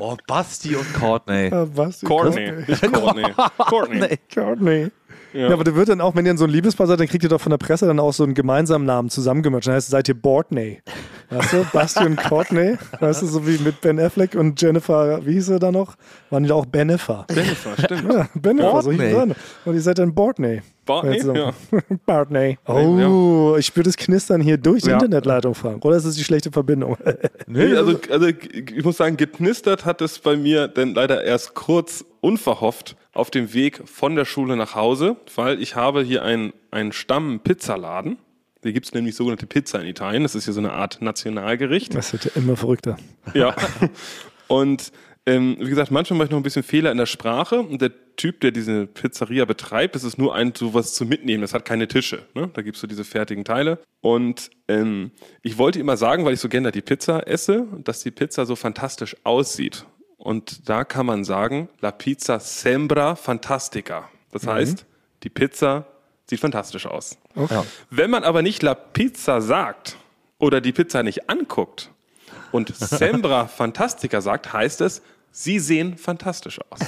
Oh, 0.00 0.16
Basti 0.26 0.76
und 0.76 0.92
Courtney. 0.94 1.48
Ja, 1.48 1.66
was? 1.76 2.00
Courtney, 2.02 2.52
nicht 2.68 2.82
Courtney. 2.92 3.24
Courtney. 3.58 4.18
Courtney. 4.32 4.90
Ja. 5.32 5.48
aber 5.50 5.64
der 5.64 5.74
wird 5.74 5.88
dann 5.88 6.00
auch, 6.00 6.14
wenn 6.16 6.26
ihr 6.26 6.36
so 6.36 6.44
ein 6.44 6.50
Liebespaar 6.50 6.86
seid, 6.86 7.00
dann 7.00 7.06
kriegt 7.06 7.22
ihr 7.22 7.28
doch 7.28 7.40
von 7.40 7.50
der 7.50 7.58
Presse 7.58 7.86
dann 7.86 8.00
auch 8.00 8.12
so 8.12 8.24
einen 8.24 8.34
gemeinsamen 8.34 8.86
Namen 8.86 9.10
zusammengemischt. 9.10 9.66
Dann 9.68 9.74
heißt 9.74 9.88
es, 9.88 9.90
seid 9.90 10.08
ihr 10.08 10.20
Bortney. 10.20 10.80
Weißt 11.30 11.52
du, 11.52 11.64
Basti 11.72 12.04
und 12.04 12.16
Courtney. 12.16 12.76
Weißt 12.98 13.22
du, 13.22 13.26
so 13.26 13.46
wie 13.46 13.58
mit 13.58 13.80
Ben 13.80 13.98
Affleck 14.00 14.34
und 14.34 14.60
Jennifer, 14.60 15.24
wie 15.24 15.34
hieß 15.34 15.46
sie 15.46 15.58
da 15.58 15.70
noch? 15.70 15.94
Waren 16.30 16.42
die 16.42 16.48
da 16.48 16.56
auch 16.56 16.66
Benefer. 16.66 17.26
Jennifer, 17.30 17.70
stimmt. 17.82 18.12
Ja, 18.12 18.28
Benefer, 18.34 18.82
so 18.82 18.90
hieß 18.92 19.12
dann. 19.14 19.34
Und 19.64 19.74
ihr 19.74 19.82
seid 19.82 19.98
dann 19.98 20.14
Bortney. 20.14 20.62
Bartney? 20.84 21.20
Ja. 21.36 21.52
Bartney. 22.06 22.58
Oh, 22.66 23.56
ich 23.58 23.66
spüre 23.66 23.84
das 23.84 23.96
Knistern 23.96 24.40
hier 24.40 24.56
durch 24.56 24.82
die 24.82 24.88
Ja. 24.88 24.94
Internetleitung, 24.94 25.54
Frank. 25.54 25.84
Oder 25.84 25.96
ist 25.96 26.04
es 26.04 26.16
die 26.16 26.24
schlechte 26.24 26.50
Verbindung? 26.50 26.96
Nee, 27.46 27.74
also, 27.74 27.98
also 28.10 28.26
ich 28.26 28.84
muss 28.84 28.96
sagen, 28.96 29.16
geknistert 29.16 29.84
hat 29.84 30.00
es 30.00 30.20
bei 30.20 30.36
mir 30.36 30.68
denn 30.68 30.94
leider 30.94 31.24
erst 31.24 31.54
kurz 31.54 32.04
unverhofft 32.20 32.96
auf 33.12 33.30
dem 33.30 33.52
Weg 33.54 33.82
von 33.86 34.14
der 34.14 34.24
Schule 34.24 34.56
nach 34.56 34.74
Hause, 34.76 35.16
weil 35.34 35.60
ich 35.60 35.74
habe 35.74 36.02
hier 36.02 36.22
einen, 36.22 36.52
einen 36.70 36.92
Stamm-Pizzaladen. 36.92 38.18
Hier 38.62 38.72
gibt 38.72 38.86
es 38.86 38.94
nämlich 38.94 39.16
sogenannte 39.16 39.46
Pizza 39.46 39.80
in 39.80 39.86
Italien. 39.88 40.22
Das 40.22 40.34
ist 40.34 40.44
hier 40.44 40.54
so 40.54 40.60
eine 40.60 40.72
Art 40.72 41.00
Nationalgericht. 41.02 41.94
Das 41.94 42.12
wird 42.12 42.26
ja 42.26 42.30
immer 42.36 42.56
verrückter. 42.56 42.96
Ja. 43.34 43.54
Und 44.48 44.92
ähm, 45.30 45.56
wie 45.60 45.70
gesagt, 45.70 45.92
manchmal 45.92 46.18
mache 46.18 46.24
ich 46.26 46.30
noch 46.32 46.38
ein 46.38 46.42
bisschen 46.42 46.64
Fehler 46.64 46.90
in 46.90 46.98
der 46.98 47.06
Sprache. 47.06 47.60
Und 47.60 47.80
der 47.80 47.92
Typ, 48.16 48.40
der 48.40 48.50
diese 48.50 48.86
Pizzeria 48.86 49.44
betreibt, 49.44 49.94
das 49.94 50.02
ist 50.02 50.18
nur 50.18 50.34
ein 50.34 50.52
sowas 50.54 50.92
zu 50.94 51.04
mitnehmen. 51.04 51.42
Das 51.42 51.54
hat 51.54 51.64
keine 51.64 51.86
Tische. 51.86 52.26
Ne? 52.34 52.50
Da 52.52 52.62
gibst 52.62 52.82
du 52.82 52.88
diese 52.88 53.04
fertigen 53.04 53.44
Teile. 53.44 53.78
Und 54.00 54.50
ähm, 54.66 55.12
ich 55.42 55.56
wollte 55.56 55.78
immer 55.78 55.96
sagen, 55.96 56.24
weil 56.24 56.34
ich 56.34 56.40
so 56.40 56.48
gerne 56.48 56.72
die 56.72 56.82
Pizza 56.82 57.28
esse, 57.28 57.66
dass 57.84 58.00
die 58.02 58.10
Pizza 58.10 58.44
so 58.44 58.56
fantastisch 58.56 59.16
aussieht. 59.22 59.86
Und 60.16 60.68
da 60.68 60.84
kann 60.84 61.06
man 61.06 61.24
sagen, 61.24 61.68
la 61.80 61.92
pizza 61.92 62.40
sembra 62.40 63.14
fantastica. 63.14 64.10
Das 64.32 64.46
heißt, 64.46 64.84
die 65.22 65.30
Pizza 65.30 65.86
sieht 66.28 66.40
fantastisch 66.40 66.86
aus. 66.86 67.18
Ja. 67.36 67.64
Wenn 67.88 68.10
man 68.10 68.24
aber 68.24 68.42
nicht 68.42 68.62
La 68.62 68.74
Pizza 68.74 69.40
sagt 69.40 69.96
oder 70.38 70.60
die 70.60 70.72
Pizza 70.72 71.02
nicht 71.02 71.30
anguckt 71.30 71.90
und 72.52 72.68
Sembra 72.76 73.46
Fantastica 73.46 74.20
sagt, 74.20 74.52
heißt 74.52 74.80
es, 74.80 75.02
sie 75.32 75.58
sehen 75.58 75.96
fantastisch 75.96 76.60
aus. 76.70 76.80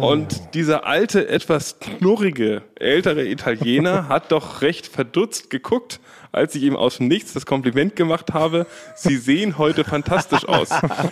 Und 0.00 0.54
dieser 0.54 0.86
alte, 0.86 1.28
etwas 1.28 1.78
knurrige, 1.78 2.62
ältere 2.74 3.26
Italiener 3.26 4.08
hat 4.08 4.32
doch 4.32 4.62
recht 4.62 4.86
verdutzt 4.86 5.50
geguckt, 5.50 6.00
als 6.32 6.54
ich 6.54 6.62
ihm 6.62 6.76
aus 6.76 6.96
dem 6.96 7.08
Nichts 7.08 7.32
das 7.34 7.46
Kompliment 7.46 7.94
gemacht 7.94 8.32
habe, 8.32 8.66
sie 8.96 9.16
sehen 9.16 9.58
heute 9.58 9.84
fantastisch 9.84 10.48
aus. 10.48 10.70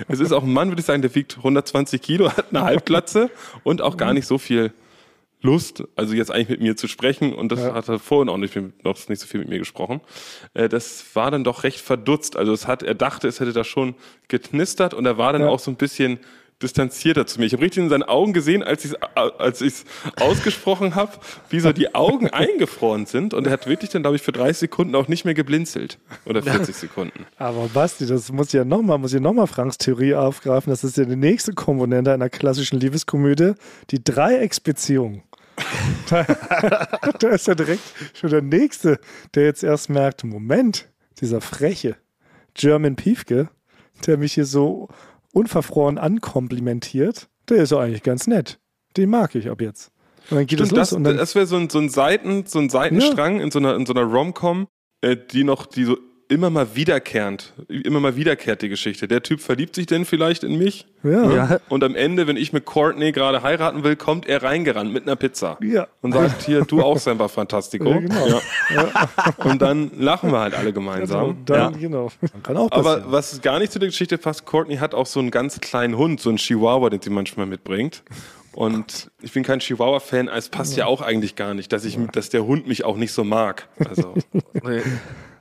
Es 0.09 0.19
ist 0.19 0.33
auch 0.33 0.43
ein 0.43 0.53
Mann, 0.53 0.69
würde 0.69 0.81
ich 0.81 0.87
sagen, 0.87 1.03
der 1.03 1.15
wiegt 1.15 1.37
120 1.37 2.01
Kilo, 2.01 2.31
hat 2.31 2.47
eine 2.51 2.63
Halbglatze 2.63 3.31
und 3.63 3.83
auch 3.83 3.97
gar 3.97 4.15
nicht 4.15 4.27
so 4.27 4.39
viel 4.39 4.73
Lust, 5.43 5.85
also 5.97 6.15
jetzt 6.15 6.31
eigentlich 6.31 6.49
mit 6.51 6.61
mir 6.61 6.77
zu 6.77 6.87
sprechen 6.89 7.33
und 7.35 7.51
das 7.51 7.61
hat 7.61 7.89
er 7.89 7.99
vorhin 7.99 8.29
auch 8.29 8.37
nicht, 8.37 8.55
noch 8.85 9.09
nicht 9.09 9.21
so 9.21 9.27
viel 9.27 9.41
mit 9.41 9.49
mir 9.49 9.59
gesprochen. 9.59 10.01
Äh, 10.55 10.69
das 10.69 11.05
war 11.15 11.31
dann 11.31 11.45
doch 11.45 11.65
recht 11.65 11.81
verdutzt. 11.81 12.37
Also 12.37 12.53
es 12.53 12.67
hat, 12.67 12.83
er 12.83 12.95
dachte, 12.95 13.27
es 13.29 13.41
hätte 13.41 13.53
da 13.53 13.65
schon 13.65 13.95
geknistert 14.29 14.93
und 14.95 15.07
er 15.07 15.17
war 15.19 15.33
dann 15.33 15.43
Ja. 15.43 15.49
auch 15.49 15.59
so 15.59 15.71
ein 15.71 15.77
bisschen 15.77 16.19
distanzierter 16.63 17.27
zu 17.27 17.41
mir. 17.41 17.47
Ich 17.47 17.55
habe 17.55 17.63
richtig 17.63 17.83
in 17.83 17.89
seinen 17.89 18.03
Augen 18.03 18.35
gesehen, 18.35 18.63
als 18.63 18.85
ich 18.85 18.91
es 18.93 18.97
als 19.15 19.63
ich's 19.63 19.87
ausgesprochen 20.21 20.95
habe, 20.95 21.13
wie 21.49 21.59
so 21.59 21.73
die 21.73 21.95
Augen 21.95 22.29
eingefroren 22.33 23.07
sind. 23.07 23.33
Und 23.33 23.47
er 23.47 23.53
hat 23.55 23.67
wirklich 23.67 23.89
dann, 23.89 24.03
glaube 24.03 24.17
ich, 24.17 24.23
für 24.23 24.33
30 24.33 24.59
Sekunden 24.59 24.95
auch 24.95 25.09
nicht 25.09 25.25
mehr 25.25 25.33
geblinzelt. 25.33 25.99
Oder 26.27 26.43
40 26.43 26.77
Sekunden. 26.77 27.25
Aber 27.39 27.69
Basti, 27.73 28.05
das 28.05 28.31
muss 28.31 28.53
ja 28.53 28.67
nochmal, 28.67 28.99
muss 28.99 29.15
ja 29.15 29.21
nochmal 29.21 29.47
Franks 29.47 29.79
Theorie 29.79 30.15
aufgreifen. 30.15 30.69
Das 30.71 30.85
ist 30.85 30.99
ja 30.99 31.07
die 31.07 31.17
nächste 31.17 31.55
Komponente 31.55 32.13
einer 32.13 32.29
klassischen 32.29 32.79
Liebeskomödie, 32.79 33.53
die 33.91 34.05
Dreiecksbeziehung. 34.05 35.23
Da, 36.09 36.25
da 37.19 37.29
ist 37.29 37.47
ja 37.47 37.55
direkt 37.55 37.83
schon 38.15 38.31
der 38.31 38.43
Nächste, 38.43 38.99
der 39.35 39.45
jetzt 39.45 39.63
erst 39.63 39.91
merkt, 39.91 40.25
Moment, 40.25 40.89
dieser 41.21 41.41
freche 41.41 41.97
German 42.55 42.97
Piefke, 42.97 43.49
der 44.07 44.17
mich 44.17 44.35
hier 44.35 44.47
so 44.47 44.89
unverfroren 45.33 45.99
ankomplimentiert, 45.99 47.29
der 47.49 47.59
ist 47.59 47.73
doch 47.73 47.81
eigentlich 47.81 48.03
ganz 48.03 48.27
nett. 48.27 48.59
Den 48.97 49.11
mag 49.11 49.35
ich 49.35 49.49
ab 49.49 49.61
jetzt. 49.61 49.93
Und 50.31 50.37
dann 50.37 50.47
geht 50.47 50.59
Stimmt, 50.59 50.73
es 50.73 50.77
los 50.77 50.89
das, 50.91 50.93
und 50.93 51.05
dann 51.05 51.17
das 51.17 51.35
wäre 51.35 51.47
so 51.47 51.57
ein, 51.57 51.69
so 51.71 51.79
ein 51.79 51.89
Seiten, 51.89 52.47
so 52.47 52.59
ein 52.59 52.71
Seitenstrang 52.71 53.41
in 53.41 53.51
so 53.51 53.59
einer, 53.59 53.75
in 53.77 53.87
so 53.87 53.93
einer 53.93 54.03
Rom-Com, 54.03 54.69
äh, 55.01 55.17
die 55.17 55.45
noch, 55.45 55.67
die 55.67 55.85
so 55.85 55.97
immer 56.31 56.49
mal 56.49 56.77
wiederkehrend, 56.77 57.53
immer 57.69 57.99
mal 57.99 58.15
wiederkehrt 58.15 58.63
die 58.63 58.69
Geschichte. 58.69 59.09
Der 59.09 59.23
Typ 59.23 59.41
verliebt 59.41 59.75
sich 59.75 59.87
denn 59.87 60.05
vielleicht 60.05 60.45
in 60.45 60.57
mich? 60.59 60.87
ja, 61.03 61.31
Ja, 61.31 61.61
Und 61.69 61.83
am 61.83 61.97
Ende, 61.97 62.29
wenn 62.29 62.37
ich 62.37 62.53
mit 62.53 62.65
Courtney 62.65 63.11
gerade 63.11 63.43
heiraten 63.43 63.83
will, 63.83 63.97
kommt 63.97 64.29
er 64.29 64.43
reingerannt 64.43 64.93
mit 64.93 65.03
einer 65.03 65.17
Pizza. 65.17 65.59
Ja. 65.61 65.89
Und 66.03 66.13
sagt, 66.13 66.43
hier, 66.43 66.65
du 66.65 66.83
auch 66.83 66.99
Semper 66.99 67.29
Fantastico. 67.29 67.91
Ja, 67.91 67.99
genau. 67.99 68.27
Ja. 68.29 69.09
Und 69.39 69.61
dann 69.61 69.91
lachen 69.99 70.31
wir 70.31 70.39
halt 70.39 70.55
alle 70.55 70.73
gemeinsam. 70.73 71.21
Also, 71.21 71.37
dann, 71.45 71.79
genau. 71.79 72.13
Kann 72.45 72.57
auch 72.57 72.71
Aber 72.71 73.11
was 73.11 73.43
gar 73.43 73.59
nicht 73.59 73.73
zu 73.73 73.81
der 73.81 73.89
Geschichte 73.89 74.17
passt, 74.17 74.47
Courtney 74.47 74.77
hat 74.77 74.95
auch 74.95 75.07
so 75.07 75.19
einen 75.19 75.33
ganz 75.33 75.61
kleinen 75.61 75.97
Hund, 75.97 76.21
so 76.21 76.29
einen 76.29 76.39
Chihuahua, 76.39 76.91
den 76.91 77.03
sie 77.03 77.11
manchmal 77.11 77.47
mitbringt. 77.47 78.05
Und 78.53 79.11
ich 79.21 79.33
bin 79.33 79.43
kein 79.43 79.61
Chihuahua-Fan, 79.61 80.29
es 80.29 80.49
passt 80.49 80.77
ja 80.77 80.87
auch 80.87 81.01
eigentlich 81.01 81.35
gar 81.37 81.55
nicht, 81.55 81.73
dass, 81.73 81.85
ich, 81.85 81.99
dass 82.13 82.31
der 82.31 82.47
Hund 82.47 82.67
mich 82.67 82.85
auch 82.85 82.97
nicht 82.97 83.13
so 83.13 83.25
mag. 83.25 83.69
Also, 83.89 84.15
nee. 84.63 84.83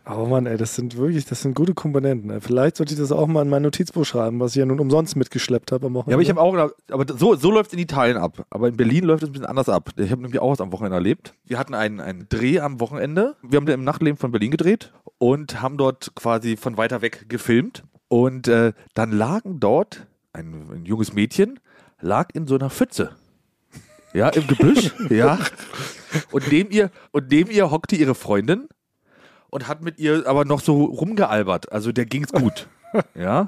Aber 0.10 0.26
Mann, 0.26 0.48
ey, 0.48 0.58
das 0.58 0.74
sind 0.74 0.98
wirklich, 0.98 1.26
das 1.26 1.44
sind 1.44 1.54
gute 1.54 1.76
Komponenten. 1.76 2.42
Vielleicht 2.42 2.78
sollte 2.78 2.96
ich 2.96 3.00
das 3.00 3.12
auch 3.12 3.28
mal 3.28 3.44
in 3.44 3.50
mein 3.50 3.62
Notizbuch 3.62 4.06
schreiben, 4.06 4.40
was 4.40 4.56
ich 4.56 4.60
ja 4.60 4.66
nun 4.66 4.80
umsonst 4.80 5.16
mitgeschleppt 5.16 5.72
habe 5.72 5.86
am 5.86 5.94
Wochenende. 5.94 6.14
Ja, 6.14 6.16
aber 6.16 6.24
ich 6.24 6.30
habe 6.32 6.42
auch, 6.42 6.72
aber 6.90 7.14
so, 7.16 7.36
so 7.36 7.52
läuft 7.52 7.68
es 7.68 7.74
in 7.74 7.80
Italien 7.80 8.18
ab. 8.18 8.44
Aber 8.50 8.70
in 8.70 8.76
Berlin 8.76 9.04
läuft 9.04 9.22
es 9.22 9.30
ein 9.30 9.34
bisschen 9.34 9.46
anders 9.46 9.70
ab. 9.70 9.92
Ich 9.98 10.10
habe 10.10 10.24
nämlich 10.24 10.42
auch 10.42 10.52
was 10.52 10.62
am 10.62 10.72
Wochenende 10.72 10.96
erlebt. 10.96 11.36
Wir 11.46 11.60
hatten 11.60 11.76
einen, 11.76 12.00
einen 12.00 12.28
Dreh 12.28 12.60
am 12.60 12.80
Wochenende. 12.80 13.36
Wir 13.44 13.58
haben 13.58 13.68
den 13.68 13.76
im 13.76 13.84
Nachtleben 13.84 14.18
von 14.18 14.32
Berlin 14.32 14.50
gedreht 14.50 14.92
und 15.20 15.62
haben 15.62 15.78
dort 15.78 16.16
quasi 16.16 16.58
von 16.58 16.76
weiter 16.76 17.04
weg 17.04 17.30
gefilmt. 17.30 17.84
Und 18.08 18.48
äh, 18.48 18.74
dann 18.96 19.12
lagen 19.12 19.60
dort 19.60 20.08
ein, 20.34 20.72
ein 20.74 20.86
junges 20.86 21.14
Mädchen, 21.14 21.60
lag 22.02 22.30
in 22.34 22.48
so 22.48 22.56
einer 22.56 22.72
Pfütze. 22.72 23.12
Ja, 24.16 24.30
im 24.30 24.48
Gebüsch. 24.48 24.92
ja. 25.12 25.38
Und 26.32 26.52
neben 26.52 26.72
ihr, 26.72 26.90
und 27.12 27.30
neben 27.30 27.52
ihr 27.52 27.70
hockte 27.70 27.96
ihre 27.96 28.16
Freundin 28.16 28.70
und 29.50 29.68
hat 29.68 29.82
mit 29.82 30.00
ihr 30.00 30.28
aber 30.28 30.46
noch 30.46 30.62
so 30.62 30.84
rumgealbert. 30.84 31.72
Also 31.72 31.92
der 31.92 32.06
ging's 32.06 32.32
gut. 32.32 32.68
Ja, 33.14 33.46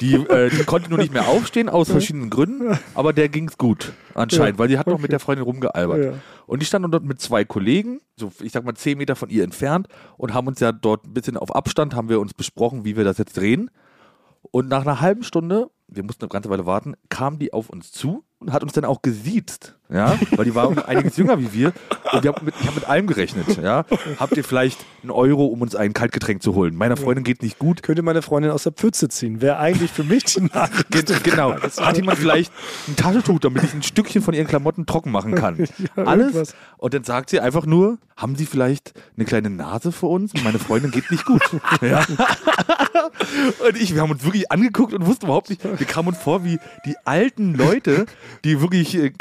die, 0.00 0.14
äh, 0.14 0.48
die 0.48 0.62
konnte 0.62 0.90
nur 0.90 0.98
nicht 0.98 1.12
mehr 1.12 1.26
aufstehen 1.26 1.68
aus 1.68 1.90
verschiedenen 1.90 2.30
Gründen, 2.30 2.78
aber 2.94 3.12
der 3.12 3.28
ging's 3.28 3.58
gut 3.58 3.92
anscheinend, 4.14 4.60
weil 4.60 4.68
die 4.68 4.78
hat 4.78 4.86
noch 4.86 5.00
mit 5.00 5.10
der 5.10 5.18
Freundin 5.18 5.44
rumgealbert. 5.44 6.04
Ja. 6.04 6.12
Und 6.46 6.62
die 6.62 6.66
standen 6.66 6.92
dort 6.92 7.02
mit 7.02 7.20
zwei 7.20 7.44
Kollegen, 7.44 8.00
so 8.16 8.30
ich 8.40 8.52
sag 8.52 8.64
mal 8.64 8.74
zehn 8.74 8.96
Meter 8.96 9.16
von 9.16 9.28
ihr 9.28 9.42
entfernt 9.42 9.88
und 10.18 10.34
haben 10.34 10.46
uns 10.46 10.60
ja 10.60 10.70
dort 10.70 11.04
ein 11.04 11.14
bisschen 11.14 11.36
auf 11.36 11.52
Abstand, 11.52 11.96
haben 11.96 12.08
wir 12.08 12.20
uns 12.20 12.32
besprochen, 12.32 12.84
wie 12.84 12.96
wir 12.96 13.02
das 13.02 13.18
jetzt 13.18 13.36
drehen. 13.36 13.70
Und 14.52 14.68
nach 14.68 14.82
einer 14.82 15.00
halben 15.00 15.24
Stunde, 15.24 15.68
wir 15.88 16.04
mussten 16.04 16.22
eine 16.22 16.28
ganze 16.28 16.48
Weile 16.50 16.66
warten, 16.66 16.94
kam 17.08 17.40
die 17.40 17.52
auf 17.52 17.70
uns 17.70 17.90
zu 17.90 18.24
und 18.38 18.52
hat 18.52 18.62
uns 18.62 18.72
dann 18.72 18.84
auch 18.84 19.02
gesiezt, 19.02 19.76
ja, 19.88 20.18
weil 20.36 20.44
die 20.44 20.54
war 20.54 20.68
um 20.68 20.78
einiges 20.78 21.16
jünger 21.16 21.38
wie 21.38 21.52
wir 21.52 21.72
und 22.12 22.22
wir 22.24 22.32
haben 22.32 22.44
mit, 22.44 22.54
ich 22.60 22.66
habe 22.66 22.74
mit 22.76 22.88
allem 22.88 23.06
gerechnet, 23.06 23.56
ja. 23.62 23.84
Habt 24.18 24.36
ihr 24.36 24.44
vielleicht 24.44 24.78
einen 25.02 25.10
Euro, 25.12 25.46
um 25.46 25.62
uns 25.62 25.74
ein 25.76 25.92
Kaltgetränk 25.92 26.42
zu 26.42 26.54
holen? 26.54 26.74
Meiner 26.76 26.96
Freundin 26.96 27.22
geht 27.24 27.42
nicht 27.42 27.58
gut. 27.58 27.82
könnte 27.82 28.02
meine 28.02 28.22
Freundin 28.22 28.50
aus 28.50 28.64
der 28.64 28.72
Pfütze 28.72 29.08
ziehen. 29.08 29.40
Wäre 29.40 29.58
eigentlich 29.58 29.90
für 29.92 30.02
mich 30.04 30.24
die 30.24 30.40
Nachricht. 30.42 30.90
Ge- 30.90 31.04
Genau. 31.22 31.54
Hat 31.54 31.96
jemand 31.96 32.18
vielleicht 32.18 32.52
ein 32.88 32.96
Taschentuch, 32.96 33.38
damit 33.40 33.62
ich 33.62 33.72
ein 33.74 33.82
Stückchen 33.82 34.22
von 34.22 34.34
ihren 34.34 34.46
Klamotten 34.46 34.86
trocken 34.86 35.10
machen 35.12 35.34
kann? 35.34 35.54
Alles. 35.96 36.26
irgendwas. 36.26 36.54
Und 36.78 36.94
dann 36.94 37.04
sagt 37.04 37.30
sie 37.30 37.40
einfach 37.40 37.64
nur, 37.66 37.98
haben 38.16 38.34
Sie 38.34 38.46
vielleicht 38.46 38.94
eine 39.16 39.24
kleine 39.26 39.50
Nase 39.50 39.92
für 39.92 40.06
uns? 40.06 40.32
Meine 40.42 40.58
Freundin 40.58 40.90
geht 40.90 41.10
nicht 41.10 41.24
gut. 41.26 41.42
ja. 41.82 42.04
Und 43.68 43.76
ich, 43.80 43.94
wir 43.94 44.00
haben 44.02 44.10
uns 44.10 44.24
wirklich 44.24 44.50
angeguckt 44.50 44.92
und 44.94 45.06
wussten 45.06 45.26
überhaupt 45.26 45.50
nicht, 45.50 45.62
wir 45.64 45.86
kamen 45.86 46.08
uns 46.08 46.18
vor 46.18 46.44
wie 46.44 46.58
die 46.86 46.94
alten 47.04 47.54
Leute, 47.54 48.06
die 48.44 48.60
wirklich, 48.60 48.96
äh, 48.96 49.12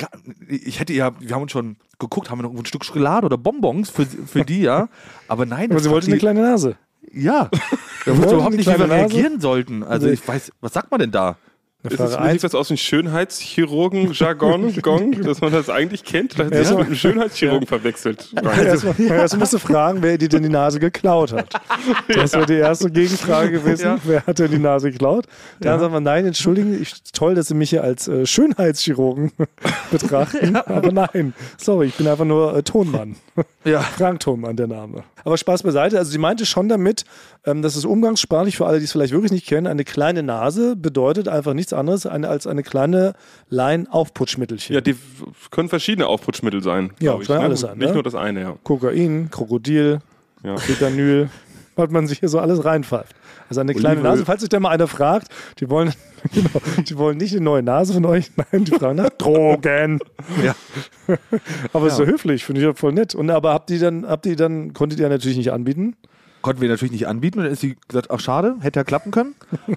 ich 0.57 0.79
hätte 0.79 0.93
ja, 0.93 1.11
wir 1.19 1.35
haben 1.35 1.41
uns 1.43 1.51
schon 1.51 1.75
geguckt, 1.99 2.29
haben 2.29 2.39
wir 2.39 2.43
noch 2.43 2.53
ein 2.57 2.65
Stück 2.65 2.83
Schokolade 2.85 3.25
oder 3.25 3.37
Bonbons 3.37 3.89
für, 3.89 4.05
für 4.05 4.43
die, 4.45 4.61
ja. 4.61 4.89
Aber 5.27 5.45
nein, 5.45 5.71
Aber 5.71 5.79
sie 5.79 5.85
war 5.87 5.93
wollte 5.95 6.07
die, 6.07 6.13
eine 6.13 6.19
kleine 6.19 6.41
Nase. 6.41 6.75
ja. 7.11 7.49
Wir 8.05 8.15
wussten 8.19 8.33
überhaupt 8.35 8.55
nicht, 8.55 8.67
wie 8.67 8.71
wir 8.71 8.77
Nase? 8.85 8.91
reagieren 8.93 9.41
sollten. 9.41 9.81
Also 9.81 10.05
Nee. 10.05 10.13
ich 10.13 10.27
weiß, 10.27 10.51
was 10.61 10.73
sagt 10.73 10.91
man 10.91 10.99
denn 10.99 11.09
da? 11.09 11.37
Ist 11.93 11.97
sieht 12.11 12.19
eins. 12.19 12.41
das 12.41 12.55
aus 12.55 12.69
ein 12.69 12.77
Schönheitschirurgen-Jargon, 12.77 14.73
Gong, 14.81 15.21
dass 15.23 15.41
man 15.41 15.51
das 15.51 15.69
eigentlich 15.69 16.03
kennt? 16.03 16.33
Vielleicht 16.33 16.51
hat 16.51 16.53
Ja, 16.53 16.59
das 16.59 16.69
so- 16.69 16.77
mit 16.77 16.87
einem 16.87 16.95
Schönheitschirurgen 16.95 17.67
verwechselt. 17.67 18.33
Erstmal 18.57 18.95
erst 19.01 19.37
musst 19.37 19.53
du 19.53 19.59
fragen, 19.59 20.01
wer 20.01 20.17
dir 20.17 20.29
denn 20.29 20.43
die 20.43 20.49
Nase 20.49 20.79
geklaut 20.79 21.31
hat. 21.33 21.49
Das 22.07 22.33
wäre 22.33 22.45
die 22.45 22.53
erste 22.53 22.89
Gegenfrage 22.89 23.51
gewesen. 23.51 23.83
Ja. 23.85 23.97
Wer 24.03 24.25
hat 24.25 24.39
denn 24.39 24.51
die 24.51 24.57
Nase 24.57 24.91
geklaut? 24.91 25.25
Dann 25.59 25.79
sagt 25.79 25.91
man, 25.91 26.03
nein, 26.03 26.25
entschuldigen, 26.25 26.81
ich, 26.81 26.93
toll, 27.13 27.35
dass 27.35 27.47
Sie 27.47 27.53
mich 27.53 27.69
hier 27.69 27.83
als 27.83 28.07
äh, 28.07 28.25
Schönheitschirurgen 28.25 29.31
betrachten. 29.91 30.55
Aber 30.55 30.91
nein, 30.91 31.33
sorry, 31.57 31.87
ich 31.87 31.95
bin 31.95 32.07
einfach 32.07 32.25
nur 32.25 32.55
äh, 32.55 32.63
Tonmann. 32.63 33.15
Ja. 33.63 33.79
Frank 33.81 34.19
Tonmann, 34.21 34.55
der 34.55 34.67
Name. 34.67 35.03
Aber 35.23 35.37
Spaß 35.37 35.63
beiseite. 35.63 35.97
Also 35.97 36.11
sie 36.11 36.17
meinte 36.17 36.45
schon 36.45 36.69
damit, 36.69 37.03
ähm, 37.45 37.61
dass 37.61 37.75
es 37.75 37.85
umgangssprachlich 37.85 38.57
für 38.57 38.65
alle, 38.65 38.79
die 38.79 38.85
es 38.85 38.91
vielleicht 38.91 39.13
wirklich 39.13 39.31
nicht 39.31 39.45
kennen, 39.45 39.67
eine 39.67 39.83
kleine 39.83 40.23
Nase 40.23 40.75
bedeutet 40.75 41.27
einfach 41.27 41.53
nichts 41.53 41.73
anderes 41.73 42.05
als 42.05 42.47
eine 42.47 42.63
kleine 42.63 43.13
Line-Aufputschmittelchen. 43.49 44.73
Ja, 44.73 44.81
die 44.81 44.95
können 45.51 45.69
verschiedene 45.69 46.07
Aufputschmittel 46.07 46.63
sein. 46.63 46.91
Ja, 46.99 47.19
ich, 47.19 47.27
kann 47.27 47.37
ne? 47.37 47.43
alles 47.43 47.59
sein, 47.61 47.77
Nicht 47.77 47.89
ne? 47.89 47.93
nur 47.93 48.03
das 48.03 48.15
eine, 48.15 48.41
ja. 48.41 48.55
Kokain, 48.63 49.29
Krokodil, 49.29 49.99
Ja. 50.43 50.55
Etanyl, 50.55 51.29
was 51.75 51.89
man 51.89 52.07
sich 52.07 52.19
hier 52.19 52.29
so 52.29 52.39
alles 52.39 52.65
reinpfeift. 52.65 53.15
Also 53.47 53.61
eine 53.61 53.73
kleine 53.73 53.97
Olivenöl. 53.97 54.11
Nase, 54.11 54.25
falls 54.25 54.41
sich 54.41 54.49
da 54.49 54.59
mal 54.59 54.69
einer 54.69 54.87
fragt, 54.87 55.27
die 55.59 55.69
wollen, 55.69 55.93
genau, 56.33 56.49
die 56.77 56.97
wollen 56.97 57.17
nicht 57.17 57.33
eine 57.33 57.41
neue 57.41 57.61
Nase 57.61 57.93
von 57.93 58.05
euch, 58.05 58.31
nein, 58.51 58.65
die 58.65 58.71
fragen 58.71 58.97
nach 58.97 59.09
Drogen. 59.09 59.99
Ja. 60.43 60.55
Aber 61.73 61.87
ist 61.87 61.97
so 61.97 62.05
höflich, 62.05 62.43
finde 62.43 62.61
ich 62.61 62.67
ja 62.67 62.73
voll 62.73 62.93
nett. 62.93 63.13
Und 63.13 63.29
aber 63.29 63.53
habt 63.53 63.69
ihr 63.69 63.79
dann, 63.79 64.07
habt 64.07 64.25
ihr 64.25 64.35
dann, 64.35 64.73
konntet 64.73 64.99
ihr 64.99 65.09
natürlich 65.09 65.37
nicht 65.37 65.51
anbieten? 65.51 65.95
Konnten 66.45 66.61
wir 66.61 66.69
natürlich 66.69 66.91
nicht 66.91 67.07
anbieten. 67.07 67.39
Und 67.39 67.45
dann 67.45 67.53
ist 67.53 67.61
sie 67.61 67.75
gesagt, 67.87 68.11
ach 68.11 68.19
schade, 68.19 68.57
hätte 68.59 68.79
ja 68.79 68.83
klappen 68.83 69.09
können. 69.09 69.33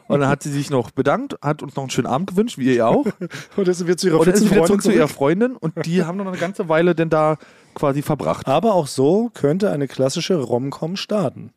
Und 0.06 0.20
dann 0.20 0.28
hat 0.28 0.42
sie 0.42 0.52
sich 0.52 0.68
noch 0.68 0.90
bedankt, 0.90 1.38
hat 1.40 1.62
uns 1.62 1.74
noch 1.76 1.84
einen 1.84 1.88
schönen 1.88 2.06
Abend 2.06 2.28
gewünscht, 2.28 2.58
wie 2.58 2.76
ihr 2.76 2.86
auch. 2.86 3.06
Und 3.56 3.66
jetzt 3.66 3.86
wird 3.86 3.98
zu 3.98 4.08
ihrer 4.08 4.20
Und 4.20 4.26
dann 4.26 4.34
ist 4.34 4.40
sie 4.40 4.50
wieder 4.50 4.66
zurück 4.66 4.82
zu 4.82 4.92
ihrer 4.92 5.08
Freundin 5.08 5.56
und 5.56 5.86
die 5.86 6.04
haben 6.04 6.18
noch 6.18 6.26
eine 6.26 6.36
ganze 6.36 6.68
Weile 6.68 6.94
denn 6.94 7.08
da 7.08 7.38
quasi 7.74 8.02
verbracht. 8.02 8.46
Aber 8.46 8.74
auch 8.74 8.86
so 8.86 9.30
könnte 9.32 9.70
eine 9.70 9.88
klassische 9.88 10.34
Rom-Com 10.34 10.96
starten. 10.96 11.54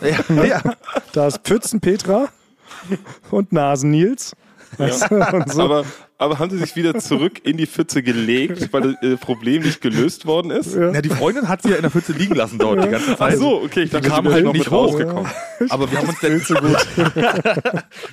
Ja, 0.00 0.44
ja. 0.44 0.62
Da 1.12 1.26
ist 1.26 1.38
Pfützen 1.38 1.80
Petra 1.80 2.28
und 3.32 3.50
Nasen 3.50 3.90
Nils. 3.90 4.36
Und 4.78 5.52
so. 5.52 5.62
Aber, 5.62 5.84
aber 6.22 6.38
haben 6.38 6.50
sie 6.50 6.58
sich 6.58 6.74
wieder 6.76 6.98
zurück 6.98 7.40
in 7.44 7.56
die 7.56 7.66
Pfütze 7.66 8.02
gelegt, 8.02 8.72
weil 8.72 8.94
das 8.94 9.02
äh, 9.02 9.16
Problem 9.16 9.62
nicht 9.62 9.80
gelöst 9.80 10.26
worden 10.26 10.50
ist? 10.50 10.74
ja, 10.74 11.00
die 11.02 11.08
Freundin 11.08 11.48
hat 11.48 11.62
sie 11.62 11.70
ja 11.70 11.76
in 11.76 11.82
der 11.82 11.90
Pfütze 11.90 12.12
liegen 12.12 12.34
lassen 12.34 12.58
dort 12.58 12.82
die 12.84 12.88
ganze 12.88 13.16
Zeit. 13.16 13.34
Ach 13.34 13.38
so, 13.38 13.62
okay, 13.62 13.82
ich 13.82 13.90
Die 13.90 13.96
dachte, 13.96 14.08
kam 14.08 14.28
halt 14.32 14.44
noch 14.44 14.52
nicht 14.52 14.70
hoch. 14.70 14.88
rausgekommen. 14.92 15.30
Aber 15.68 15.90
wir 15.90 15.98
haben 15.98 16.08
uns 16.08 16.20
dann 16.20 16.38
so 16.40 16.54
gut. 16.54 16.76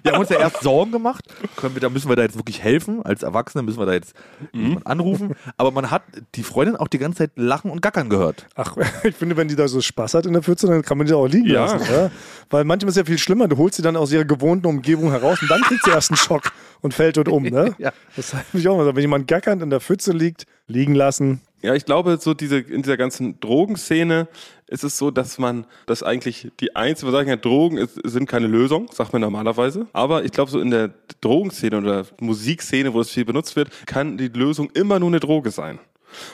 wir 0.03 0.11
haben 0.11 0.19
uns 0.19 0.29
ja 0.29 0.39
erst 0.39 0.61
Sorgen 0.61 0.91
gemacht. 0.91 1.23
Können 1.55 1.75
wir, 1.75 1.81
da 1.81 1.89
müssen 1.89 2.09
wir 2.09 2.15
da 2.15 2.23
jetzt 2.23 2.37
wirklich 2.37 2.61
helfen. 2.63 3.01
Als 3.03 3.23
Erwachsene 3.23 3.63
müssen 3.63 3.79
wir 3.79 3.85
da 3.85 3.93
jetzt 3.93 4.13
jemanden 4.53 4.85
anrufen. 4.85 5.35
Aber 5.57 5.71
man 5.71 5.91
hat 5.91 6.03
die 6.35 6.43
Freundin 6.43 6.75
auch 6.75 6.87
die 6.87 6.97
ganze 6.99 7.19
Zeit 7.19 7.31
lachen 7.35 7.71
und 7.71 7.81
gackern 7.81 8.09
gehört. 8.09 8.45
Ach, 8.55 8.75
ich 9.03 9.15
finde, 9.15 9.37
wenn 9.37 9.47
die 9.47 9.55
da 9.55 9.67
so 9.67 9.81
Spaß 9.81 10.13
hat 10.13 10.25
in 10.25 10.33
der 10.33 10.41
Pfütze, 10.43 10.67
dann 10.67 10.81
kann 10.81 10.97
man 10.97 11.07
die 11.07 11.13
auch 11.13 11.27
liegen 11.27 11.47
Ja. 11.47 11.65
lassen. 11.65 11.85
Ja? 11.91 12.11
Weil 12.49 12.63
manchmal 12.63 12.89
ist 12.89 12.97
ja 12.97 13.05
viel 13.05 13.17
schlimmer. 13.17 13.47
Du 13.47 13.57
holst 13.57 13.77
sie 13.77 13.81
dann 13.81 13.95
aus 13.95 14.11
ihrer 14.11 14.25
gewohnten 14.25 14.67
Umgebung 14.67 15.11
heraus 15.11 15.41
und 15.41 15.49
dann 15.49 15.61
kriegt 15.61 15.83
sie 15.83 15.91
erst 15.91 16.11
einen 16.11 16.17
Schock 16.17 16.51
und 16.81 16.93
fällt 16.93 17.17
dort 17.17 17.27
um. 17.27 17.43
Ne? 17.43 17.75
Ja. 17.79 17.91
Das 18.15 18.33
habe 18.33 18.45
ich 18.53 18.67
auch 18.67 18.73
mal 18.75 18.79
gesagt. 18.79 18.95
Wenn 18.95 19.03
jemand 19.03 19.27
gackernd 19.27 19.61
in 19.61 19.69
der 19.69 19.79
Pfütze 19.79 20.11
liegt, 20.11 20.45
liegen 20.67 20.95
lassen. 20.95 21.41
Ja, 21.61 21.75
ich 21.75 21.85
glaube, 21.85 22.17
so 22.21 22.33
diese, 22.33 22.59
in 22.59 22.83
dieser 22.83 22.95
ganzen 22.95 23.39
Drogenszene 23.39 24.27
ist 24.67 24.83
es 24.83 24.97
so, 24.97 25.11
dass 25.11 25.39
man, 25.39 25.65
dass 25.87 26.03
eigentlich 26.03 26.51
die 26.59 26.75
einzige, 26.75 27.07
wir 27.07 27.11
sagen 27.11 27.29
ja, 27.29 27.35
Drogen 27.35 27.77
ist, 27.77 27.99
sind 28.03 28.29
keine 28.29 28.47
Lösung, 28.47 28.89
sagt 28.93 29.11
man 29.11 29.21
normalerweise. 29.21 29.87
Aber 29.91 30.23
ich 30.23 30.31
glaube, 30.31 30.51
so 30.51 30.59
in 30.61 30.71
der 30.71 30.91
Drogenszene 31.21 31.77
oder 31.77 32.05
Musikszene, 32.21 32.93
wo 32.93 32.99
das 32.99 33.09
viel 33.09 33.25
benutzt 33.25 33.55
wird, 33.55 33.69
kann 33.85 34.17
die 34.17 34.29
Lösung 34.29 34.69
immer 34.71 34.99
nur 34.99 35.09
eine 35.09 35.19
Droge 35.19 35.51
sein. 35.51 35.79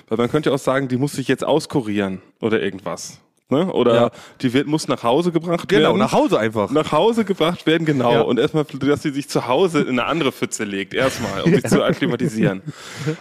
Weil 0.07 0.17
man 0.17 0.29
könnte 0.29 0.53
auch 0.53 0.59
sagen, 0.59 0.87
die 0.87 0.97
muss 0.97 1.13
sich 1.13 1.27
jetzt 1.27 1.43
auskurieren 1.43 2.21
oder 2.39 2.61
irgendwas. 2.61 3.19
Ne? 3.49 3.71
Oder 3.71 3.95
Ja. 3.95 4.11
die 4.41 4.53
wird, 4.53 4.65
muss 4.65 4.87
nach 4.87 5.03
Hause 5.03 5.31
gebracht 5.31 5.69
Genau, 5.69 5.89
werden. 5.89 5.99
nach 5.99 6.13
Hause 6.13 6.39
einfach. 6.39 6.71
Nach 6.71 6.91
Hause 6.91 7.25
gebracht 7.25 7.67
werden, 7.67 7.85
genau. 7.85 8.11
Ja. 8.11 8.21
Und 8.21 8.39
erstmal, 8.39 8.63
dass 8.65 9.03
sie 9.03 9.11
sich 9.11 9.29
zu 9.29 9.45
Hause 9.47 9.81
in 9.81 9.89
eine 9.99 10.05
andere 10.05 10.31
Pfütze 10.31 10.63
legt, 10.63 10.95
erstmal, 10.95 11.43
um 11.43 11.53
sich 11.53 11.63
zu 11.65 11.83
akklimatisieren. 11.85 12.63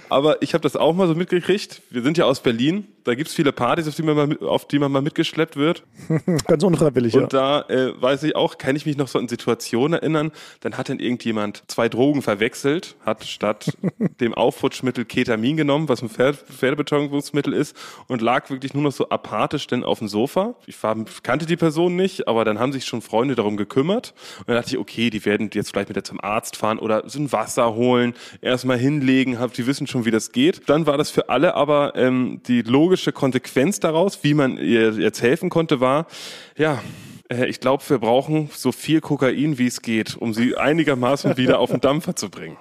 Aber 0.08 0.40
ich 0.40 0.54
habe 0.54 0.62
das 0.62 0.76
auch 0.76 0.94
mal 0.94 1.08
so 1.08 1.14
mitgekriegt. 1.14 1.82
Wir 1.90 2.02
sind 2.02 2.16
ja 2.16 2.24
aus 2.24 2.40
Berlin. 2.40 2.86
Da 3.04 3.14
gibt's 3.14 3.34
viele 3.34 3.52
Partys, 3.52 3.86
auf 3.86 3.94
die 3.96 4.02
man 4.02 4.16
mal, 4.16 4.38
auf 4.48 4.66
die 4.66 4.78
man 4.78 4.90
mal 4.90 5.02
mitgeschleppt 5.02 5.56
wird. 5.56 5.82
Ganz 6.46 6.62
unfreiwillig, 6.64 7.12
ja. 7.12 7.20
Und 7.24 7.34
da 7.34 7.60
äh, 7.68 7.92
weiß 8.00 8.22
ich 8.22 8.34
auch, 8.34 8.56
kann 8.56 8.76
ich 8.76 8.86
mich 8.86 8.96
noch 8.96 9.08
so 9.08 9.18
an 9.18 9.28
Situationen 9.28 9.92
erinnern, 10.00 10.32
dann 10.60 10.78
hat 10.78 10.88
dann 10.88 11.00
irgendjemand 11.00 11.64
zwei 11.66 11.90
Drogen 11.90 12.22
verwechselt, 12.22 12.96
hat 13.04 13.24
statt 13.24 13.76
dem 14.20 14.32
Aufputschmittel 14.32 15.04
Ketamin 15.04 15.58
genommen, 15.58 15.90
was 15.90 16.00
ein 16.00 16.08
Pferd 16.08 16.36
Pferdebetäubungsmittel 16.36 17.52
ist, 17.52 17.76
und 18.08 18.22
lag 18.22 18.48
wirklich 18.48 18.72
nur 18.72 18.82
noch 18.84 18.92
so 18.92 19.10
apathisch 19.10 19.66
denn 19.66 19.84
auf 19.84 19.98
dem 19.98 20.08
Sofa. 20.14 20.54
Ich 20.66 20.80
war, 20.84 20.96
kannte 21.24 21.44
die 21.44 21.56
Person 21.56 21.96
nicht, 21.96 22.28
aber 22.28 22.44
dann 22.44 22.60
haben 22.60 22.72
sich 22.72 22.84
schon 22.84 23.02
Freunde 23.02 23.34
darum 23.34 23.56
gekümmert. 23.56 24.14
Und 24.38 24.48
dann 24.48 24.56
dachte 24.56 24.70
ich, 24.70 24.78
okay, 24.78 25.10
die 25.10 25.24
werden 25.24 25.50
jetzt 25.52 25.70
vielleicht 25.70 25.88
mit 25.88 25.96
der 25.96 26.04
zum 26.04 26.20
Arzt 26.20 26.56
fahren 26.56 26.78
oder 26.78 27.02
so 27.08 27.18
ein 27.18 27.32
Wasser 27.32 27.74
holen, 27.74 28.14
erstmal 28.40 28.78
hinlegen, 28.78 29.40
hab, 29.40 29.52
die 29.54 29.66
wissen 29.66 29.88
schon, 29.88 30.04
wie 30.04 30.12
das 30.12 30.30
geht. 30.30 30.68
Dann 30.68 30.86
war 30.86 30.96
das 30.98 31.10
für 31.10 31.28
alle 31.30 31.56
aber 31.56 31.96
ähm, 31.96 32.40
die 32.46 32.62
logische 32.62 33.10
Konsequenz 33.10 33.80
daraus, 33.80 34.22
wie 34.22 34.34
man 34.34 34.56
ihr 34.56 34.92
jetzt 34.92 35.20
helfen 35.20 35.50
konnte, 35.50 35.80
war, 35.80 36.06
ja, 36.56 36.80
äh, 37.30 37.46
ich 37.46 37.60
glaube, 37.60 37.82
wir 37.88 37.98
brauchen 37.98 38.50
so 38.54 38.72
viel 38.72 39.00
Kokain, 39.00 39.58
wie 39.58 39.66
es 39.66 39.82
geht, 39.82 40.16
um 40.16 40.34
sie 40.34 40.56
einigermaßen 40.56 41.36
wieder 41.36 41.58
auf 41.58 41.70
den 41.70 41.80
Dampfer 41.80 42.14
zu 42.16 42.28
bringen. 42.30 42.56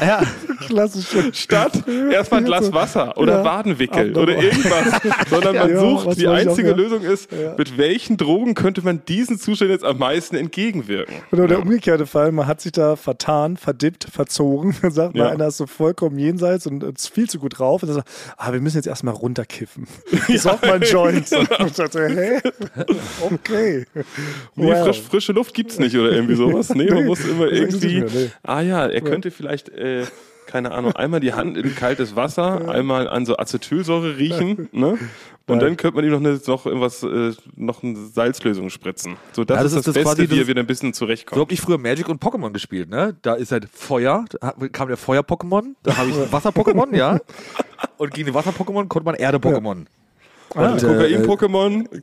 Ja, 0.00 0.22
Klassisch. 0.66 1.06
Statt 1.32 1.84
erstmal 2.10 2.40
ein 2.40 2.46
Glas 2.46 2.72
Wasser 2.72 3.16
oder 3.16 3.38
Ja. 3.38 3.44
Wadenwickel 3.44 4.16
oder 4.16 4.36
irgendwas, 4.36 5.00
sondern 5.30 5.56
man 5.56 5.70
Ja, 5.70 5.80
sucht, 5.80 6.16
die 6.16 6.20
ich 6.22 6.28
auch, 6.28 6.32
einzige 6.34 6.70
ja. 6.70 6.76
Lösung 6.76 7.02
ist, 7.02 7.30
mit 7.56 7.78
welchen 7.78 8.16
Drogen 8.16 8.54
könnte 8.54 8.82
man 8.82 9.04
diesen 9.06 9.38
Zustand 9.38 9.70
jetzt 9.70 9.84
am 9.84 9.98
meisten 9.98 10.36
entgegenwirken? 10.36 11.16
Oder 11.32 11.46
der 11.48 11.60
umgekehrte 11.60 12.06
Fall, 12.06 12.32
man 12.32 12.46
hat 12.46 12.60
sich 12.60 12.72
da 12.72 12.96
vertan, 12.96 13.56
verdippt, 13.56 14.04
verzogen. 14.12 14.76
Dann 14.82 14.90
sagt 14.92 15.16
Ja. 15.16 15.28
einer 15.28 15.48
ist 15.48 15.56
so 15.56 15.66
vollkommen 15.66 16.18
jenseits 16.18 16.66
und 16.66 16.82
ist 16.84 17.08
viel 17.08 17.28
zu 17.28 17.38
gut 17.38 17.58
drauf. 17.58 17.82
Und 17.82 17.88
dann 17.88 17.96
sagt, 17.96 18.08
ah, 18.36 18.52
wir 18.52 18.60
müssen 18.60 18.76
jetzt 18.76 18.86
erstmal 18.86 19.14
runterkiffen. 19.14 19.86
Das 20.28 20.46
auch 20.46 20.60
mal 20.62 20.74
ein 20.74 20.82
Joint. 20.82 21.30
Und 21.32 21.48
ich 21.66 21.72
dachte, 21.72 22.08
hä? 22.08 22.40
Okay. 23.20 23.86
Nee, 24.54 24.66
Wow. 24.72 24.84
frisch, 24.86 25.00
frische 25.02 25.32
Luft 25.32 25.54
gibt's 25.54 25.78
nicht 25.78 25.96
oder 25.96 26.12
irgendwie 26.12 26.34
sowas. 26.34 26.74
Nee, 26.74 26.90
man 26.90 27.06
muss 27.06 27.24
immer 27.24 27.46
irgendwie. 27.50 28.00
nicht 28.00 28.14
mehr, 28.14 28.22
nee. 28.24 28.30
Ah 28.42 28.60
ja, 28.60 28.86
er 28.86 29.00
könnte 29.00 29.30
vielleicht, 29.30 29.68
äh, 29.70 30.04
keine 30.46 30.72
Ahnung, 30.72 30.92
einmal 30.92 31.20
die 31.20 31.32
Hand 31.34 31.56
in 31.56 31.74
kaltes 31.74 32.16
Wasser, 32.16 32.68
einmal 32.70 33.08
an 33.08 33.26
so 33.26 33.36
Acetylsäure 33.36 34.16
riechen, 34.18 34.68
ne? 34.72 34.98
Und 35.46 35.60
dann 35.60 35.78
könnte 35.78 35.96
man 35.96 36.04
ihm 36.04 36.10
noch, 36.10 36.18
eine, 36.20 36.38
noch 36.46 36.66
irgendwas, 36.66 37.02
äh, 37.02 37.32
noch 37.56 37.82
eine 37.82 37.96
Salzlösung 37.96 38.68
spritzen. 38.68 39.16
So, 39.32 39.44
das, 39.44 39.56
Ja, 39.56 39.62
das 39.62 39.72
ist 39.72 39.86
das, 39.86 39.94
das 39.94 40.04
Beste, 40.04 40.30
wie 40.30 40.40
er 40.40 40.46
wieder 40.46 40.60
ein 40.60 40.66
bisschen 40.66 40.92
so 40.92 40.98
zurechtkommt. 41.06 41.40
habe 41.40 41.52
ich 41.54 41.60
früher 41.62 41.78
Magic 41.78 42.06
und 42.10 42.22
Pokémon 42.22 42.50
gespielt, 42.52 42.90
ne? 42.90 43.16
Da 43.22 43.32
ist 43.34 43.50
halt 43.52 43.66
Feuer, 43.72 44.26
da 44.42 44.52
kam 44.72 44.88
der 44.88 44.98
Feuer-Pokémon, 44.98 45.74
da 45.82 45.96
habe 45.96 46.10
ich 46.10 46.16
Wasser-Pokémon, 46.32 46.94
ja. 46.94 47.18
Und 47.96 48.12
gegen 48.12 48.26
den 48.26 48.34
Wasser-Pokémon 48.34 48.88
konnte 48.88 49.04
man 49.06 49.14
Erde-Pokémon. 49.14 49.86
Ah, 50.54 50.76
äh, 50.76 50.80
Kokain-Pokémon, 50.80 51.88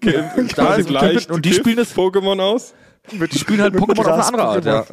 ist- 0.79 0.87
gleich 0.87 1.29
und 1.29 1.45
die 1.45 1.53
spielen 1.53 1.77
das- 1.77 1.95
Pokémon 1.95 2.39
aus. 2.41 2.73
Die 3.11 3.37
spielen 3.39 3.61
halt 3.61 3.75
Pokémon 3.75 3.99
auf 4.07 4.33
eine 4.33 4.43
andere 4.43 4.43
Art, 4.43 4.65
ja. 4.65 4.85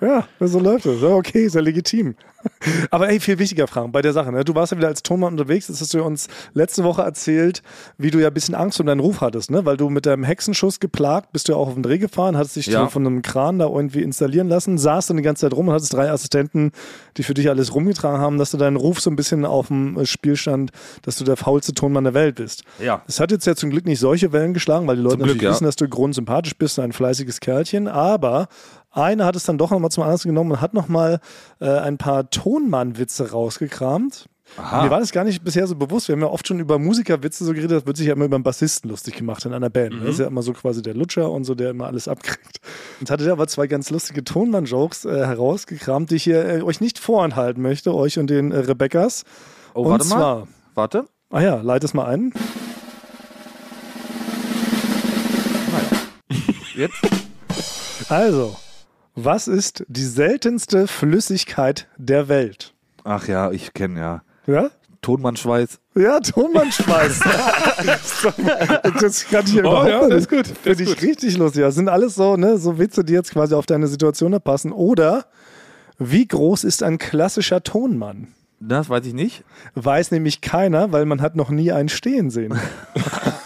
Ja, 0.00 0.26
so 0.40 0.58
läuft 0.58 0.86
es. 0.86 1.00
Ja, 1.00 1.08
okay, 1.08 1.46
ist 1.46 1.54
ja 1.54 1.60
legitim. 1.60 2.14
Aber 2.90 3.08
ey, 3.08 3.20
viel 3.20 3.38
wichtiger 3.38 3.66
Fragen 3.66 3.90
bei 3.90 4.02
der 4.02 4.12
Sache. 4.12 4.30
Ne? 4.30 4.44
Du 4.44 4.54
warst 4.54 4.72
ja 4.72 4.76
wieder 4.76 4.88
als 4.88 5.02
Tonmann 5.02 5.32
unterwegs. 5.32 5.68
Das 5.68 5.80
hast 5.80 5.94
du 5.94 6.02
uns 6.02 6.28
letzte 6.52 6.84
Woche 6.84 7.00
erzählt, 7.00 7.62
wie 7.96 8.10
du 8.10 8.18
ja 8.18 8.28
ein 8.28 8.34
bisschen 8.34 8.54
Angst 8.54 8.78
um 8.80 8.86
deinen 8.86 9.00
Ruf 9.00 9.22
hattest, 9.22 9.50
ne? 9.50 9.64
Weil 9.64 9.78
du 9.78 9.88
mit 9.88 10.04
deinem 10.04 10.24
Hexenschuss 10.24 10.78
geplagt 10.78 11.32
bist 11.32 11.48
du 11.48 11.52
ja 11.52 11.58
auch 11.58 11.68
auf 11.68 11.74
den 11.74 11.82
Dreh 11.82 11.96
gefahren, 11.96 12.36
hattest 12.36 12.56
dich 12.56 12.66
Ja. 12.66 12.88
von 12.88 13.06
einem 13.06 13.22
Kran 13.22 13.58
da 13.60 13.66
irgendwie 13.66 14.02
installieren 14.02 14.48
lassen, 14.48 14.76
saßt 14.76 15.08
dann 15.10 15.16
die 15.16 15.22
ganze 15.22 15.42
Zeit 15.42 15.54
rum 15.54 15.68
und 15.68 15.74
hattest 15.74 15.94
drei 15.94 16.10
Assistenten, 16.10 16.72
die 17.16 17.22
für 17.22 17.32
dich 17.32 17.48
alles 17.48 17.74
rumgetragen 17.74 18.20
haben, 18.20 18.36
dass 18.36 18.50
du 18.50 18.58
deinen 18.58 18.76
Ruf 18.76 19.00
so 19.00 19.08
ein 19.08 19.16
bisschen 19.16 19.46
auf 19.46 19.68
dem 19.68 20.04
Spiel 20.04 20.36
stand, 20.36 20.70
dass 21.02 21.16
du 21.16 21.24
der 21.24 21.36
faulste 21.38 21.72
Tonmann 21.72 22.04
der 22.04 22.14
Welt 22.14 22.34
bist. 22.34 22.64
Ja. 22.78 23.02
Es 23.06 23.20
hat 23.20 23.30
jetzt 23.30 23.46
ja 23.46 23.54
zum 23.56 23.70
Glück 23.70 23.86
nicht 23.86 24.00
solche 24.00 24.32
Wellen 24.32 24.52
geschlagen, 24.52 24.86
weil 24.86 24.96
die 24.96 25.02
Leute 25.02 25.16
Zum 25.16 25.22
Glück, 25.24 25.36
natürlich 25.36 25.42
ja. 25.44 25.50
wissen, 25.52 25.64
dass 25.64 25.76
du 25.76 25.88
grundsympathisch 25.88 26.56
bist, 26.56 26.73
ein 26.82 26.92
fleißiges 26.92 27.40
Kerlchen. 27.40 27.88
Aber 27.88 28.48
einer 28.90 29.24
hat 29.24 29.36
es 29.36 29.44
dann 29.44 29.58
doch 29.58 29.70
nochmal 29.70 29.90
zum 29.90 30.02
Anlass 30.04 30.22
genommen 30.22 30.52
und 30.52 30.60
hat 30.60 30.74
nochmal 30.74 31.20
äh, 31.60 31.68
ein 31.68 31.98
paar 31.98 32.30
Tonmann-Witze 32.30 33.32
rausgekramt. 33.32 34.28
Mir 34.56 34.90
war 34.90 35.00
das 35.00 35.10
gar 35.10 35.24
nicht 35.24 35.42
bisher 35.42 35.66
so 35.66 35.74
bewusst. 35.74 36.06
Wir 36.06 36.12
haben 36.12 36.20
ja 36.20 36.28
oft 36.28 36.46
schon 36.46 36.60
über 36.60 36.78
Musikerwitze 36.78 37.44
so 37.44 37.52
geredet, 37.52 37.72
das 37.72 37.86
wird 37.86 37.96
sich 37.96 38.06
ja 38.06 38.12
immer 38.12 38.26
über 38.26 38.36
einen 38.36 38.44
Bassisten 38.44 38.88
lustig 38.88 39.16
gemacht 39.16 39.44
in 39.46 39.52
einer 39.52 39.70
Band. 39.70 39.94
Das 40.00 40.10
ist 40.10 40.20
ja 40.20 40.26
immer 40.26 40.42
so 40.42 40.52
quasi 40.52 40.80
der 40.80 40.94
Lutscher 40.94 41.30
und 41.30 41.44
so, 41.44 41.54
der 41.54 41.70
immer 41.70 41.86
alles 41.86 42.06
abkriegt. 42.06 42.60
Und 43.00 43.10
hatte 43.10 43.24
der 43.24 43.32
aber 43.32 43.48
zwei 43.48 43.66
ganz 43.66 43.90
lustige 43.90 44.22
Tonmann-Jokes 44.22 45.06
äh, 45.06 45.26
herausgekramt, 45.26 46.10
die 46.10 46.16
ich 46.16 46.24
hier 46.24 46.44
äh, 46.44 46.62
euch 46.62 46.80
nicht 46.80 46.98
vorenthalten 46.98 47.62
möchte, 47.62 47.94
euch 47.94 48.18
und 48.18 48.28
den 48.28 48.52
äh, 48.52 48.58
Rebecca's. 48.58 49.24
Oh, 49.72 49.82
und 49.82 49.90
warte 49.90 50.04
mal. 50.06 50.16
zwar, 50.16 50.48
Warte. 50.74 51.04
ah 51.30 51.40
ja, 51.40 51.60
leit 51.60 51.82
es 51.82 51.94
mal 51.94 52.04
ein. 52.04 52.32
Jetzt? 56.74 57.00
Also, 58.08 58.56
was 59.14 59.46
ist 59.46 59.84
die 59.88 60.04
seltenste 60.04 60.88
Flüssigkeit 60.88 61.86
der 61.96 62.28
Welt? 62.28 62.74
Ach 63.04 63.28
ja, 63.28 63.52
ich 63.52 63.72
kenne 63.74 64.00
ja. 64.00 64.22
Ja? 64.46 64.70
Tonmannschweiß. 65.00 65.78
Ja, 65.96 66.18
Tonmannschweiß. 66.18 67.20
das 69.00 69.26
kann 69.28 69.44
ich 69.44 69.52
hier 69.52 69.64
Oh, 69.64 69.68
überhaupt 69.68 69.88
ja, 69.88 70.08
das 70.08 70.22
ist 70.22 70.30
gut, 70.30 70.40
das 70.50 70.58
Finde 70.58 70.82
ist 70.82 70.90
ich 70.90 71.02
richtig 71.02 71.36
lustig. 71.36 71.62
Das 71.62 71.74
sind 71.74 71.88
alles 71.88 72.14
so, 72.14 72.36
ne, 72.36 72.58
so 72.58 72.78
Witze, 72.78 73.04
die 73.04 73.12
jetzt 73.12 73.30
quasi 73.30 73.54
auf 73.54 73.66
deine 73.66 73.86
Situation 73.86 74.36
passen. 74.40 74.72
Oder 74.72 75.26
wie 75.98 76.26
groß 76.26 76.64
ist 76.64 76.82
ein 76.82 76.98
klassischer 76.98 77.62
Tonmann? 77.62 78.28
Das 78.66 78.88
weiß 78.88 79.04
ich 79.06 79.14
nicht. 79.14 79.44
Weiß 79.74 80.10
nämlich 80.10 80.40
keiner, 80.40 80.90
weil 80.92 81.04
man 81.04 81.20
hat 81.20 81.36
noch 81.36 81.50
nie 81.50 81.72
einen 81.72 81.88
stehen 81.88 82.30
sehen. 82.30 82.58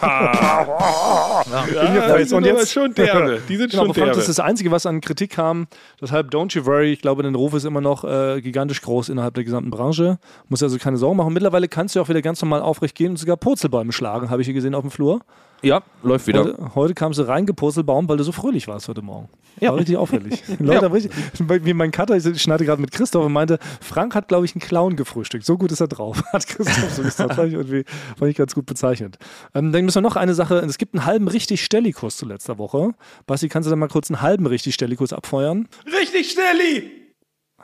Ja, 0.01 2.17
die 2.17 2.25
sind 2.25 2.37
Und 2.39 2.45
jetzt- 2.45 2.73
schon 2.73 2.95
derbe. 2.95 3.41
Die 3.49 3.57
sind 3.57 3.71
Genau, 3.71 3.85
schon 3.87 3.93
derbe. 3.95 4.11
das 4.11 4.19
ist 4.21 4.29
das 4.39 4.41
Einzige, 4.41 4.71
was 4.71 4.87
an 4.87 5.01
Kritik 5.01 5.31
kam. 5.33 5.67
Deshalb 6.01 6.31
don't 6.31 6.55
you 6.55 6.65
worry. 6.67 6.93
Ich 6.93 7.01
glaube, 7.01 7.23
dein 7.23 7.35
Ruf 7.35 7.55
ist 7.55 7.65
immer 7.65 7.81
noch 7.81 8.05
äh, 8.05 8.41
gigantisch 8.41 8.81
groß 8.83 9.09
innerhalb 9.09 9.35
der 9.35 9.45
gesamten 9.45 9.71
Branche. 9.71 10.19
Muss 10.49 10.63
also 10.63 10.79
keine 10.79 10.97
Sorgen 10.97 11.17
machen. 11.17 11.33
Mittlerweile 11.33 11.69
kannst 11.69 11.97
du 11.97 12.01
auch 12.01 12.09
wieder 12.09 12.23
ganz 12.23 12.41
normal 12.43 12.63
aufrecht 12.63 12.95
gehen 12.95 13.11
und 13.11 13.17
sogar 13.17 13.37
Purzelbäume 13.37 13.93
schlagen, 13.93 14.31
habe 14.31 14.43
ich 14.43 14.47
hier 14.47 14.55
gesehen 14.55 14.75
auf 14.75 14.83
dem 14.83 14.91
Flur. 14.91 15.21
Ja, 15.63 15.83
läuft 16.03 16.27
wieder. 16.27 16.45
Heute, 16.45 16.75
heute 16.75 16.95
kamst 16.95 17.19
du 17.19 17.25
reingepurzelbaum, 17.25 18.09
weil 18.09 18.17
du 18.17 18.25
so 18.25 18.33
fröhlich 18.33 18.69
warst 18.69 18.89
heute 18.89 19.03
Morgen. 19.03 19.29
War 19.61 19.77
richtig 19.77 19.97
auffällig. 19.97 20.43
Leute 20.61 20.85
haben 20.85 20.93
richtig, 20.93 21.11
wie 21.49 21.75
mein 21.75 21.91
Cutter, 21.91 22.17
ich 22.17 22.43
schneide 22.43 22.65
gerade 22.65 22.81
mit 22.81 22.93
Christoph 22.93 23.27
und 23.27 23.33
meinte, 23.33 23.59
Frank 23.81 24.15
hat, 24.15 24.29
glaube 24.29 24.45
ich, 24.45 24.55
einen 24.55 24.61
Clown 24.61 24.95
gefrühstückt. 24.95 25.45
So 25.45 25.59
gut 25.59 25.73
ist 25.73 25.81
er 25.81 25.89
drauf. 25.89 26.23
Hat 26.33 26.47
Christoph 26.47 26.91
so 26.91 27.03
gesagt. 27.03 27.35
Fand 27.35 27.49
ich, 27.49 27.55
irgendwie, 27.55 27.85
fand 28.17 28.31
ich 28.31 28.37
ganz 28.37 28.55
gut 28.55 28.67
bezeichnet. 28.67 29.19
Ähm, 29.55 29.73
dann 29.73 29.85
müssen 29.85 29.97
wir 29.97 30.03
noch 30.03 30.17
eine 30.17 30.35
Sache, 30.35 30.59
es 30.59 30.79
gibt 30.79 30.95
einen 30.95 31.07
halben 31.07 31.27
richtig 31.29 31.65
Stellikus 31.65 32.17
zu 32.17 32.27
letzter 32.27 32.59
Woche. 32.59 32.93
Basti, 33.27 33.49
kannst 33.49 33.67
du 33.67 33.71
da 33.71 33.77
mal 33.77 33.89
kurz 33.89 34.11
einen 34.11 34.23
halben 34.23 34.47
richtig 34.47 34.75
Stellikus 34.75 35.13
abfeuern? 35.13 35.69
Richtig, 35.87 36.31
Stelli! 36.31 36.93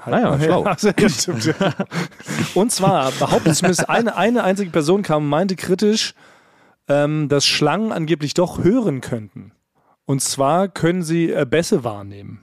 Naja, 0.07 0.38
schlau. 0.42 0.64
Ja, 0.64 0.76
ja, 0.99 1.09
stimmt, 1.09 1.45
ja. 1.45 1.55
Und 2.55 2.72
zwar 2.72 3.12
behauptet 3.12 3.55
zumindest 3.55 3.88
eine, 3.88 4.16
eine 4.16 4.42
einzige 4.42 4.70
Person 4.70 5.03
kam 5.03 5.22
und 5.24 5.28
meinte 5.28 5.55
kritisch, 5.55 6.14
ähm, 6.89 7.28
dass 7.28 7.47
Schlangen 7.47 7.93
angeblich 7.93 8.35
doch 8.35 8.62
hören 8.62 9.01
könnten. 9.01 9.53
Und 10.07 10.20
zwar 10.20 10.68
können 10.68 11.03
sie 11.03 11.30
äh, 11.30 11.47
Bässe 11.49 11.85
wahrnehmen. 11.85 12.41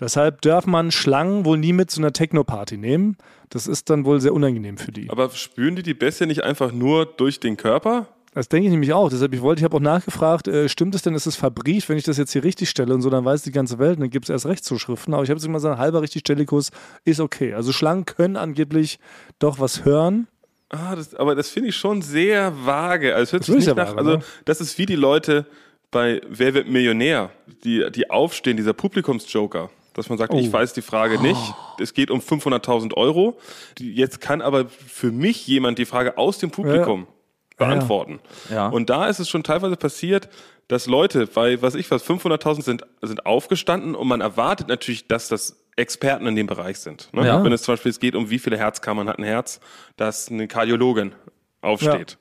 Deshalb 0.00 0.40
darf 0.42 0.66
man 0.66 0.90
Schlangen 0.90 1.44
wohl 1.44 1.58
nie 1.58 1.72
mit 1.72 1.90
zu 1.90 2.00
einer 2.00 2.12
Techno-Party 2.12 2.76
nehmen. 2.76 3.16
Das 3.50 3.66
ist 3.66 3.90
dann 3.90 4.04
wohl 4.04 4.20
sehr 4.20 4.34
unangenehm 4.34 4.76
für 4.76 4.90
die. 4.90 5.08
Aber 5.08 5.30
spüren 5.30 5.76
die 5.76 5.84
die 5.84 5.94
Bässe 5.94 6.26
nicht 6.26 6.42
einfach 6.42 6.72
nur 6.72 7.06
durch 7.06 7.38
den 7.38 7.56
Körper? 7.56 8.08
Das 8.32 8.48
denke 8.48 8.66
ich 8.66 8.72
nämlich 8.72 8.92
auch. 8.92 9.10
Deshalb, 9.10 9.32
ich 9.32 9.42
wollte, 9.42 9.60
ich 9.60 9.64
habe 9.64 9.76
auch 9.76 9.80
nachgefragt, 9.80 10.48
äh, 10.48 10.68
stimmt 10.68 10.96
es 10.96 11.02
denn, 11.02 11.14
ist 11.14 11.26
es 11.26 11.36
verbrieft, 11.36 11.88
wenn 11.88 11.96
ich 11.96 12.02
das 12.02 12.16
jetzt 12.16 12.32
hier 12.32 12.42
richtig 12.42 12.68
stelle 12.68 12.92
und 12.92 13.00
so, 13.00 13.08
dann 13.08 13.24
weiß 13.24 13.42
die 13.42 13.52
ganze 13.52 13.78
Welt 13.78 13.96
und 13.96 14.00
dann 14.00 14.10
gibt 14.10 14.24
es 14.24 14.30
erst 14.30 14.46
Rechtszuschriften. 14.46 15.14
Aber 15.14 15.22
ich 15.22 15.30
habe 15.30 15.38
jetzt 15.38 15.46
immer 15.46 15.58
gesagt, 15.58 15.78
halber 15.78 16.02
richtig 16.02 16.20
Stellikus 16.20 16.70
ist 17.04 17.20
okay. 17.20 17.54
Also 17.54 17.70
Schlangen 17.70 18.06
können 18.06 18.36
angeblich 18.36 18.98
doch 19.38 19.60
was 19.60 19.84
hören. 19.84 20.26
Ah, 20.70 20.96
das, 20.96 21.14
aber 21.14 21.34
das 21.34 21.50
finde 21.50 21.68
ich 21.68 21.76
schon 21.76 22.02
sehr 22.02 22.52
vage. 22.64 23.14
Also, 23.14 23.22
es 23.24 23.32
hört 23.32 23.40
Das 23.42 23.46
sich 23.46 23.54
ist 23.56 23.66
nicht 23.66 23.76
ja 23.76 23.84
nach, 23.84 23.90
vage, 23.92 23.98
also, 23.98 24.10
ne? 24.18 24.24
das 24.44 24.60
ist 24.60 24.78
wie 24.78 24.86
die 24.86 24.96
Leute 24.96 25.46
bei 25.90 26.20
Wer 26.28 26.54
wird 26.54 26.68
Millionär, 26.68 27.30
die, 27.62 27.84
die 27.94 28.10
aufstehen, 28.10 28.56
dieser 28.56 28.72
Publikumsjoker. 28.72 29.70
Dass 29.92 30.08
man 30.08 30.18
sagt, 30.18 30.32
Oh. 30.32 30.38
ich 30.38 30.52
weiß 30.52 30.72
die 30.72 30.82
Frage 30.82 31.20
nicht. 31.22 31.38
Es 31.78 31.94
geht 31.94 32.10
um 32.10 32.18
500.000 32.18 32.94
Euro. 32.94 33.38
Jetzt 33.78 34.20
kann 34.20 34.42
aber 34.42 34.66
für 34.68 35.12
mich 35.12 35.46
jemand 35.46 35.78
die 35.78 35.84
Frage 35.84 36.18
aus 36.18 36.38
dem 36.38 36.50
Publikum 36.50 37.06
beantworten. 37.56 38.18
Ja. 38.50 38.66
Und 38.68 38.90
da 38.90 39.06
ist 39.06 39.20
es 39.20 39.28
schon 39.28 39.44
teilweise 39.44 39.76
passiert, 39.76 40.28
dass 40.66 40.86
Leute 40.88 41.28
bei, 41.28 41.62
was 41.62 41.76
ich 41.76 41.88
was, 41.92 42.04
500.000 42.04 42.62
sind, 42.62 42.82
sind 43.02 43.24
aufgestanden 43.26 43.94
und 43.94 44.08
man 44.08 44.20
erwartet 44.20 44.66
natürlich, 44.66 45.06
dass 45.06 45.28
das 45.28 45.63
Experten 45.76 46.26
in 46.26 46.36
dem 46.36 46.46
Bereich 46.46 46.78
sind. 46.78 47.08
Ne? 47.12 47.26
Ja. 47.26 47.42
Wenn 47.42 47.52
es 47.52 47.62
zum 47.62 47.72
Beispiel 47.74 47.90
es 47.90 48.00
geht 48.00 48.14
um 48.14 48.30
wie 48.30 48.38
viele 48.38 48.56
Herzkammern 48.58 49.08
hat 49.08 49.18
ein 49.18 49.24
Herz, 49.24 49.60
dass 49.96 50.30
eine 50.30 50.46
Kardiologin 50.48 51.12
aufsteht. 51.60 52.18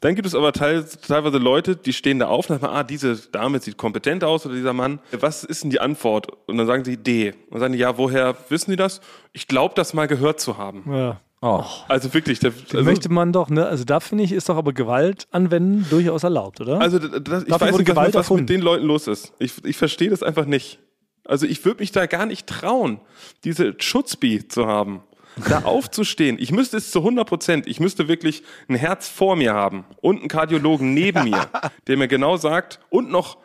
Dann 0.00 0.14
gibt 0.14 0.28
es 0.28 0.34
aber 0.34 0.52
teil, 0.52 0.84
teilweise 1.06 1.38
Leute, 1.38 1.74
die 1.74 1.92
stehen 1.92 2.20
da 2.20 2.28
auf 2.28 2.48
und 2.48 2.60
sagen, 2.60 2.72
ah, 2.72 2.84
diese 2.84 3.16
Dame 3.16 3.58
sieht 3.58 3.76
kompetent 3.76 4.22
aus 4.22 4.46
oder 4.46 4.54
dieser 4.54 4.72
Mann. 4.72 5.00
Was 5.10 5.42
ist 5.42 5.64
denn 5.64 5.70
die 5.70 5.80
Antwort? 5.80 6.28
Und 6.46 6.56
dann 6.56 6.68
sagen 6.68 6.84
sie 6.84 6.96
D. 6.96 7.30
Und 7.30 7.54
dann 7.54 7.60
sagen 7.60 7.72
die, 7.72 7.80
ja, 7.80 7.98
woher 7.98 8.36
wissen 8.48 8.70
die 8.70 8.76
das? 8.76 9.00
Ich 9.32 9.48
glaube, 9.48 9.74
das 9.74 9.94
mal 9.94 10.06
gehört 10.06 10.38
zu 10.38 10.56
haben. 10.56 10.84
Ja. 10.86 11.20
Oh. 11.40 11.64
Also 11.88 12.14
wirklich. 12.14 12.40
Der, 12.40 12.52
also, 12.52 12.82
Möchte 12.82 13.08
man 13.12 13.32
doch, 13.32 13.48
ne? 13.48 13.66
Also 13.66 13.84
da 13.84 14.00
finde 14.00 14.24
ich, 14.24 14.32
ist 14.32 14.48
doch 14.48 14.56
aber 14.56 14.72
Gewalt 14.72 15.26
anwenden 15.30 15.86
durchaus 15.88 16.24
erlaubt, 16.24 16.60
oder? 16.60 16.80
also 16.80 16.98
das, 16.98 17.44
ich 17.44 17.48
Dafür 17.48 17.68
weiß 17.68 17.78
nicht, 17.78 17.88
was, 17.88 17.94
Gewalt 17.94 18.14
was 18.14 18.30
mit 18.30 18.48
den 18.48 18.60
Leuten 18.60 18.86
los 18.86 19.06
ist. 19.06 19.32
Ich, 19.38 19.64
ich 19.64 19.76
verstehe 19.76 20.10
das 20.10 20.22
einfach 20.22 20.46
nicht. 20.46 20.80
Also 21.28 21.46
ich 21.46 21.64
würde 21.64 21.80
mich 21.80 21.92
da 21.92 22.06
gar 22.06 22.26
nicht 22.26 22.46
trauen, 22.46 23.00
diese 23.44 23.74
Schutzbi 23.78 24.48
zu 24.48 24.66
haben. 24.66 25.02
Da 25.48 25.58
aufzustehen. 25.64 26.36
Ich 26.40 26.50
müsste 26.50 26.78
es 26.78 26.90
zu 26.90 26.98
100 26.98 27.28
Prozent. 27.28 27.66
Ich 27.68 27.78
müsste 27.78 28.08
wirklich 28.08 28.42
ein 28.68 28.74
Herz 28.74 29.08
vor 29.08 29.36
mir 29.36 29.54
haben 29.54 29.84
und 30.00 30.18
einen 30.18 30.28
Kardiologen 30.28 30.94
neben 30.94 31.30
mir, 31.30 31.46
der 31.86 31.96
mir 31.96 32.08
genau 32.08 32.36
sagt 32.36 32.80
und 32.90 33.10
noch 33.10 33.36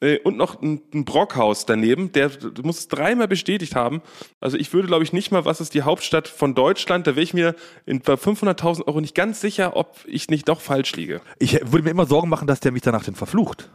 äh, 0.00 0.18
und 0.18 0.36
noch 0.36 0.60
ein, 0.60 0.82
ein 0.92 1.04
Brockhaus 1.04 1.64
daneben, 1.64 2.12
der 2.12 2.30
muss 2.62 2.80
es 2.80 2.88
dreimal 2.88 3.28
bestätigt 3.28 3.74
haben. 3.74 4.02
Also 4.40 4.56
ich 4.56 4.72
würde, 4.72 4.88
glaube 4.88 5.04
ich, 5.04 5.12
nicht 5.12 5.32
mal, 5.32 5.44
was 5.44 5.60
ist 5.60 5.74
die 5.74 5.82
Hauptstadt 5.82 6.28
von 6.28 6.54
Deutschland, 6.54 7.06
da 7.06 7.12
wäre 7.12 7.22
ich 7.22 7.34
mir 7.34 7.54
in, 7.86 8.00
bei 8.00 8.14
500.000 8.14 8.86
Euro 8.86 9.00
nicht 9.00 9.14
ganz 9.14 9.40
sicher, 9.40 9.74
ob 9.76 9.96
ich 10.06 10.28
nicht 10.28 10.48
doch 10.48 10.60
falsch 10.60 10.94
liege. 10.96 11.22
Ich 11.38 11.54
würde 11.72 11.84
mir 11.84 11.90
immer 11.90 12.06
Sorgen 12.06 12.28
machen, 12.28 12.46
dass 12.46 12.60
der 12.60 12.72
mich 12.72 12.82
danach 12.82 13.04
denn 13.04 13.14
verflucht. 13.14 13.70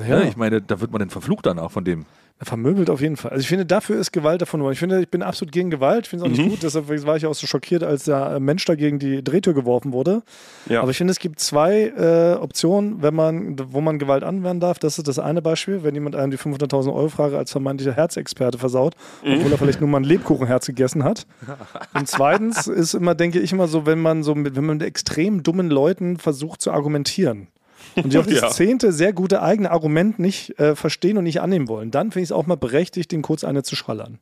Ja. 0.00 0.18
Ne? 0.20 0.28
Ich 0.28 0.36
meine, 0.36 0.60
da 0.62 0.80
wird 0.80 0.90
man 0.92 0.98
denn 1.00 1.10
verflucht 1.10 1.46
danach 1.46 1.70
von 1.70 1.84
dem. 1.84 2.04
Vermöbelt 2.42 2.90
auf 2.90 3.00
jeden 3.00 3.16
Fall. 3.16 3.30
Also 3.30 3.40
ich 3.40 3.48
finde, 3.48 3.64
dafür 3.64 3.98
ist 3.98 4.12
Gewalt 4.12 4.42
davon. 4.42 4.70
Ich 4.70 4.78
finde, 4.78 5.00
ich 5.00 5.08
bin 5.08 5.22
absolut 5.22 5.52
gegen 5.52 5.70
Gewalt. 5.70 6.04
Ich 6.04 6.10
finde 6.10 6.26
es 6.26 6.30
auch 6.30 6.36
Mhm. 6.36 6.42
nicht 6.44 6.50
gut. 6.50 6.62
Deshalb 6.64 7.06
war 7.06 7.16
ich 7.16 7.24
auch 7.24 7.32
so 7.34 7.46
schockiert, 7.46 7.82
als 7.82 8.04
der 8.04 8.38
Mensch 8.40 8.62
da 8.66 8.74
gegen 8.74 8.98
die 8.98 9.24
Drehtür 9.24 9.54
geworfen 9.54 9.94
wurde. 9.94 10.22
Ja. 10.68 10.82
Aber 10.82 10.90
ich 10.90 10.98
finde, 10.98 11.12
es 11.12 11.18
gibt 11.18 11.40
zwei 11.40 11.84
äh, 11.96 12.34
Optionen, 12.38 13.00
wenn 13.00 13.14
man, 13.14 13.56
wo 13.72 13.80
man 13.80 13.98
Gewalt 13.98 14.22
anwenden 14.22 14.60
darf. 14.60 14.78
Das 14.78 14.98
ist 14.98 15.08
das 15.08 15.18
eine 15.18 15.40
Beispiel, 15.40 15.82
wenn 15.82 15.94
jemand 15.94 16.14
einem 16.14 16.30
die 16.30 16.36
500.000 16.36 16.92
Euro 16.92 17.08
Frage 17.08 17.38
als 17.38 17.52
vermeintlicher 17.52 17.94
Herzexperte 17.94 18.58
versaut, 18.58 18.96
Mhm. 19.24 19.36
obwohl 19.38 19.52
er 19.52 19.56
vielleicht 19.58 19.80
nur 19.80 19.88
mal 19.88 20.00
ein 20.00 20.04
Lebkuchenherz 20.04 20.66
gegessen 20.66 21.04
hat. 21.04 21.26
Und 21.94 22.06
zweitens 22.06 22.66
ist 22.66 22.92
immer, 22.92 23.14
denke 23.14 23.40
ich 23.40 23.50
immer 23.50 23.66
so, 23.66 23.86
wenn 23.86 24.02
man 24.02 24.22
so 24.22 24.34
mit, 24.34 24.56
wenn 24.56 24.66
man 24.66 24.76
mit 24.76 24.86
extrem 24.86 25.42
dummen 25.42 25.70
Leuten 25.70 26.18
versucht 26.18 26.60
zu 26.60 26.70
argumentieren. 26.70 27.48
Und 27.94 28.12
die 28.12 28.18
auch 28.18 28.26
Ja. 28.26 28.50
zehnte 28.50 28.92
sehr 28.92 29.12
gute 29.12 29.42
eigene 29.42 29.70
Argument 29.70 30.18
nicht 30.18 30.58
äh, 30.58 30.74
verstehen 30.76 31.16
und 31.18 31.24
nicht 31.24 31.40
annehmen 31.40 31.68
wollen, 31.68 31.90
dann 31.90 32.10
finde 32.12 32.24
ich 32.24 32.28
es 32.28 32.32
auch 32.32 32.46
mal 32.46 32.56
berechtigt, 32.56 33.12
den 33.12 33.22
kurz 33.22 33.44
eine 33.44 33.62
zu 33.62 33.76
schallern. 33.76 34.18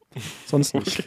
Sonst 0.47 0.75
nicht. 0.75 1.07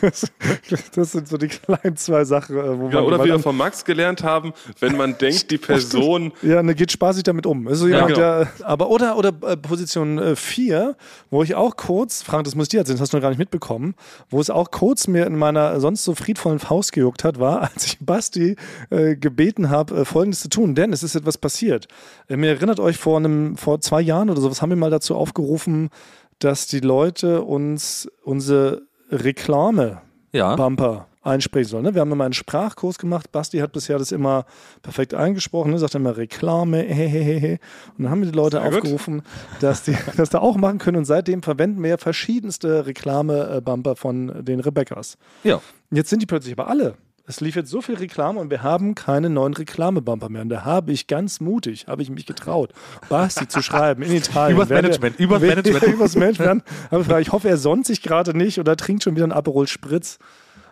Das, 0.00 0.30
das 0.94 1.12
sind 1.12 1.28
so 1.28 1.36
die 1.36 1.48
kleinen 1.48 1.96
zwei 1.96 2.24
Sachen, 2.24 2.56
äh, 2.56 2.78
wo 2.78 2.88
Ja, 2.88 2.96
man 2.96 3.04
oder 3.04 3.16
Gewalt 3.16 3.24
wie 3.24 3.32
wir 3.32 3.38
von 3.38 3.56
Max 3.56 3.84
gelernt 3.84 4.22
haben, 4.22 4.52
wenn 4.80 4.96
man 4.96 5.16
denkt, 5.18 5.50
die 5.50 5.58
Person 5.58 6.32
Ja, 6.42 6.62
ne, 6.62 6.74
geht 6.74 6.92
spaßig 6.92 7.22
damit 7.22 7.46
um. 7.46 7.66
Also 7.68 7.86
jemand, 7.86 8.08
genau. 8.08 8.18
der, 8.18 8.52
aber 8.62 8.90
oder, 8.90 9.16
oder 9.16 9.32
äh, 9.46 9.56
Position 9.56 10.36
4, 10.36 10.96
wo 11.30 11.42
ich 11.42 11.54
auch 11.54 11.76
kurz, 11.76 12.22
Frank, 12.22 12.44
das 12.44 12.54
muss 12.54 12.68
dir 12.68 12.78
erzählen, 12.78 12.96
das 12.96 13.02
hast 13.02 13.12
du 13.12 13.16
noch 13.16 13.22
gar 13.22 13.30
nicht 13.30 13.38
mitbekommen, 13.38 13.94
wo 14.30 14.40
es 14.40 14.50
auch 14.50 14.70
kurz 14.70 15.06
mir 15.06 15.26
in 15.26 15.36
meiner 15.36 15.80
sonst 15.80 16.04
so 16.04 16.14
friedvollen 16.14 16.58
Faust 16.58 16.92
gejuckt 16.92 17.24
hat, 17.24 17.38
war, 17.38 17.62
als 17.74 17.86
ich 17.86 17.98
Basti 18.00 18.56
äh, 18.90 19.16
gebeten 19.16 19.70
habe, 19.70 20.00
äh, 20.00 20.04
Folgendes 20.04 20.40
zu 20.40 20.48
tun. 20.48 20.74
Denn 20.74 20.92
es 20.92 21.02
ist 21.02 21.14
etwas 21.14 21.38
passiert. 21.38 21.88
Äh, 22.28 22.36
mir 22.36 22.50
erinnert 22.50 22.80
euch, 22.80 22.96
vor, 22.96 23.18
einem, 23.18 23.56
vor 23.56 23.80
zwei 23.80 24.00
Jahren 24.00 24.30
oder 24.30 24.40
sowas 24.40 24.62
haben 24.62 24.70
wir 24.70 24.76
mal 24.76 24.90
dazu 24.90 25.14
aufgerufen, 25.16 25.90
dass 26.38 26.66
die 26.66 26.80
Leute 26.80 27.42
uns 27.42 28.08
unsere 28.22 28.82
Reklame 29.14 30.00
Ja. 30.32 30.56
Bumper 30.56 31.06
einsprechen 31.22 31.68
sollen. 31.70 31.84
Ne? 31.84 31.94
Wir 31.94 32.02
haben 32.02 32.12
immer 32.12 32.24
einen 32.24 32.34
Sprachkurs 32.34 32.98
gemacht. 32.98 33.32
Basti 33.32 33.58
hat 33.58 33.72
bisher 33.72 33.98
das 33.98 34.12
immer 34.12 34.44
perfekt 34.82 35.14
eingesprochen. 35.14 35.70
Ne? 35.70 35.78
Sagt 35.78 35.94
immer 35.94 36.16
Reklame, 36.16 36.78
hehehe. 36.82 37.58
Und 37.96 38.04
dann 38.04 38.10
haben 38.10 38.20
wir 38.22 38.30
die 38.30 38.36
Leute 38.36 38.58
Sehr 38.60 38.66
gut. 38.70 38.80
aufgerufen, 38.80 39.22
dass 39.60 39.84
die 39.84 39.96
das 40.16 40.28
da 40.30 40.40
auch 40.40 40.56
machen 40.56 40.78
können. 40.78 40.98
Und 40.98 41.06
seitdem 41.06 41.42
verwenden 41.42 41.82
wir 41.82 41.96
verschiedenste 41.98 42.84
Reklame-Bumper 42.86 43.96
von 43.96 44.44
den 44.44 44.60
Rebeccas. 44.60 45.16
Ja. 45.44 45.60
Jetzt 45.90 46.10
sind 46.10 46.20
die 46.20 46.26
plötzlich 46.26 46.52
aber 46.58 46.68
alle. 46.68 46.94
Es 47.26 47.40
lief 47.40 47.56
jetzt 47.56 47.70
so 47.70 47.80
viel 47.80 47.94
Reklame 47.94 48.38
und 48.38 48.50
wir 48.50 48.62
haben 48.62 48.94
keine 48.94 49.30
neuen 49.30 49.54
Reklamebumper 49.54 50.28
mehr. 50.28 50.42
Und 50.42 50.50
da 50.50 50.64
habe 50.66 50.92
ich 50.92 51.06
ganz 51.06 51.40
mutig, 51.40 51.86
habe 51.86 52.02
ich 52.02 52.10
mich 52.10 52.26
getraut, 52.26 52.72
Basti 53.08 53.48
zu 53.48 53.62
schreiben 53.62 54.02
in 54.02 54.12
Italien. 54.16 54.56
Übers 54.56 54.68
Management, 54.68 55.18
er- 55.18 55.24
übers 55.24 55.40
während- 55.40 55.66
Management. 55.66 55.94
übers 55.94 56.16
Management. 56.16 56.64
Habe 56.90 57.20
ich 57.22 57.32
hoffe, 57.32 57.48
er 57.48 57.56
sonnt 57.56 57.86
sich 57.86 58.02
gerade 58.02 58.36
nicht 58.36 58.58
oder 58.60 58.76
trinkt 58.76 59.04
schon 59.04 59.14
wieder 59.14 59.24
einen 59.24 59.32
Aperol 59.32 59.66
Spritz. 59.66 60.18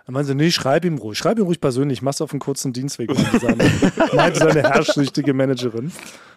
Dann 0.05 0.15
meinen 0.15 0.25
sie, 0.27 0.35
nee, 0.35 0.51
schreib 0.51 0.85
ihm 0.85 0.99
ruhig. 0.99 1.17
Schreib 1.17 1.39
ihm 1.39 1.45
ruhig 1.45 1.61
persönlich. 1.61 2.03
Mach's 2.03 2.21
auf 2.21 2.33
einen 2.33 2.41
kurzen 2.41 2.73
Dienstweg, 2.75 3.15
meinte 3.15 3.39
seine, 3.39 3.65
meinte 4.15 4.39
seine 4.41 4.63
herrschsüchtige 4.69 5.33
Managerin. 5.33 5.91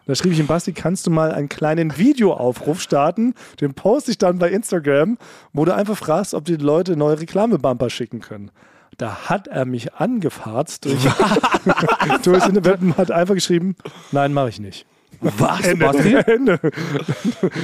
Da 0.06 0.16
schrieb 0.16 0.32
ich 0.34 0.40
ihm, 0.40 0.48
Basti, 0.48 0.72
kannst 0.72 1.08
du 1.08 1.12
mal 1.12 1.32
einen 1.34 1.50
kleinen 1.50 1.98
Videoaufruf 1.98 2.80
starten? 2.80 3.34
Den 3.60 3.74
poste 3.74 4.12
ich 4.12 4.18
dann 4.20 4.38
bei 4.38 4.50
Instagram, 4.52 5.18
wo 5.52 5.66
du 5.66 5.74
einfach 5.76 5.98
fragst, 5.98 6.36
ob 6.36 6.46
die 6.46 6.56
Leute 6.58 6.96
neue 6.96 7.20
Reklamebumper 7.20 7.90
schicken 7.90 8.22
können. 8.22 8.52
Da 8.98 9.30
hat 9.30 9.48
er 9.48 9.66
mich 9.66 9.94
angefarzt 9.94 10.86
durch, 10.86 11.04
durchs 12.24 12.48
Internet 12.48 12.82
und 12.82 12.98
hat 12.98 13.12
einfach 13.12 13.34
geschrieben, 13.34 13.76
nein, 14.12 14.34
mache 14.34 14.50
ich 14.50 14.60
nicht. 14.60 14.86
Was, 15.22 15.78
Basti? 15.78 16.14
Ende. 16.26 16.60